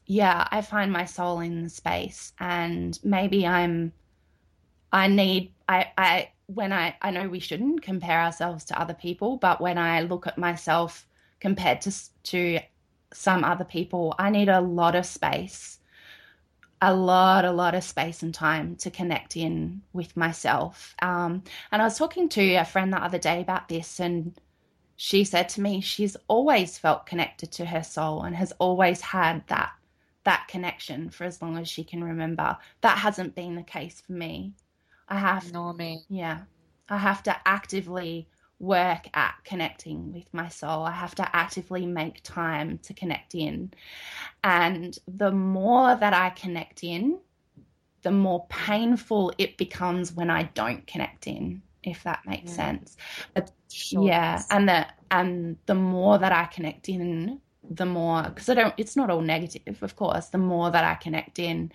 yeah, 0.05 0.47
I 0.51 0.61
find 0.61 0.91
my 0.91 1.05
soul 1.05 1.39
in 1.39 1.63
the 1.63 1.69
space, 1.69 2.33
and 2.39 2.97
maybe 3.03 3.47
I'm. 3.47 3.93
I 4.91 5.07
need. 5.07 5.53
I. 5.67 5.91
I. 5.97 6.29
When 6.47 6.73
I. 6.73 6.95
I 7.01 7.11
know 7.11 7.29
we 7.29 7.39
shouldn't 7.39 7.81
compare 7.81 8.19
ourselves 8.21 8.65
to 8.65 8.79
other 8.79 8.93
people, 8.93 9.37
but 9.37 9.61
when 9.61 9.77
I 9.77 10.01
look 10.01 10.27
at 10.27 10.37
myself 10.37 11.05
compared 11.43 11.81
to 11.81 11.91
to 12.23 12.59
some 13.13 13.43
other 13.43 13.65
people. 13.65 14.15
I 14.17 14.29
need 14.31 14.49
a 14.49 14.61
lot 14.61 14.95
of 14.95 15.05
space, 15.05 15.77
a 16.81 16.95
lot, 16.95 17.43
a 17.45 17.51
lot 17.51 17.75
of 17.75 17.83
space 17.83 18.23
and 18.23 18.33
time 18.33 18.77
to 18.77 18.89
connect 18.89 19.35
in 19.35 19.81
with 19.91 20.15
myself. 20.15 20.95
Um, 21.01 21.43
and 21.71 21.81
I 21.81 21.85
was 21.85 21.97
talking 21.97 22.29
to 22.29 22.55
a 22.55 22.65
friend 22.65 22.91
the 22.91 23.03
other 23.03 23.19
day 23.19 23.41
about 23.41 23.67
this, 23.67 23.99
and 23.99 24.33
she 24.95 25.25
said 25.25 25.49
to 25.49 25.61
me 25.61 25.81
she's 25.81 26.15
always 26.29 26.77
felt 26.77 27.05
connected 27.05 27.51
to 27.51 27.65
her 27.65 27.83
soul 27.83 28.23
and 28.23 28.35
has 28.35 28.53
always 28.53 29.01
had 29.01 29.45
that 29.47 29.71
that 30.23 30.47
connection 30.47 31.09
for 31.09 31.25
as 31.25 31.41
long 31.41 31.57
as 31.57 31.67
she 31.67 31.83
can 31.83 32.01
remember. 32.01 32.57
That 32.79 32.97
hasn't 32.97 33.35
been 33.35 33.55
the 33.55 33.63
case 33.63 34.01
for 34.01 34.13
me. 34.13 34.53
I 35.09 35.17
have. 35.19 35.51
Yeah. 36.09 36.43
I 36.87 36.97
have 36.97 37.21
to 37.23 37.35
actively 37.45 38.29
work 38.59 39.07
at 39.13 39.35
connecting 39.43 40.13
with 40.13 40.33
my 40.33 40.47
soul. 40.47 40.83
I 40.83 40.91
have 40.91 41.15
to 41.15 41.35
actively 41.35 41.85
make 41.85 42.23
time 42.23 42.79
to 42.83 42.93
connect 42.93 43.35
in. 43.35 43.71
And 44.43 44.97
the 45.07 45.31
more 45.31 45.95
that 45.95 46.13
I 46.13 46.29
connect 46.29 46.83
in, 46.83 47.19
the 48.03 48.11
more 48.11 48.45
painful 48.49 49.33
it 49.37 49.57
becomes 49.57 50.13
when 50.13 50.29
I 50.29 50.43
don't 50.53 50.85
connect 50.87 51.27
in, 51.27 51.61
if 51.83 52.03
that 52.03 52.19
makes 52.25 52.51
yeah. 52.51 52.55
sense. 52.55 52.97
But, 53.33 53.51
sure. 53.71 54.07
Yeah, 54.07 54.41
and 54.49 54.67
the 54.67 54.85
and 55.11 55.57
the 55.65 55.75
more 55.75 56.17
that 56.17 56.31
I 56.31 56.45
connect 56.45 56.89
in, 56.89 57.39
the 57.69 57.85
more 57.85 58.23
because 58.23 58.49
I 58.49 58.53
don't. 58.53 58.73
It's 58.77 58.95
not 58.95 59.09
all 59.09 59.21
negative, 59.21 59.81
of 59.81 59.95
course. 59.95 60.27
The 60.27 60.37
more 60.37 60.69
that 60.71 60.83
I 60.83 60.95
connect 60.95 61.39
in, 61.39 61.71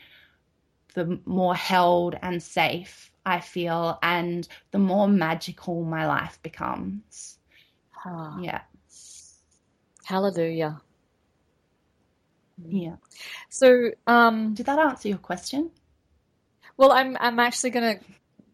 the 0.95 1.19
more 1.25 1.55
held 1.55 2.17
and 2.23 2.43
safe 2.43 3.11
I 3.25 3.41
feel, 3.41 3.99
and 4.03 4.47
the 4.71 4.79
more 4.79 5.09
magical 5.09 5.85
my 5.85 6.07
life 6.07 6.39
becomes. 6.43 7.39
Huh. 7.91 8.39
Yeah. 8.41 8.61
Hallelujah. 10.05 10.81
Yeah. 12.67 12.97
So, 13.51 13.91
um, 14.07 14.55
did 14.55 14.67
that 14.67 14.79
answer 14.79 15.09
your 15.09 15.19
question? 15.19 15.71
Well, 16.77 16.93
I'm 16.93 17.17
I'm 17.21 17.39
actually 17.39 17.71
going 17.71 17.99
to 17.99 18.05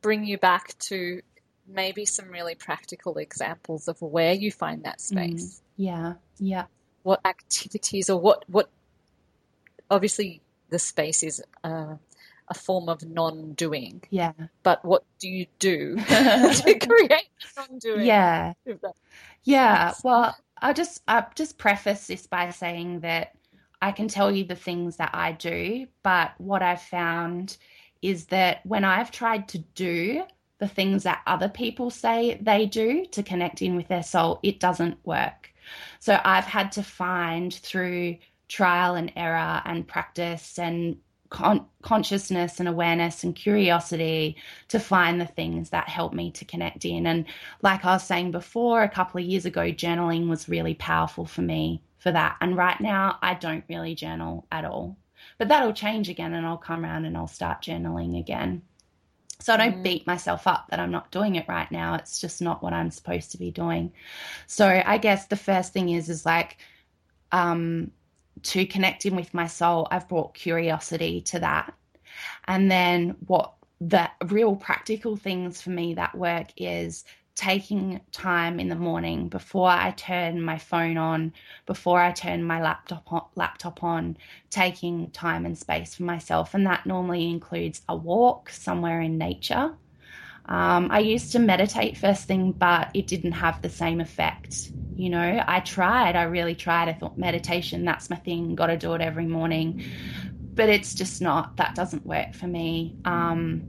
bring 0.01 0.25
you 0.25 0.39
back 0.39 0.77
to 0.79 1.23
maybe 1.67 2.05
some 2.05 2.29
really 2.29 2.55
practical 2.55 3.17
examples 3.19 3.89
of 3.89 4.01
where 4.03 4.33
you 4.33 4.51
find 4.51 4.85
that 4.85 4.99
mm. 4.99 5.01
space. 5.01 5.45
Mm, 5.45 5.62
yeah. 5.77 6.12
Yeah. 6.39 6.65
What 7.03 7.21
activities 7.25 8.11
or 8.11 8.19
what 8.21 8.45
what? 8.49 8.69
Obviously, 9.91 10.41
the 10.71 10.79
space 10.79 11.23
is 11.23 11.43
uh, 11.62 11.97
a 12.49 12.55
form 12.55 12.88
of 12.88 13.05
non-doing. 13.09 14.03
Yeah. 14.11 14.32
But 14.62 14.84
what 14.84 15.05
do 15.18 15.28
you 15.28 15.47
do 15.59 15.97
to 16.09 16.78
create 16.80 17.28
non-doing? 17.57 18.07
Yeah. 18.07 18.53
Yeah. 19.45 19.95
Well, 20.03 20.36
I'll 20.59 20.74
just 20.74 21.03
I'll 21.09 21.28
just 21.34 21.59
preface 21.59 22.07
this 22.07 22.26
by 22.26 22.51
saying 22.51 23.01
that 23.01 23.34
I 23.82 23.92
can 23.92 24.09
tell 24.09 24.30
you 24.30 24.45
the 24.45 24.57
things 24.57 24.97
that 24.97 25.11
I 25.12 25.32
do, 25.32 25.86
but 26.03 26.32
what 26.38 26.62
I've 26.62 26.82
found 26.82 27.57
is 28.01 28.26
that 28.26 28.64
when 28.64 28.84
I've 28.84 29.11
tried 29.11 29.49
to 29.49 29.59
do 29.59 30.24
the 30.59 30.68
things 30.68 31.03
that 31.03 31.22
other 31.26 31.49
people 31.49 31.90
say 31.90 32.38
they 32.40 32.66
do 32.66 33.05
to 33.07 33.22
connect 33.22 33.61
in 33.61 33.76
with 33.76 33.88
their 33.88 34.03
soul, 34.03 34.40
it 34.42 34.61
doesn't 34.61 35.05
work. 35.05 35.53
So 35.99 36.18
I've 36.24 36.45
had 36.45 36.72
to 36.72 36.82
find 36.82 37.53
through 37.53 38.18
trial 38.49 38.95
and 38.95 39.12
error 39.16 39.61
and 39.64 39.86
practice 39.86 40.59
and 40.59 40.97
con- 41.35 41.66
consciousness 41.82 42.61
and 42.61 42.68
awareness 42.68 43.24
and 43.24 43.35
curiosity 43.35 44.37
to 44.68 44.78
find 44.78 45.20
the 45.20 45.26
things 45.26 45.70
that 45.70 45.89
help 45.89 46.14
me 46.14 46.30
to 46.30 46.45
connect 46.45 46.85
in. 46.85 47.09
And 47.09 47.26
like 47.61 47.85
I 47.85 47.95
was 47.95 48.07
saying 48.07 48.30
before, 48.30 48.85
a 48.85 48.89
couple 48.89 49.20
of 49.20 49.26
years 49.26 49.45
ago, 49.45 49.62
journaling 49.72 50.28
was 50.28 50.49
really 50.49 50.74
powerful 50.74 51.26
for 51.26 51.43
me 51.43 51.82
for 51.99 52.12
that. 52.12 52.37
And 52.41 52.57
right 52.57 52.80
now, 52.80 53.18
I 53.20 53.35
don't 53.35 53.64
really 53.68 53.97
journal 53.97 54.47
at 54.53 54.64
all. 54.64 54.97
But 55.37 55.49
that'll 55.49 55.72
change 55.72 56.09
again, 56.09 56.35
and 56.35 56.47
I'll 56.47 56.57
come 56.57 56.85
around 56.85 57.05
and 57.05 57.16
I'll 57.16 57.26
start 57.26 57.62
journaling 57.62 58.16
again. 58.16 58.62
So 59.41 59.53
I 59.53 59.57
don't 59.57 59.78
mm. 59.78 59.82
beat 59.82 60.07
myself 60.07 60.47
up 60.47 60.68
that 60.70 60.78
I'm 60.78 60.93
not 60.93 61.11
doing 61.11 61.35
it 61.35 61.49
right 61.49 61.70
now. 61.72 61.97
It's 61.97 62.20
just 62.20 62.41
not 62.41 62.62
what 62.62 62.72
I'm 62.72 62.93
supposed 62.93 63.32
to 63.32 63.39
be 63.39 63.51
doing. 63.51 63.93
So 64.47 64.82
I 64.87 64.99
guess 64.99 65.26
the 65.26 65.37
first 65.37 65.72
thing 65.72 65.89
is 65.89 66.09
is 66.09 66.24
like 66.24 66.59
um, 67.32 67.91
to 68.43 68.66
connect 68.66 69.07
in 69.07 69.16
with 69.16 69.32
my 69.35 69.47
soul. 69.47 69.89
I've 69.91 70.09
brought 70.09 70.35
curiosity 70.35 71.20
to 71.22 71.39
that, 71.41 71.74
and 72.47 72.70
then 72.70 73.16
what 73.26 73.55
the 73.80 74.11
real 74.26 74.57
practical 74.57 75.16
things 75.16 75.61
for 75.61 75.70
me 75.70 75.95
that 75.95 76.14
work 76.16 76.49
is 76.57 77.05
taking 77.35 78.01
time 78.12 78.61
in 78.61 78.68
the 78.68 78.76
morning 78.76 79.28
before 79.28 79.68
I 79.68 79.91
turn 79.91 80.41
my 80.41 80.57
phone 80.57 80.97
on, 80.97 81.32
before 81.66 82.01
I 82.01 82.12
turn 82.12 82.45
my 82.45 82.62
laptop 82.62 83.12
on, 83.12 83.22
laptop 83.35 83.82
on, 83.82 84.16
taking 84.51 85.11
time 85.11 85.45
and 85.45 85.59
space 85.59 85.97
for 85.97 86.05
myself, 86.05 86.55
and 86.55 86.64
that 86.66 86.87
normally 86.87 87.28
includes 87.28 87.82
a 87.89 87.97
walk 87.97 88.51
somewhere 88.51 89.01
in 89.01 89.18
nature. 89.18 89.74
Um, 90.47 90.90
I 90.90 90.99
used 90.99 91.32
to 91.32 91.38
meditate 91.38 91.97
first 91.97 92.24
thing, 92.26 92.53
but 92.53 92.90
it 92.95 93.07
didn't 93.07 93.32
have 93.32 93.62
the 93.62 93.70
same 93.70 94.01
effect. 94.01 94.70
You 94.95 95.11
know, 95.11 95.42
I 95.47 95.61
tried, 95.61 96.16
I 96.16 96.24
really 96.24 96.55
tried. 96.55 96.88
I 96.88 96.92
thought 96.92 97.18
meditation, 97.18 97.84
that's 97.84 98.11
my 98.11 98.16
thing, 98.16 98.55
got 98.55 98.66
to 98.66 98.76
do 98.76 98.92
it 98.95 99.01
every 99.01 99.26
morning. 99.26 99.84
But 100.55 100.68
it's 100.68 100.95
just 100.95 101.20
not, 101.20 101.57
that 101.57 101.74
doesn't 101.74 102.07
work 102.07 102.34
for 102.34 102.47
me. 102.47 102.97
Um, 103.05 103.62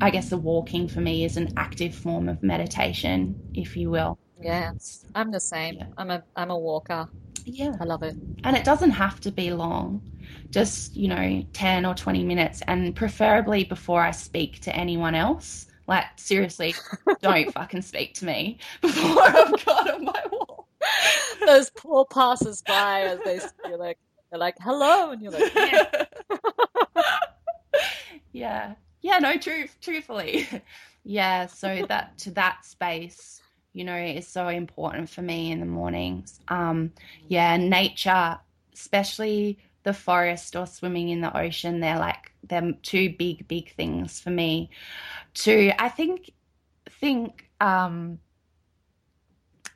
I 0.00 0.10
guess 0.10 0.30
the 0.30 0.38
walking 0.38 0.88
for 0.88 1.00
me 1.00 1.24
is 1.24 1.36
an 1.36 1.52
active 1.56 1.94
form 1.94 2.28
of 2.28 2.42
meditation, 2.42 3.38
if 3.54 3.76
you 3.76 3.90
will. 3.90 4.18
Yeah, 4.40 4.72
I'm 5.14 5.30
the 5.30 5.40
same. 5.40 5.74
Yeah. 5.74 5.86
I'm 5.98 6.10
a 6.10 6.22
I'm 6.34 6.50
a 6.50 6.58
walker. 6.58 7.08
Yeah. 7.44 7.72
I 7.80 7.84
love 7.84 8.02
it. 8.02 8.16
And 8.44 8.56
it 8.56 8.64
doesn't 8.64 8.92
have 8.92 9.20
to 9.20 9.30
be 9.30 9.52
long. 9.52 10.02
Just, 10.50 10.96
you 10.96 11.08
know, 11.08 11.44
10 11.52 11.84
or 11.84 11.94
20 11.94 12.24
minutes 12.24 12.62
and 12.66 12.96
preferably 12.96 13.64
before 13.64 14.00
I 14.02 14.10
speak 14.10 14.60
to 14.62 14.74
anyone 14.74 15.14
else. 15.14 15.66
Like 15.90 16.04
seriously, 16.14 16.76
don't 17.20 17.52
fucking 17.52 17.82
speak 17.82 18.14
to 18.14 18.24
me 18.24 18.58
before 18.80 19.24
I've 19.24 19.64
got 19.66 19.92
on 19.92 20.04
my 20.04 20.22
wall. 20.30 20.68
Those 21.44 21.68
poor 21.70 22.04
passers 22.04 22.62
by 22.62 23.00
as 23.00 23.18
they 23.24 23.40
you're 23.68 23.76
like 23.76 23.98
they're 24.30 24.38
like, 24.38 24.54
hello 24.60 25.10
and 25.10 25.20
you're 25.20 25.32
like, 25.32 25.52
yeah. 25.52 26.04
yeah 28.32 28.74
yeah 29.02 29.18
no 29.18 29.36
truth 29.36 29.76
truthfully 29.80 30.46
yeah 31.04 31.46
so 31.46 31.84
that 31.88 32.16
to 32.18 32.30
that 32.30 32.64
space 32.64 33.42
you 33.72 33.82
know 33.82 33.96
is 33.96 34.28
so 34.28 34.46
important 34.46 35.10
for 35.10 35.22
me 35.22 35.50
in 35.50 35.58
the 35.58 35.66
mornings 35.66 36.38
um 36.46 36.92
yeah 37.26 37.56
nature 37.56 38.38
especially 38.72 39.58
the 39.82 39.92
forest 39.92 40.54
or 40.54 40.66
swimming 40.66 41.08
in 41.08 41.20
the 41.20 41.36
ocean 41.36 41.80
they're 41.80 41.98
like 41.98 42.32
they're 42.44 42.72
two 42.82 43.14
big 43.16 43.48
big 43.48 43.74
things 43.74 44.20
for 44.20 44.30
me 44.30 44.70
to 45.34 45.72
i 45.82 45.88
think 45.88 46.30
think 47.00 47.50
um 47.60 48.18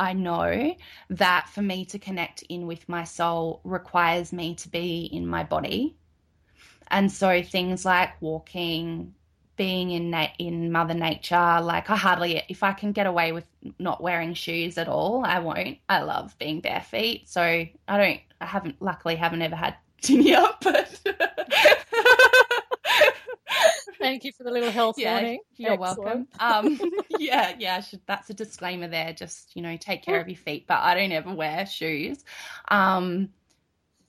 I 0.01 0.13
know 0.13 0.75
that 1.11 1.49
for 1.51 1.63
me 1.63 1.85
to 1.87 2.01
connect 2.01 2.43
in 2.49 2.67
with 2.67 2.89
my 2.89 3.05
soul 3.05 3.61
requires 3.63 4.33
me 4.33 4.57
to 4.57 4.69
be 4.69 5.05
in 5.13 5.25
my 5.27 5.45
body 5.45 5.97
and 6.89 7.11
so 7.11 7.43
things 7.43 7.85
like 7.85 8.21
walking, 8.21 9.15
being 9.57 9.91
in 9.91 10.11
na- 10.11 10.29
in 10.39 10.71
Mother 10.73 10.95
Nature, 10.95 11.61
like 11.61 11.91
I 11.91 11.97
hardly, 11.97 12.43
if 12.49 12.63
I 12.63 12.73
can 12.73 12.93
get 12.93 13.07
away 13.07 13.33
with 13.33 13.47
not 13.79 14.03
wearing 14.03 14.35
shoes 14.35 14.79
at 14.79 14.89
all, 14.89 15.25
I 15.25 15.39
won't. 15.39 15.79
I 15.89 16.03
love 16.03 16.37
being 16.39 16.61
bare 16.61 16.83
feet, 16.83 17.29
so 17.29 17.43
I 17.43 17.69
don't. 17.89 18.21
I 18.41 18.47
haven't, 18.47 18.81
luckily, 18.83 19.17
haven't 19.17 19.43
ever 19.43 19.57
had 19.57 19.77
tinea, 20.03 20.55
but. 20.63 21.01
Thank 24.05 24.25
you 24.25 24.33
for 24.33 24.45
the 24.45 24.51
little 24.51 24.71
health 24.71 24.97
yeah, 24.99 25.15
warning. 25.15 25.41
You're 25.57 25.73
Excellent. 25.73 26.29
welcome. 26.39 26.81
Um, 26.81 26.81
yeah, 27.19 27.55
yeah, 27.59 27.81
should, 27.81 28.01
that's 28.07 28.31
a 28.31 28.35
disclaimer 28.35 28.89
there. 28.89 29.13
Just 29.13 29.57
you 29.57 29.63
know, 29.63 29.77
take 29.77 30.03
care 30.03 30.21
of 30.21 30.29
your 30.29 30.37
feet. 30.37 30.67
But 30.67 30.81
I 30.81 30.95
don't 30.95 31.13
ever 31.13 31.35
wear 31.35 31.67
shoes. 31.67 32.25
Um, 32.69 33.31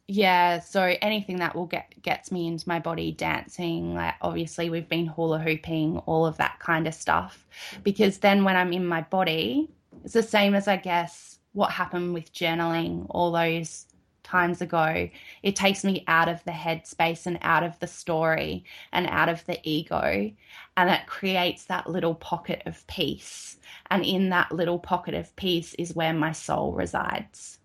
yeah 0.08 0.60
so 0.60 0.96
anything 1.02 1.38
that 1.38 1.56
will 1.56 1.66
get 1.66 2.00
gets 2.04 2.32
me 2.32 2.46
into 2.48 2.68
my 2.70 2.80
body 2.80 3.12
dancing 3.12 3.96
like 3.96 4.14
obviously 4.22 4.70
we've 4.70 4.88
been 4.88 5.08
hula 5.08 5.39
hooping 5.39 5.98
all 6.06 6.28
of 6.28 6.38
that 6.38 6.60
kind 6.60 6.88
of 6.88 6.93
stuff 6.93 7.48
because 7.84 8.20
then 8.20 8.43
when 8.43 8.56
i'm 8.56 8.72
in 8.72 8.86
my 8.86 9.02
body 9.02 9.68
it's 10.04 10.14
the 10.14 10.22
same 10.22 10.54
as 10.54 10.68
i 10.68 10.76
guess 10.78 11.39
what 11.54 11.72
happened 11.72 12.14
with 12.14 12.32
journaling 12.34 13.08
all 13.10 13.32
those 13.32 13.85
times 14.26 14.61
ago 14.61 15.07
it 15.43 15.55
takes 15.55 15.84
me 15.84 16.03
out 16.07 16.28
of 16.28 16.43
the 16.43 16.51
headspace 16.51 17.26
and 17.26 17.38
out 17.41 17.63
of 17.63 17.80
the 17.80 17.88
story 17.88 18.65
and 18.91 19.07
out 19.07 19.30
of 19.30 19.45
the 19.45 19.57
ego 19.63 20.30
and 20.76 20.89
it 20.89 21.05
creates 21.07 21.65
that 21.65 21.89
little 21.89 22.15
pocket 22.15 22.61
of 22.65 22.86
peace 22.88 23.57
and 23.89 24.03
in 24.03 24.30
that 24.30 24.51
little 24.51 24.80
pocket 24.80 25.13
of 25.13 25.34
peace 25.38 25.73
is 25.76 25.95
where 25.95 26.13
my 26.13 26.32
soul 26.34 26.73
resides 26.73 27.59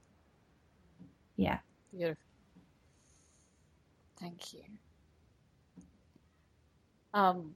yeah 1.37 1.59
Beautiful. 1.93 2.23
Thank 4.21 4.53
you. 4.53 4.63
Um, 7.15 7.55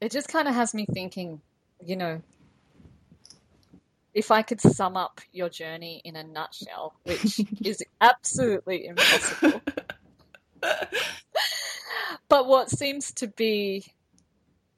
it 0.00 0.10
just 0.10 0.28
kind 0.28 0.48
of 0.48 0.54
has 0.54 0.74
me 0.74 0.86
thinking, 0.92 1.40
you 1.84 1.96
know, 1.96 2.22
if 4.14 4.30
I 4.30 4.42
could 4.42 4.60
sum 4.60 4.96
up 4.96 5.20
your 5.32 5.48
journey 5.48 6.00
in 6.04 6.16
a 6.16 6.22
nutshell, 6.24 6.94
which 7.04 7.40
is 7.64 7.82
absolutely 8.00 8.86
impossible. 8.86 9.60
but 12.28 12.46
what 12.46 12.70
seems 12.70 13.12
to 13.14 13.26
be 13.26 13.84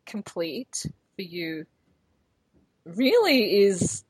complete 0.07 0.87
for 1.17 1.23
you 1.23 1.67
really 2.85 3.63
is, 3.65 4.05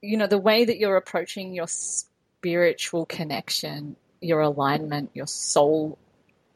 you 0.00 0.16
know, 0.16 0.26
the 0.26 0.38
way 0.38 0.64
that 0.64 0.78
you're 0.78 0.96
approaching 0.96 1.52
your 1.52 1.68
spiritual 1.68 3.04
connection 3.06 3.96
your 4.20 4.40
alignment, 4.40 5.10
your 5.14 5.26
soul 5.26 5.98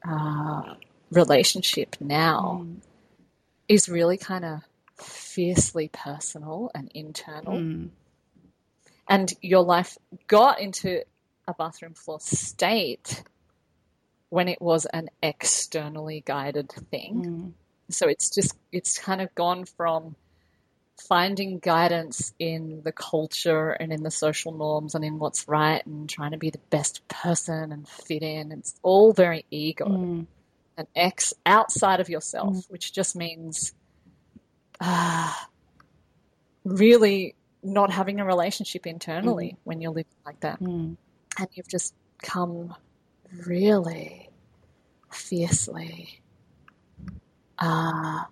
uh, 0.09 0.75
relationship 1.11 1.97
now 2.01 2.63
mm. 2.65 2.77
is 3.69 3.89
really 3.89 4.17
kind 4.17 4.45
of 4.45 4.61
fiercely 5.35 5.89
personal 5.89 6.71
and 6.75 6.91
internal. 6.95 7.55
Mm. 7.55 7.91
And 9.09 9.33
your 9.41 9.63
life 9.63 9.99
got 10.27 10.61
into 10.61 11.03
a 11.47 11.55
bathroom 11.55 11.95
floor 11.95 12.21
state 12.21 13.23
when 14.29 14.49
it 14.49 14.63
was 14.63 14.87
an 14.87 15.11
externally 15.23 16.23
guided 16.25 16.71
thing. 16.91 17.25
Mm. 17.25 17.53
So 17.95 18.09
it's 18.09 18.31
just, 18.31 18.57
it's 18.71 18.99
kind 18.99 19.21
of 19.21 19.35
gone 19.35 19.65
from 19.65 20.17
finding 21.09 21.59
guidance 21.59 22.33
in 22.39 22.83
the 22.85 22.93
culture 22.93 23.71
and 23.71 23.93
in 23.93 24.03
the 24.03 24.11
social 24.11 24.53
norms 24.53 24.95
and 24.95 25.05
in 25.05 25.19
what's 25.19 25.49
right 25.49 25.85
and 25.85 26.09
trying 26.09 26.31
to 26.31 26.39
be 26.39 26.51
the 26.51 26.61
best 26.71 27.07
person 27.09 27.73
and 27.73 27.89
fit 27.89 28.23
in. 28.23 28.53
It's 28.53 28.75
all 28.83 29.13
very 29.13 29.45
ego 29.51 29.87
mm. 29.87 30.27
and 30.77 30.87
X 30.95 31.35
outside 31.45 32.01
of 32.01 32.09
yourself, 32.09 32.55
mm. 32.55 32.71
which 32.71 32.93
just 32.93 33.17
means 33.17 33.75
uh, 34.83 35.33
really 36.65 37.35
not 37.63 37.91
having 37.91 38.21
a 38.21 38.25
relationship 38.25 38.87
internally 38.87 39.53
mm. 39.53 39.57
when 39.65 39.81
you're 39.81 39.93
living 39.93 40.13
like 40.27 40.41
that. 40.41 40.61
Mm. 40.61 40.97
And 41.39 41.49
you've 41.55 41.69
just 41.69 41.95
come 42.23 42.75
really 43.47 44.29
fiercely 45.11 46.21
uh, 47.59 48.25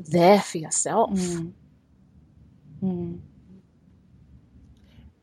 there 0.00 0.40
for 0.40 0.58
yourself. 0.58 1.10
Mm. 1.12 1.52
Mm. 2.82 3.20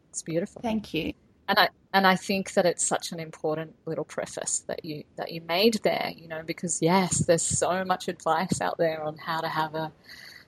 It's 0.10 0.22
beautiful. 0.22 0.62
Thank 0.62 0.94
you. 0.94 1.14
And 1.48 1.60
I 1.60 1.70
and 1.94 2.06
I 2.06 2.16
think 2.16 2.54
that 2.54 2.66
it's 2.66 2.86
such 2.86 3.12
an 3.12 3.20
important 3.20 3.76
little 3.86 4.06
preface 4.06 4.60
that 4.68 4.86
you 4.86 5.04
that 5.16 5.32
you 5.32 5.42
made 5.42 5.80
there, 5.84 6.12
you 6.16 6.28
know, 6.28 6.44
because 6.46 6.82
yes, 6.82 7.20
there's 7.20 7.42
so 7.42 7.84
much 7.84 8.08
advice 8.08 8.62
out 8.62 8.78
there 8.78 9.02
on 9.04 9.18
how 9.18 9.42
to 9.42 9.48
have 9.48 9.74
a 9.74 9.92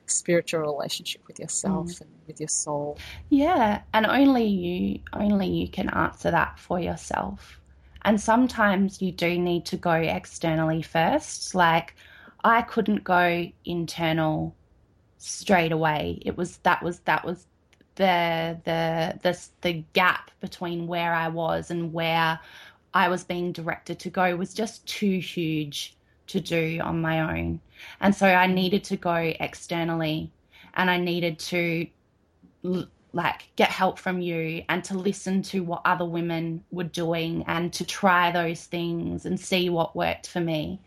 spiritual 0.06 0.62
relationship 0.62 1.22
with 1.28 1.40
yourself 1.40 1.88
mm. 1.88 2.02
and 2.02 2.10
with 2.28 2.40
your 2.40 2.50
soul. 2.50 2.98
Yeah, 3.30 3.82
and 3.94 4.06
only 4.06 4.46
you 4.46 5.00
only 5.14 5.48
you 5.48 5.68
can 5.68 5.90
answer 5.90 6.32
that 6.32 6.60
for 6.60 6.80
yourself. 6.80 7.60
And 8.04 8.20
sometimes 8.20 9.02
you 9.02 9.12
do 9.12 9.38
need 9.38 9.66
to 9.66 9.78
go 9.78 9.94
externally 9.94 10.82
first, 10.82 11.54
like 11.54 11.96
I 12.44 12.64
couldn't 12.64 13.04
go 13.04 13.52
internal 13.64 14.56
straight 15.18 15.72
away. 15.72 16.20
It 16.26 16.38
was 16.38 16.58
that 16.58 16.82
was 16.82 17.00
that 17.02 17.24
was 17.26 17.46
the 17.96 18.60
the 18.64 19.20
the 19.22 19.40
the 19.62 19.84
gap 19.94 20.32
between 20.40 20.88
where 20.88 21.14
I 21.14 21.28
was 21.28 21.70
and 21.70 21.94
where 21.94 22.40
I 22.94 23.08
was 23.08 23.24
being 23.24 23.52
directed 23.52 24.00
to 24.00 24.10
go 24.10 24.36
was 24.36 24.54
just 24.54 24.86
too 24.88 25.20
huge 25.20 25.96
to 26.32 26.42
do 26.42 26.80
on 26.84 27.02
my 27.02 27.38
own. 27.38 27.62
And 28.00 28.16
so 28.16 28.28
I 28.28 28.48
needed 28.48 28.84
to 28.86 28.98
go 28.98 29.16
externally 29.16 30.32
and 30.74 30.90
I 30.90 30.98
needed 30.98 31.40
to 31.40 31.88
like 33.14 33.50
get 33.56 33.70
help 33.70 34.00
from 34.00 34.22
you 34.22 34.64
and 34.70 34.84
to 34.86 34.98
listen 34.98 35.42
to 35.42 35.64
what 35.64 35.82
other 35.84 36.06
women 36.06 36.64
were 36.72 36.84
doing 36.84 37.44
and 37.48 37.74
to 37.74 37.86
try 37.86 38.32
those 38.32 38.64
things 38.66 39.26
and 39.26 39.40
see 39.40 39.70
what 39.70 39.96
worked 39.96 40.28
for 40.28 40.40
me. 40.40 40.80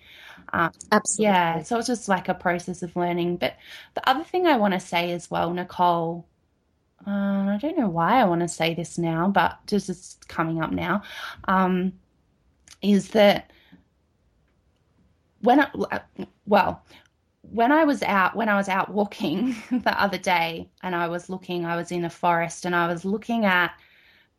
Um, 0.52 0.72
Absolutely. 0.92 1.24
Yeah. 1.24 1.62
So 1.62 1.78
it's 1.78 1.86
just 1.86 2.08
like 2.08 2.28
a 2.28 2.34
process 2.34 2.82
of 2.82 2.96
learning. 2.96 3.36
But 3.36 3.56
the 3.94 4.08
other 4.08 4.24
thing 4.24 4.46
I 4.46 4.56
want 4.56 4.74
to 4.74 4.80
say 4.80 5.12
as 5.12 5.30
well, 5.30 5.52
Nicole, 5.52 6.26
uh, 7.06 7.10
I 7.10 7.58
don't 7.60 7.76
know 7.76 7.88
why 7.88 8.20
I 8.20 8.24
want 8.24 8.40
to 8.40 8.48
say 8.48 8.74
this 8.74 8.96
now, 8.96 9.28
but 9.28 9.58
just 9.66 9.90
is 9.90 10.16
coming 10.28 10.62
up 10.62 10.70
now, 10.70 11.02
um, 11.46 11.92
is 12.80 13.10
that 13.10 13.50
when 15.44 15.60
I, 15.60 16.00
well, 16.46 16.82
when 17.42 17.70
I 17.70 17.84
was 17.84 18.02
out 18.02 18.34
when 18.34 18.48
I 18.48 18.56
was 18.56 18.68
out 18.68 18.90
walking 18.90 19.54
the 19.70 20.02
other 20.02 20.18
day 20.18 20.68
and 20.82 20.94
I 20.94 21.08
was 21.08 21.28
looking, 21.28 21.64
I 21.66 21.76
was 21.76 21.92
in 21.92 22.04
a 22.04 22.10
forest 22.10 22.64
and 22.64 22.74
I 22.74 22.88
was 22.88 23.04
looking 23.04 23.44
at 23.44 23.72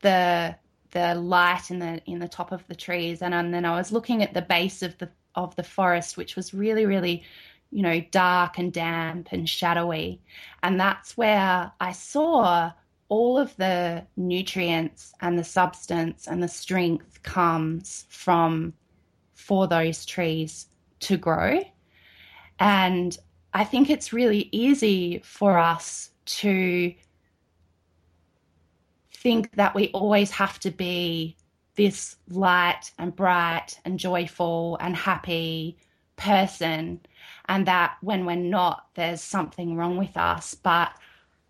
the 0.01 0.55
the 0.91 1.15
light 1.15 1.69
in 1.69 1.79
the 1.79 2.01
in 2.05 2.19
the 2.19 2.27
top 2.27 2.51
of 2.51 2.65
the 2.67 2.75
trees 2.75 3.21
and, 3.21 3.33
and 3.33 3.53
then 3.53 3.65
I 3.65 3.75
was 3.75 3.91
looking 3.91 4.23
at 4.23 4.33
the 4.33 4.41
base 4.41 4.81
of 4.81 4.97
the 4.97 5.09
of 5.35 5.55
the 5.55 5.63
forest, 5.63 6.17
which 6.17 6.35
was 6.35 6.53
really, 6.53 6.85
really, 6.85 7.23
you 7.71 7.83
know, 7.83 7.99
dark 8.11 8.57
and 8.57 8.73
damp 8.73 9.29
and 9.31 9.47
shadowy. 9.47 10.21
And 10.63 10.79
that's 10.79 11.17
where 11.17 11.71
I 11.79 11.91
saw 11.91 12.71
all 13.09 13.37
of 13.37 13.55
the 13.57 14.03
nutrients 14.17 15.13
and 15.21 15.37
the 15.37 15.43
substance 15.43 16.27
and 16.27 16.41
the 16.41 16.47
strength 16.47 17.21
comes 17.21 18.05
from 18.09 18.73
for 19.35 19.67
those 19.67 20.05
trees 20.05 20.67
to 21.05 21.17
grow. 21.17 21.61
And 22.59 23.17
I 23.53 23.63
think 23.63 23.89
it's 23.89 24.13
really 24.13 24.49
easy 24.51 25.21
for 25.23 25.57
us 25.57 26.11
to 26.25 26.93
think 29.11 29.51
that 29.55 29.73
we 29.73 29.89
always 29.89 30.31
have 30.31 30.59
to 30.59 30.71
be 30.71 31.35
this 31.75 32.15
light 32.29 32.91
and 32.99 33.15
bright 33.15 33.79
and 33.83 33.99
joyful 33.99 34.77
and 34.79 34.95
happy 34.95 35.77
person, 36.15 37.01
and 37.47 37.65
that 37.65 37.97
when 38.01 38.25
we're 38.25 38.35
not, 38.35 38.87
there's 38.95 39.21
something 39.21 39.75
wrong 39.75 39.97
with 39.97 40.15
us. 40.15 40.53
But 40.53 40.91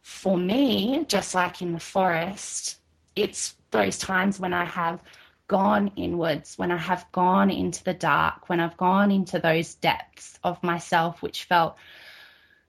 for 0.02 0.38
me, 0.38 1.06
just 1.08 1.36
like 1.36 1.62
in 1.62 1.74
the 1.74 1.80
forest, 1.80 2.78
it's 3.16 3.56
those 3.72 4.00
times 4.00 4.40
when 4.40 4.54
I 4.54 4.66
have 4.66 5.04
gone 5.48 5.92
inwards, 5.96 6.58
when 6.58 6.72
I 6.72 6.78
have 6.78 7.06
gone 7.12 7.50
into 7.50 7.84
the 7.84 7.94
dark, 7.94 8.50
when 8.50 8.60
I've 8.60 8.78
gone 8.78 9.12
into 9.12 9.40
those 9.40 9.76
depths 9.76 10.40
of 10.44 10.64
myself, 10.64 11.22
which 11.22 11.44
felt 11.44 11.76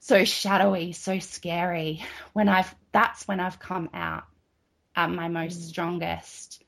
so 0.01 0.25
shadowy, 0.25 0.93
so 0.93 1.19
scary, 1.19 2.05
when 2.33 2.49
I've 2.49 2.75
that's 2.93 3.27
when 3.27 3.41
I've 3.41 3.59
come 3.59 3.91
out 3.93 4.25
at 4.95 5.11
my 5.11 5.29
most 5.29 5.61
mm. 5.61 5.65
strongest 5.65 6.63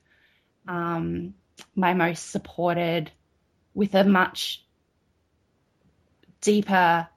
um, 0.67 1.33
my 1.75 1.93
most 1.93 2.29
supported, 2.29 3.11
with 3.73 3.95
a 3.95 4.03
much 4.03 4.63
deeper 6.41 7.07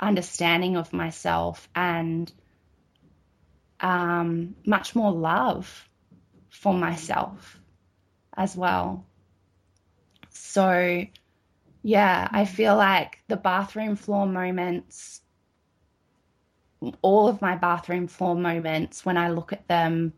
understanding 0.00 0.76
of 0.76 0.92
myself 0.92 1.68
and 1.74 2.32
um, 3.80 4.54
much 4.64 4.96
more 4.96 5.12
love 5.12 5.88
for 6.48 6.72
myself 6.72 7.57
as 8.38 8.56
well. 8.56 9.04
So, 10.30 11.04
yeah, 11.82 12.28
I 12.30 12.46
feel 12.46 12.76
like 12.76 13.18
the 13.28 13.36
bathroom 13.36 13.96
floor 13.96 14.26
moments, 14.26 15.20
all 17.02 17.28
of 17.28 17.42
my 17.42 17.56
bathroom 17.56 18.06
floor 18.06 18.36
moments, 18.36 19.04
when 19.04 19.18
I 19.18 19.28
look 19.28 19.52
at 19.52 19.68
them 19.68 20.14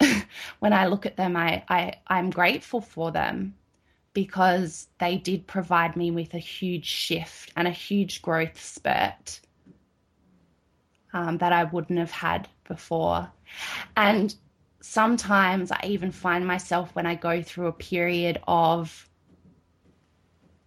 when 0.58 0.72
I 0.72 0.86
look 0.86 1.06
at 1.06 1.16
them, 1.16 1.36
I, 1.36 1.64
I, 1.68 1.94
I'm 2.06 2.30
grateful 2.30 2.80
for 2.80 3.10
them 3.10 3.54
because 4.14 4.88
they 4.98 5.16
did 5.16 5.46
provide 5.46 5.96
me 5.96 6.10
with 6.10 6.34
a 6.34 6.38
huge 6.38 6.86
shift 6.86 7.52
and 7.56 7.66
a 7.66 7.72
huge 7.72 8.22
growth 8.22 8.60
spurt 8.60 9.40
um, 11.12 11.38
that 11.38 11.52
I 11.52 11.64
wouldn't 11.64 11.98
have 11.98 12.10
had 12.10 12.48
before. 12.68 13.30
And 13.96 14.34
sometimes 14.82 15.70
I 15.70 15.80
even 15.84 16.10
find 16.10 16.46
myself 16.46 16.94
when 16.94 17.06
I 17.06 17.14
go 17.14 17.40
through 17.40 17.68
a 17.68 17.72
period 17.72 18.40
of 18.46 19.08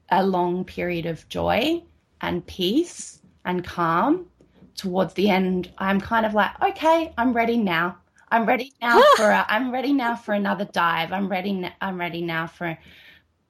a 0.10 0.26
long 0.26 0.64
period 0.64 1.06
of 1.06 1.28
joy 1.30 1.84
and 2.22 2.46
peace 2.48 3.22
and 3.44 3.64
calm 3.64 4.28
towards 4.76 5.14
the 5.14 5.30
end, 5.30 5.72
I'm 5.78 6.00
kind 6.00 6.26
of 6.26 6.34
like, 6.34 6.52
okay, 6.62 7.14
I'm 7.18 7.34
ready 7.34 7.58
now. 7.58 7.98
I'm 8.32 8.46
ready 8.46 8.74
now 8.82 9.02
for 9.18 9.30
a, 9.30 9.46
I'm 9.48 9.72
ready 9.72 9.94
now 9.94 10.16
for 10.16 10.34
another 10.34 10.66
dive. 10.66 11.12
I'm 11.12 11.30
ready 11.30 11.70
I'm 11.82 12.00
ready 12.00 12.22
now 12.22 12.48
for 12.48 12.78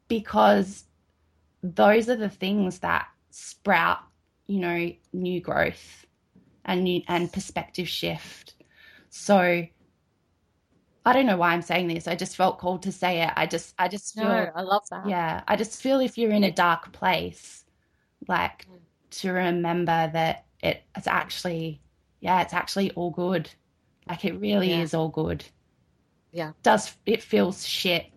because 0.08 0.86
those 1.64 2.10
are 2.10 2.16
the 2.16 2.30
things 2.30 2.80
that 2.80 3.08
sprout, 3.30 4.00
you 4.48 4.60
know, 4.60 4.92
new 5.14 5.42
growth 5.42 6.06
and 6.66 6.84
new 6.84 7.02
and 7.08 7.32
perspective 7.32 7.88
shift. 7.88 8.56
So 9.10 9.68
I 11.06 11.14
don't 11.14 11.26
know 11.26 11.38
why 11.38 11.54
I'm 11.54 11.62
saying 11.62 11.88
this. 11.88 12.08
I 12.08 12.16
just 12.16 12.36
felt 12.36 12.58
called 12.58 12.84
to 12.84 12.92
say 12.92 13.22
it. 13.22 13.32
I 13.36 13.46
just 13.46 13.76
I 13.78 13.88
just 13.88 14.16
feel 14.16 14.26
No, 14.26 14.50
I 14.56 14.62
love 14.62 14.84
that. 14.90 15.08
Yeah, 15.08 15.44
I 15.48 15.56
just 15.56 15.82
feel 15.82 16.00
if 16.00 16.18
you're 16.18 16.32
in 16.32 16.44
a 16.44 16.52
dark 16.52 16.92
place, 16.92 17.64
like 18.28 18.66
mm. 18.68 18.80
to 19.22 19.32
remember 19.32 20.10
that 20.14 20.46
it, 20.62 20.84
it's 20.96 21.08
actually 21.08 21.82
yeah, 22.22 22.42
it's 22.42 22.54
actually 22.54 22.92
all 22.92 23.12
good 23.12 23.50
like 24.08 24.26
it 24.26 24.40
really 24.40 24.70
yeah. 24.70 24.82
is 24.82 24.94
all 24.94 25.10
good. 25.10 25.44
Yeah. 26.32 26.52
Does 26.64 26.96
it 27.06 27.24
feels 27.24 27.66
shit, 27.66 28.08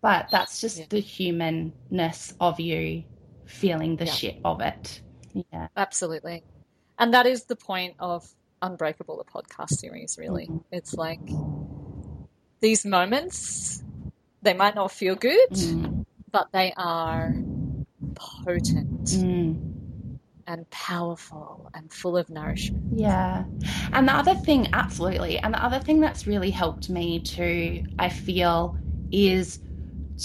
but 0.00 0.28
that's 0.30 0.60
just 0.60 0.78
yeah. 0.78 0.86
the 0.88 1.00
humanness 1.00 2.34
of 2.40 2.60
you 2.60 3.04
feeling 3.46 3.96
the 3.96 4.06
yeah. 4.06 4.12
shit 4.12 4.40
of 4.44 4.60
it. 4.60 5.02
Yeah. 5.52 5.68
Absolutely. 5.76 6.44
And 6.98 7.12
that 7.12 7.26
is 7.26 7.44
the 7.44 7.56
point 7.56 7.94
of 7.98 8.26
Unbreakable, 8.62 9.18
the 9.18 9.24
podcast 9.24 9.74
series, 9.74 10.16
really. 10.18 10.46
Mm-hmm. 10.46 10.58
It's 10.72 10.94
like 10.94 11.20
these 12.64 12.86
moments, 12.86 13.84
they 14.40 14.54
might 14.54 14.74
not 14.74 14.90
feel 14.90 15.14
good, 15.14 15.50
mm. 15.50 16.06
but 16.32 16.50
they 16.52 16.72
are 16.76 17.34
potent. 18.14 19.04
Mm 19.04 19.74
and 20.46 20.68
powerful 20.68 21.70
and 21.72 21.90
full 21.90 22.18
of 22.18 22.28
nourishment. 22.28 22.84
Yeah. 22.94 23.44
And 23.94 24.06
the 24.06 24.12
other 24.12 24.34
thing, 24.34 24.68
absolutely. 24.74 25.38
And 25.38 25.54
the 25.54 25.64
other 25.64 25.78
thing 25.78 26.00
that's 26.00 26.26
really 26.26 26.50
helped 26.50 26.90
me 26.90 27.20
too, 27.20 27.84
I 27.98 28.10
feel, 28.10 28.76
is 29.10 29.58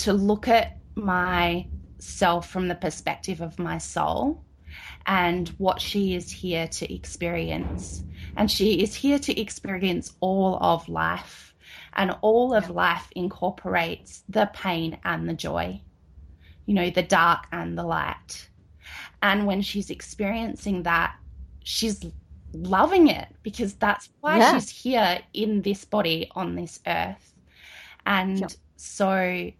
to 0.01 0.11
look 0.11 0.49
at 0.49 0.77
myself 0.95 2.49
from 2.49 2.67
the 2.67 2.75
perspective 2.75 3.39
of 3.39 3.57
my 3.59 3.77
soul 3.77 4.43
and 5.05 5.47
what 5.57 5.81
she 5.81 6.15
is 6.15 6.29
here 6.29 6.67
to 6.67 6.93
experience. 6.93 8.03
And 8.35 8.51
she 8.51 8.81
is 8.83 8.93
here 8.93 9.19
to 9.19 9.39
experience 9.39 10.13
all 10.19 10.57
of 10.61 10.87
life. 10.89 11.48
And 11.93 12.15
all 12.21 12.53
of 12.53 12.69
life 12.69 13.07
incorporates 13.15 14.23
the 14.29 14.49
pain 14.53 14.97
and 15.03 15.27
the 15.27 15.33
joy, 15.33 15.81
you 16.65 16.73
know, 16.73 16.89
the 16.89 17.03
dark 17.03 17.45
and 17.51 17.77
the 17.77 17.83
light. 17.83 18.49
And 19.21 19.45
when 19.45 19.61
she's 19.61 19.89
experiencing 19.89 20.83
that, 20.83 21.15
she's 21.63 22.05
loving 22.53 23.07
it 23.09 23.27
because 23.43 23.73
that's 23.75 24.09
why 24.21 24.37
yeah. 24.37 24.53
she's 24.53 24.69
here 24.69 25.19
in 25.33 25.61
this 25.61 25.85
body 25.85 26.29
on 26.35 26.55
this 26.55 26.79
earth. 26.87 27.33
And 28.05 28.39
yep. 28.39 28.51
so 28.75 29.51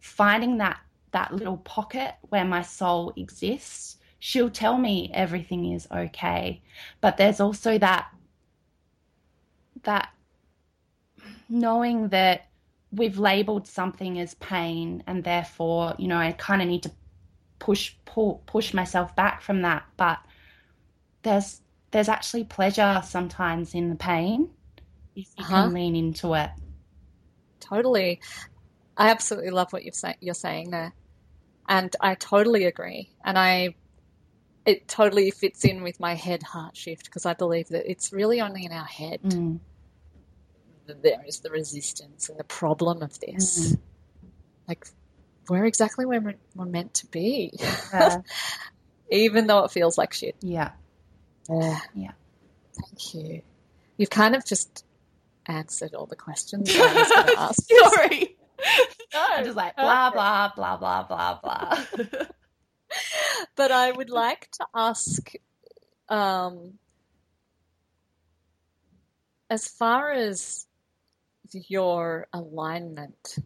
finding 0.00 0.58
that 0.58 0.80
that 1.12 1.34
little 1.34 1.56
pocket 1.58 2.14
where 2.28 2.44
my 2.44 2.62
soul 2.62 3.12
exists, 3.16 3.96
she'll 4.18 4.50
tell 4.50 4.78
me 4.78 5.10
everything 5.14 5.72
is 5.72 5.88
okay. 5.90 6.62
But 7.00 7.16
there's 7.16 7.40
also 7.40 7.78
that 7.78 8.08
that 9.82 10.10
knowing 11.48 12.08
that 12.08 12.46
we've 12.92 13.18
labeled 13.18 13.66
something 13.66 14.18
as 14.18 14.34
pain 14.34 15.02
and 15.06 15.24
therefore, 15.24 15.94
you 15.98 16.08
know, 16.08 16.16
I 16.16 16.32
kind 16.32 16.62
of 16.62 16.68
need 16.68 16.84
to 16.84 16.90
push 17.58 17.94
pull, 18.04 18.42
push 18.46 18.72
myself 18.72 19.16
back 19.16 19.42
from 19.42 19.62
that 19.62 19.84
but 19.96 20.18
there's 21.22 21.60
there's 21.90 22.08
actually 22.08 22.44
pleasure 22.44 23.02
sometimes 23.04 23.74
in 23.74 23.90
the 23.90 23.96
pain 23.96 24.48
if 25.16 25.26
you 25.36 25.44
uh-huh. 25.44 25.64
can 25.64 25.74
lean 25.74 25.96
into 25.96 26.34
it 26.34 26.50
totally 27.58 28.20
i 28.96 29.10
absolutely 29.10 29.50
love 29.50 29.72
what 29.72 29.82
you're, 29.82 29.92
say- 29.92 30.16
you're 30.20 30.34
saying 30.34 30.70
there 30.70 30.92
And 31.68 31.94
I 32.00 32.14
totally 32.14 32.64
agree. 32.64 33.10
And 33.24 33.38
I, 33.38 33.74
it 34.64 34.88
totally 34.88 35.30
fits 35.30 35.64
in 35.64 35.82
with 35.82 36.00
my 36.00 36.14
head 36.14 36.42
heart 36.42 36.76
shift 36.76 37.04
because 37.04 37.26
I 37.26 37.34
believe 37.34 37.68
that 37.68 37.88
it's 37.88 38.12
really 38.12 38.40
only 38.40 38.64
in 38.64 38.72
our 38.72 38.86
head. 38.86 39.20
Mm. 39.22 39.60
That 40.88 41.02
There 41.02 41.22
is 41.26 41.40
the 41.40 41.50
resistance 41.50 42.28
and 42.28 42.38
the 42.38 42.44
problem 42.44 43.02
of 43.02 43.18
this. 43.20 43.72
Mm. 43.72 43.78
Like, 44.66 44.86
we're 45.48 45.64
exactly 45.64 46.04
where 46.06 46.20
we're, 46.20 46.34
we're 46.54 46.64
meant 46.66 46.94
to 46.94 47.06
be, 47.06 47.52
Yeah. 47.92 48.18
even 49.10 49.46
though 49.46 49.64
it 49.64 49.70
feels 49.70 49.96
like 49.96 50.12
shit. 50.12 50.36
yeah. 50.40 50.72
Yeah. 51.48 51.78
Yeah. 51.94 52.10
Thank 52.74 53.14
you. 53.14 53.42
You've 53.96 54.10
kind 54.10 54.36
of 54.36 54.44
just 54.44 54.84
answered 55.46 55.94
all 55.94 56.04
the 56.06 56.16
questions 56.16 56.70
I 56.74 56.92
was 56.94 57.08
going 57.08 57.26
to 57.26 57.40
ask. 57.40 57.62
Sorry. 57.94 58.36
I'm 59.14 59.44
just 59.44 59.56
like 59.56 59.74
blah 59.76 60.10
blah 60.10 60.52
blah 60.54 60.76
blah 60.76 61.04
blah 61.04 61.38
blah. 61.42 61.84
but 63.56 63.70
I 63.72 63.90
would 63.90 64.10
like 64.10 64.50
to 64.52 64.66
ask, 64.74 65.32
um, 66.10 66.74
as 69.48 69.66
far 69.68 70.10
as 70.12 70.66
your 71.52 72.26
alignment, 72.32 73.38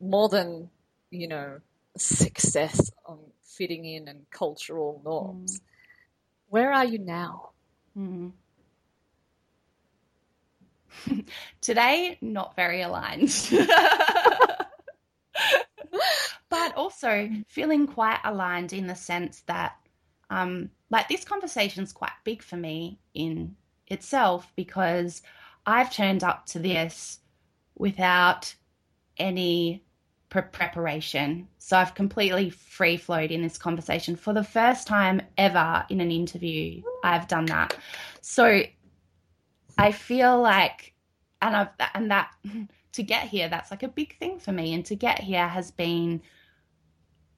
more 0.00 0.28
than 0.28 0.70
you 1.10 1.28
know, 1.28 1.60
success 1.96 2.90
on 3.04 3.18
fitting 3.42 3.84
in 3.84 4.08
and 4.08 4.28
cultural 4.30 5.02
norms, 5.04 5.60
where 6.48 6.72
are 6.72 6.84
you 6.84 6.98
now? 6.98 7.50
Mm. 7.96 8.32
Today, 11.60 12.16
not 12.20 12.56
very 12.56 12.82
aligned. 12.82 13.30
but 16.48 16.76
also 16.76 17.28
feeling 17.48 17.86
quite 17.86 18.20
aligned 18.24 18.72
in 18.72 18.86
the 18.86 18.94
sense 18.94 19.42
that, 19.46 19.76
um, 20.30 20.70
like, 20.90 21.08
this 21.08 21.24
conversation's 21.24 21.92
quite 21.92 22.12
big 22.24 22.42
for 22.42 22.56
me 22.56 22.98
in 23.14 23.56
itself 23.88 24.52
because 24.56 25.22
I've 25.70 25.92
turned 25.92 26.24
up 26.24 26.46
to 26.46 26.58
this 26.58 27.20
without 27.76 28.52
any 29.16 29.84
pre- 30.28 30.42
preparation. 30.42 31.46
So 31.58 31.76
I've 31.76 31.94
completely 31.94 32.50
free 32.50 32.96
flowed 32.96 33.30
in 33.30 33.40
this 33.40 33.56
conversation 33.56 34.16
for 34.16 34.32
the 34.32 34.42
first 34.42 34.88
time 34.88 35.22
ever 35.38 35.84
in 35.88 36.00
an 36.00 36.10
interview. 36.10 36.82
I've 37.04 37.28
done 37.28 37.46
that. 37.46 37.76
So 38.20 38.62
I 39.78 39.92
feel 39.92 40.40
like, 40.40 40.92
and 41.40 41.54
I've, 41.54 41.68
and 41.94 42.10
that 42.10 42.30
to 42.92 43.02
get 43.04 43.28
here, 43.28 43.48
that's 43.48 43.70
like 43.70 43.84
a 43.84 43.88
big 43.88 44.18
thing 44.18 44.40
for 44.40 44.50
me. 44.50 44.74
And 44.74 44.84
to 44.86 44.96
get 44.96 45.20
here 45.20 45.46
has 45.46 45.70
been 45.70 46.20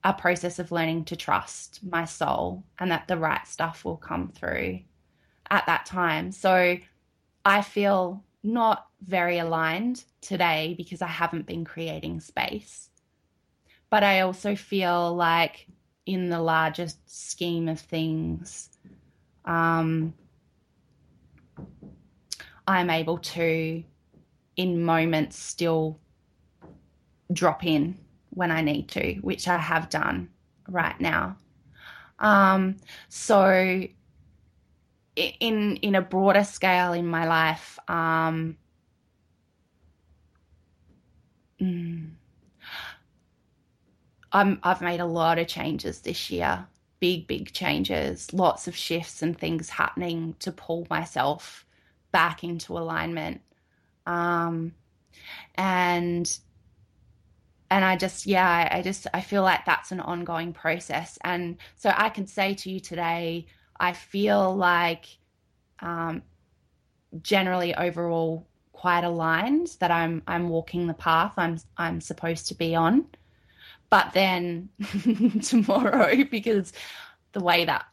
a 0.05 0.15
process 0.15 0.59
of 0.59 0.73
learning 0.73 1.05
to 1.05 1.17
trust 1.17 1.81
my 1.85 2.07
soul 2.07 2.65
and 2.79 2.91
that 2.91 3.09
the 3.09 3.19
right 3.19 3.47
stuff 3.47 3.85
will 3.85 3.99
come 3.99 4.29
through 4.29 4.81
at 5.51 5.67
that 5.67 5.85
time. 5.85 6.33
So 6.33 6.79
I 7.45 7.63
feel 7.63 8.25
not 8.43 8.87
very 9.07 9.39
aligned 9.39 10.05
today 10.21 10.75
because 10.77 11.03
I 11.03 11.07
haven't 11.09 11.47
been 11.47 11.65
creating 11.65 12.21
space. 12.21 12.91
But 13.91 14.03
I 14.03 14.21
also 14.21 14.57
feel 14.57 15.15
like, 15.15 15.67
in 16.07 16.31
the 16.31 16.41
largest 16.41 16.99
scheme 17.09 17.69
of 17.69 17.79
things, 17.79 18.71
um, 19.45 20.15
I'm 22.67 22.91
able 22.91 23.19
to, 23.19 23.85
in 24.57 24.85
moments, 24.85 25.39
still 25.39 26.01
drop 27.33 27.65
in 27.65 27.99
when 28.31 28.51
I 28.51 28.63
need 28.63 28.89
to, 28.89 29.15
which 29.21 29.47
I 29.47 29.59
have 29.59 29.91
done 29.91 30.29
right 30.69 30.99
now. 31.01 31.37
Um, 32.19 32.77
so, 33.09 33.85
in 35.17 35.77
in 35.77 35.95
a 35.95 36.03
broader 36.03 36.45
scale 36.45 36.93
in 36.93 37.07
my 37.07 37.27
life, 37.27 37.79
um, 37.89 38.57
mm, 41.61 42.11
I'm 44.33 44.59
I've 44.63 44.81
made 44.81 45.01
a 45.01 45.07
lot 45.07 45.39
of 45.39 45.47
changes 45.49 46.01
this 46.01 46.31
year, 46.31 46.67
big 47.01 47.27
big 47.27 47.53
changes, 47.53 48.33
lots 48.33 48.67
of 48.69 48.77
shifts 48.77 49.23
and 49.23 49.39
things 49.39 49.69
happening 49.71 50.35
to 50.41 50.53
pull 50.53 50.87
myself 50.91 51.67
back 52.13 52.43
into 52.45 52.77
alignment, 52.79 53.43
um, 54.07 54.75
and 55.57 56.39
and 57.71 57.85
I 57.85 57.97
just 57.97 58.27
yeah 58.27 58.49
I, 58.49 58.79
I 58.79 58.83
just 58.83 59.07
I 59.15 59.21
feel 59.21 59.43
like 59.43 59.65
that's 59.65 59.93
an 59.93 60.01
ongoing 60.01 60.53
process, 60.53 61.19
and 61.25 61.57
so 61.77 61.93
I 61.97 62.09
can 62.11 62.27
say 62.27 62.55
to 62.55 62.71
you 62.71 62.81
today. 62.81 63.47
I 63.83 63.93
feel 63.95 64.55
like 64.55 65.07
um, 65.81 66.23
generally 67.21 67.75
overall 67.75 68.47
quite 68.73 69.03
aligned 69.03 69.77
that 69.81 69.91
I'm 69.91 70.23
I'm 70.29 70.49
walking 70.49 70.87
the 70.87 70.95
path 70.95 71.35
I'm 71.37 71.59
I'm 71.77 72.01
supposed 72.01 72.47
to 72.49 72.55
be 72.55 72.77
on. 72.77 73.07
But 73.91 74.13
then 74.13 74.71
tomorrow, 75.43 76.25
because 76.31 76.73
the 77.33 77.41
way 77.41 77.65
that 77.65 77.85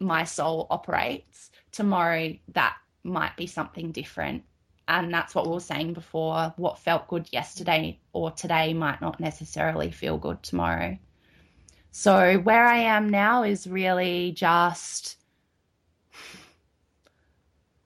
my 0.00 0.24
soul 0.24 0.66
operates, 0.70 1.52
tomorrow 1.70 2.34
that 2.54 2.76
might 3.04 3.36
be 3.36 3.46
something 3.46 3.92
different. 3.92 4.42
And 4.88 5.14
that's 5.14 5.36
what 5.36 5.46
we 5.46 5.52
were 5.52 5.60
saying 5.60 5.92
before. 5.92 6.52
What 6.56 6.80
felt 6.80 7.06
good 7.06 7.28
yesterday 7.32 8.00
or 8.12 8.32
today 8.32 8.74
might 8.74 9.00
not 9.00 9.20
necessarily 9.20 9.92
feel 9.92 10.18
good 10.18 10.42
tomorrow. 10.42 10.98
So 11.92 12.38
where 12.38 12.64
I 12.66 12.78
am 12.78 13.10
now 13.10 13.42
is 13.42 13.66
really 13.66 14.32
just 14.32 15.18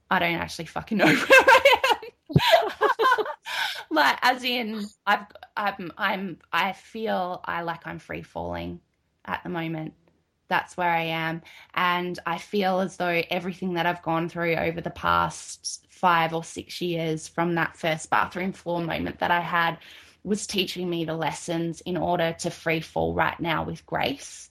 I 0.09 0.21
don't 0.21 0.37
actually 0.37 0.67
fucking 0.67 0.99
know 0.99 1.07
where 1.13 1.27
I 1.31 1.75
am. 1.93 3.25
like 3.91 4.19
as 4.23 4.45
in 4.45 4.87
I've 5.07 5.27
I'm 5.57 5.93
I'm 5.99 6.39
I 6.53 6.73
feel 6.73 7.41
I 7.45 7.63
like 7.63 7.85
I'm 7.85 7.99
free 7.99 8.23
falling 8.23 8.81
at 9.25 9.43
the 9.43 9.49
moment. 9.51 9.93
That's 10.49 10.77
where 10.77 10.89
I 10.89 11.03
am 11.03 11.43
and 11.75 12.17
I 12.27 12.39
feel 12.39 12.79
as 12.79 12.97
though 12.97 13.23
everything 13.29 13.75
that 13.75 13.87
I've 13.87 14.03
gone 14.03 14.29
through 14.29 14.55
over 14.55 14.81
the 14.81 14.91
past 14.91 15.85
5 15.91 16.33
or 16.33 16.45
6 16.45 16.81
years 16.81 17.27
from 17.27 17.57
that 17.57 17.77
first 17.77 18.09
bathroom 18.09 18.53
floor 18.53 18.81
moment 18.81 19.19
that 19.19 19.33
I 19.33 19.41
had 19.41 19.79
was 20.27 20.47
teaching 20.47 20.91
me 20.91 21.05
the 21.05 21.15
lessons 21.15 21.81
in 21.83 21.97
order 21.97 22.35
to 22.41 22.51
free 22.51 22.81
fall 22.81 23.15
right 23.15 23.39
now 23.39 23.63
with 23.63 23.87
grace. 23.87 24.51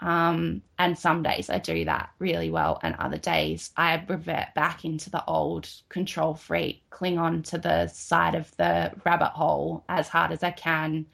Um, 0.00 0.60
and 0.78 0.98
some 0.98 1.22
days 1.22 1.48
I 1.48 1.58
do 1.58 1.86
that 1.86 2.10
really 2.18 2.50
well, 2.50 2.78
and 2.82 2.94
other 2.94 3.16
days 3.16 3.70
I 3.74 4.04
revert 4.06 4.54
back 4.54 4.84
into 4.84 5.08
the 5.08 5.24
old 5.24 5.68
control 5.88 6.34
freak, 6.34 6.84
cling 6.90 7.18
on 7.18 7.42
to 7.44 7.58
the 7.58 7.88
side 7.88 8.34
of 8.34 8.54
the 8.58 8.92
rabbit 9.04 9.30
hole 9.30 9.82
as 9.88 10.08
hard 10.08 10.30
as 10.30 10.42
I 10.42 10.50
can, 10.50 11.06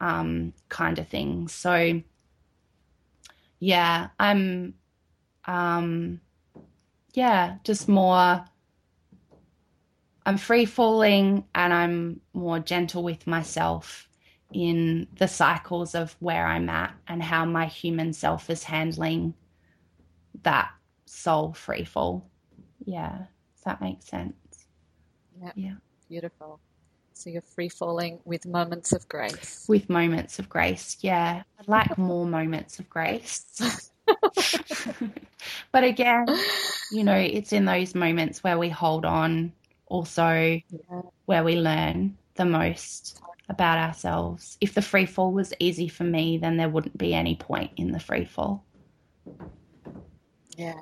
um, 0.00 0.52
kind 0.68 0.98
of 0.98 1.06
thing. 1.06 1.46
So, 1.46 2.02
yeah, 3.60 4.08
I'm, 4.18 4.74
um, 5.44 6.20
yeah, 7.14 7.58
just 7.62 7.88
more 7.88 8.44
I'm 10.26 10.36
free 10.36 10.64
falling 10.64 11.44
and 11.54 11.72
I'm 11.72 12.20
more 12.32 12.58
gentle 12.58 13.02
with 13.02 13.26
myself 13.26 14.08
in 14.52 15.06
the 15.16 15.28
cycles 15.28 15.94
of 15.94 16.14
where 16.20 16.46
I'm 16.46 16.68
at 16.68 16.94
and 17.08 17.22
how 17.22 17.44
my 17.44 17.66
human 17.66 18.12
self 18.12 18.50
is 18.50 18.64
handling 18.64 19.34
that 20.42 20.70
soul 21.06 21.52
free 21.52 21.84
fall. 21.84 22.28
Yeah, 22.84 23.18
does 23.54 23.64
that 23.64 23.80
make 23.80 24.02
sense? 24.02 24.34
Yeah. 25.40 25.52
Yeah. 25.54 25.74
Beautiful. 26.08 26.60
So 27.12 27.30
you're 27.30 27.42
free 27.42 27.68
falling 27.68 28.18
with 28.24 28.46
moments 28.46 28.92
of 28.92 29.06
grace. 29.08 29.66
With 29.68 29.90
moments 29.90 30.38
of 30.38 30.48
grace, 30.48 30.96
yeah. 31.00 31.42
I'd 31.58 31.68
like 31.68 31.98
more 31.98 32.26
moments 32.26 32.78
of 32.78 32.88
grace. 32.88 33.44
but 35.72 35.84
again, 35.84 36.26
you 36.90 37.04
know, 37.04 37.16
it's 37.16 37.52
in 37.52 37.64
those 37.64 37.94
moments 37.94 38.42
where 38.42 38.58
we 38.58 38.68
hold 38.68 39.04
on 39.04 39.52
also 39.90 40.32
Yeah. 40.70 41.02
where 41.26 41.44
we 41.44 41.56
learn 41.56 42.16
the 42.36 42.46
most 42.46 43.20
about 43.48 43.78
ourselves. 43.78 44.56
If 44.60 44.74
the 44.74 44.82
free 44.82 45.06
fall 45.06 45.32
was 45.32 45.52
easy 45.58 45.88
for 45.88 46.04
me, 46.04 46.38
then 46.38 46.56
there 46.56 46.68
wouldn't 46.70 46.96
be 46.96 47.12
any 47.12 47.34
point 47.36 47.72
in 47.76 47.92
the 47.92 48.00
free 48.00 48.24
fall. 48.24 48.64
Yeah. 50.56 50.80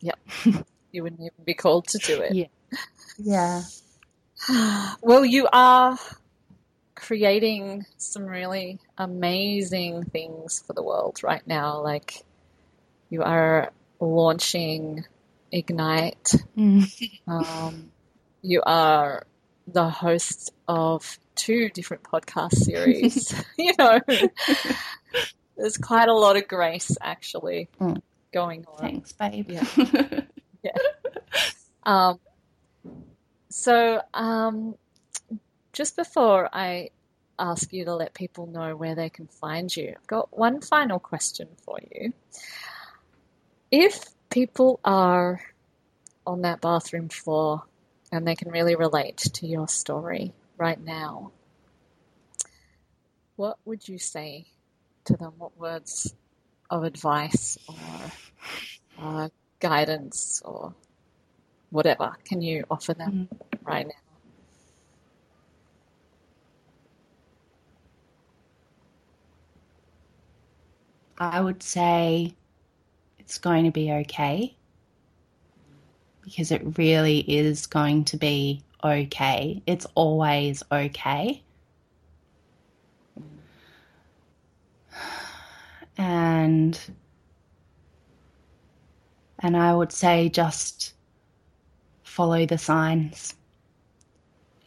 Yep. 0.00 0.18
you 0.92 1.02
wouldn't 1.02 1.20
even 1.20 1.44
be 1.44 1.54
called 1.54 1.86
to 1.88 1.98
do 1.98 2.20
it. 2.20 2.34
Yeah. 2.34 2.46
Yeah. 3.18 3.62
Well, 5.02 5.24
you 5.24 5.48
are 5.52 5.98
creating 6.94 7.84
some 7.98 8.24
really 8.24 8.78
amazing 8.96 10.04
things 10.04 10.62
for 10.66 10.72
the 10.72 10.82
world 10.82 11.20
right 11.22 11.46
now. 11.46 11.82
Like, 11.82 12.24
you 13.10 13.22
are 13.22 13.70
launching 14.00 15.04
Ignite. 15.52 16.32
Mm. 16.56 17.10
Um, 17.26 17.92
you 18.42 18.62
are 18.64 19.26
the 19.66 19.88
host 19.88 20.52
of 20.68 21.18
two 21.34 21.68
different 21.70 22.02
podcast 22.02 22.54
series. 22.54 23.34
you 23.58 23.72
know, 23.78 24.00
there's 25.56 25.76
quite 25.76 26.08
a 26.08 26.14
lot 26.14 26.36
of 26.36 26.48
grace 26.48 26.96
actually 27.00 27.68
mm. 27.80 28.00
going 28.32 28.64
on. 28.66 28.78
Thanks, 28.78 29.12
babe. 29.12 29.50
Yeah. 29.50 29.64
yeah. 30.62 30.72
Um, 31.84 32.20
so, 33.48 34.02
um, 34.14 34.74
just 35.72 35.96
before 35.96 36.48
I 36.52 36.90
ask 37.38 37.72
you 37.72 37.86
to 37.86 37.94
let 37.94 38.12
people 38.12 38.46
know 38.46 38.76
where 38.76 38.94
they 38.94 39.08
can 39.08 39.26
find 39.26 39.74
you, 39.74 39.94
I've 39.96 40.06
got 40.06 40.36
one 40.36 40.60
final 40.60 40.98
question 40.98 41.48
for 41.64 41.78
you. 41.90 42.12
If 43.70 44.04
people 44.30 44.80
are 44.84 45.40
on 46.26 46.42
that 46.42 46.60
bathroom 46.60 47.08
floor 47.08 47.62
and 48.12 48.26
they 48.26 48.34
can 48.34 48.50
really 48.50 48.74
relate 48.74 49.18
to 49.18 49.46
your 49.46 49.68
story 49.68 50.32
right 50.56 50.80
now, 50.80 51.32
what 53.36 53.58
would 53.64 53.88
you 53.88 53.98
say 53.98 54.46
to 55.04 55.16
them? 55.16 55.32
What 55.38 55.56
words 55.58 56.14
of 56.68 56.84
advice 56.84 57.56
or 57.68 58.12
uh, 58.98 59.28
guidance 59.58 60.42
or 60.44 60.74
whatever 61.70 62.16
can 62.24 62.42
you 62.42 62.64
offer 62.70 62.94
them 62.94 63.28
mm-hmm. 63.32 63.66
right 63.66 63.86
now? 63.86 63.92
I 71.16 71.40
would 71.40 71.62
say 71.62 72.34
it's 73.18 73.38
going 73.38 73.64
to 73.64 73.70
be 73.70 73.92
okay 73.92 74.56
because 76.30 76.52
it 76.52 76.78
really 76.78 77.18
is 77.20 77.66
going 77.66 78.04
to 78.04 78.16
be 78.16 78.62
okay. 78.84 79.60
It's 79.66 79.86
always 79.94 80.62
okay. 80.70 81.42
And 85.98 86.80
and 89.40 89.54
I 89.54 89.74
would 89.74 89.92
say 89.92 90.30
just 90.30 90.94
follow 92.04 92.46
the 92.46 92.56
signs. 92.56 93.34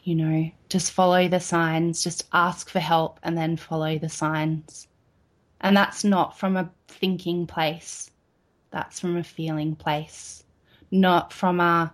You 0.04 0.16
know, 0.16 0.52
just 0.70 0.92
follow 0.92 1.28
the 1.28 1.40
signs, 1.40 2.04
just 2.04 2.28
ask 2.34 2.70
for 2.70 2.80
help 2.80 3.20
and 3.24 3.36
then 3.36 3.58
follow 3.58 3.98
the 3.98 4.10
signs. 4.10 4.88
And 5.62 5.76
that's 5.76 6.04
not 6.04 6.38
from 6.38 6.56
a 6.56 6.70
thinking 6.88 7.48
place, 7.48 8.12
that's 8.70 9.00
from 9.00 9.18
a 9.18 9.24
feeling 9.24 9.76
place, 9.76 10.44
not 10.94 11.34
from 11.34 11.60
a, 11.60 11.92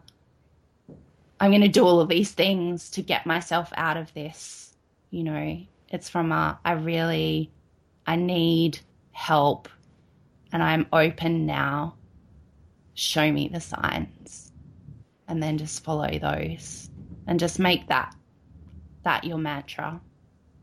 I'm 1.39 1.51
going 1.51 1.61
to 1.61 1.69
do 1.69 1.85
all 1.85 2.01
of 2.01 2.09
these 2.09 2.33
things 2.33 2.89
to 2.91 3.01
get 3.01 3.25
myself 3.25 3.71
out 3.77 3.95
of 3.95 4.13
this. 4.13 4.75
You 5.09 5.23
know, 5.23 5.65
it's 5.87 6.09
from 6.09 6.33
a, 6.33 6.59
I 6.65 6.73
really, 6.73 7.49
I 8.05 8.17
need 8.17 8.79
help 9.13 9.69
and 10.51 10.61
I'm 10.61 10.85
open 10.91 11.45
now. 11.45 11.95
Show 12.93 13.31
me 13.31 13.47
the 13.47 13.61
signs. 13.61 14.51
And 15.29 15.41
then 15.41 15.57
just 15.59 15.83
follow 15.83 16.19
those 16.19 16.89
and 17.25 17.39
just 17.39 17.57
make 17.57 17.87
that 17.87 18.13
that 19.03 19.23
your 19.23 19.37
mantra. 19.37 20.01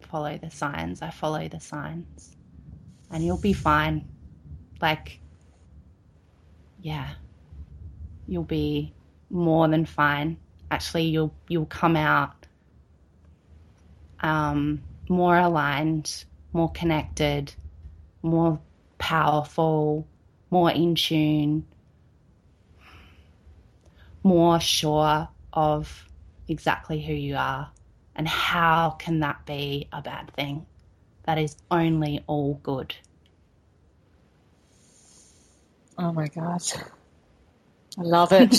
Follow 0.01 0.37
the 0.37 0.51
signs. 0.51 1.01
I 1.01 1.09
follow 1.09 1.49
the 1.49 1.61
signs 1.61 2.37
and 3.11 3.25
you'll 3.25 3.39
be 3.39 3.55
fine. 3.55 4.07
Like, 4.83 5.21
yeah, 6.83 7.15
you'll 8.27 8.45
be 8.45 8.93
more 9.31 9.69
than 9.69 9.85
fine. 9.85 10.39
Actually, 10.71 11.05
you'll 11.05 11.35
you'll 11.49 11.67
come 11.67 11.97
out 11.97 12.47
um, 14.21 14.83
more 15.09 15.39
aligned, 15.39 16.25
more 16.53 16.71
connected, 16.73 17.55
more 18.23 18.61
powerful, 18.99 20.07
more 20.51 20.71
in 20.71 20.95
tune, 20.95 21.67
more 24.23 24.61
sure 24.61 25.29
of 25.53 26.09
exactly 26.49 27.03
who 27.03 27.13
you 27.13 27.37
are. 27.37 27.71
And 28.15 28.27
how 28.27 28.91
can 28.99 29.21
that 29.21 29.45
be 29.45 29.89
a 29.93 30.01
bad 30.01 30.33
thing? 30.33 30.67
that 31.27 31.39
is 31.39 31.57
only 31.71 32.25
all 32.27 32.55
good. 32.63 32.95
Oh 35.99 36.13
my 36.13 36.29
God. 36.29 36.63
I 37.99 38.03
love 38.03 38.33
it. 38.33 38.55
I 38.55 38.59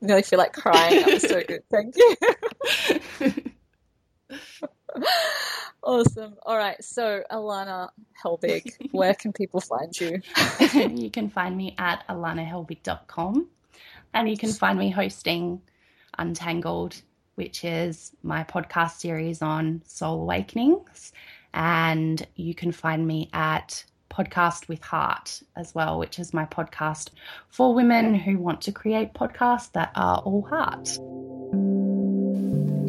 nearly 0.06 0.22
feel 0.22 0.38
like 0.38 0.52
crying. 0.52 1.00
That 1.00 1.14
was 1.14 1.22
so 1.22 1.42
good. 1.42 1.62
Thank 1.70 1.94
you. 1.96 2.16
awesome. 5.82 6.36
All 6.44 6.56
right. 6.56 6.82
So, 6.82 7.22
Alana 7.30 7.90
Helbig, 8.22 8.92
where 8.92 9.14
can 9.14 9.32
people 9.32 9.60
find 9.60 9.98
you? 9.98 10.22
you 10.74 11.10
can 11.10 11.28
find 11.28 11.56
me 11.56 11.74
at 11.78 12.04
alanahelbig.com 12.08 13.48
and 14.14 14.28
you 14.28 14.36
can 14.36 14.52
find 14.52 14.78
me 14.78 14.90
hosting 14.90 15.60
Untangled, 16.18 17.00
which 17.36 17.64
is 17.64 18.12
my 18.22 18.44
podcast 18.44 18.98
series 18.98 19.42
on 19.42 19.82
soul 19.86 20.22
awakenings 20.22 21.12
and 21.54 22.26
you 22.34 22.54
can 22.54 22.72
find 22.72 23.06
me 23.06 23.28
at 23.32 23.84
Podcast 24.10 24.68
with 24.68 24.82
Heart 24.82 25.42
as 25.56 25.74
well, 25.74 25.98
which 25.98 26.18
is 26.18 26.34
my 26.34 26.44
podcast 26.44 27.08
for 27.48 27.74
women 27.74 28.14
who 28.14 28.38
want 28.38 28.60
to 28.62 28.72
create 28.72 29.14
podcasts 29.14 29.72
that 29.72 29.92
are 29.94 30.18
all 30.18 30.42
heart. 30.42 30.98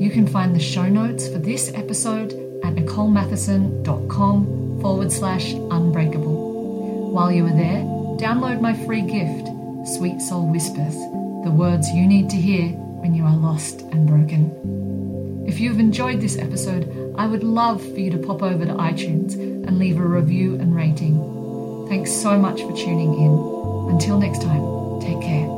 You 0.02 0.10
can 0.10 0.28
find 0.28 0.56
the 0.56 0.60
show 0.60 0.90
notes 0.90 1.28
for 1.28 1.38
this 1.38 1.72
episode 1.74 2.34
at 2.64 2.74
nicolematheson.com 2.76 4.82
forward 4.82 5.12
slash 5.12 5.54
unbreakable. 5.54 7.12
While 7.12 7.32
you 7.32 7.46
are 7.46 7.56
there, 7.56 7.84
download 8.18 8.62
my 8.62 8.74
free 8.86 9.04
gift, 9.04 9.48
Sweet 9.96 10.20
Soul 10.22 10.48
Whispers, 10.48 10.96
the 11.44 11.52
words 11.52 11.92
you 11.92 12.08
need 12.08 12.32
to 12.32 12.36
hear 12.36 12.70
when 13.02 13.14
you 13.14 13.26
are 13.26 13.36
lost 13.36 13.82
and 13.82 14.08
broken. 14.08 14.50
If 15.46 15.60
you've 15.60 15.80
enjoyed 15.80 16.22
this 16.22 16.38
episode, 16.38 17.14
I 17.18 17.26
would 17.28 17.44
love 17.44 17.82
for 17.82 18.00
you 18.00 18.12
to 18.12 18.18
pop 18.18 18.42
over 18.42 18.66
to 18.66 18.74
iTunes 18.74 19.34
and 19.34 19.80
leave 19.80 19.98
a 19.98 20.06
review 20.06 20.56
and 20.56 20.76
rating. 20.76 21.88
Thanks 21.90 22.12
so 22.12 22.38
much 22.38 22.62
for 22.62 22.72
tuning 22.74 23.14
in. 23.16 23.92
Until 23.94 24.20
next 24.20 24.42
time, 24.42 25.02
take 25.02 25.22
care. 25.22 25.51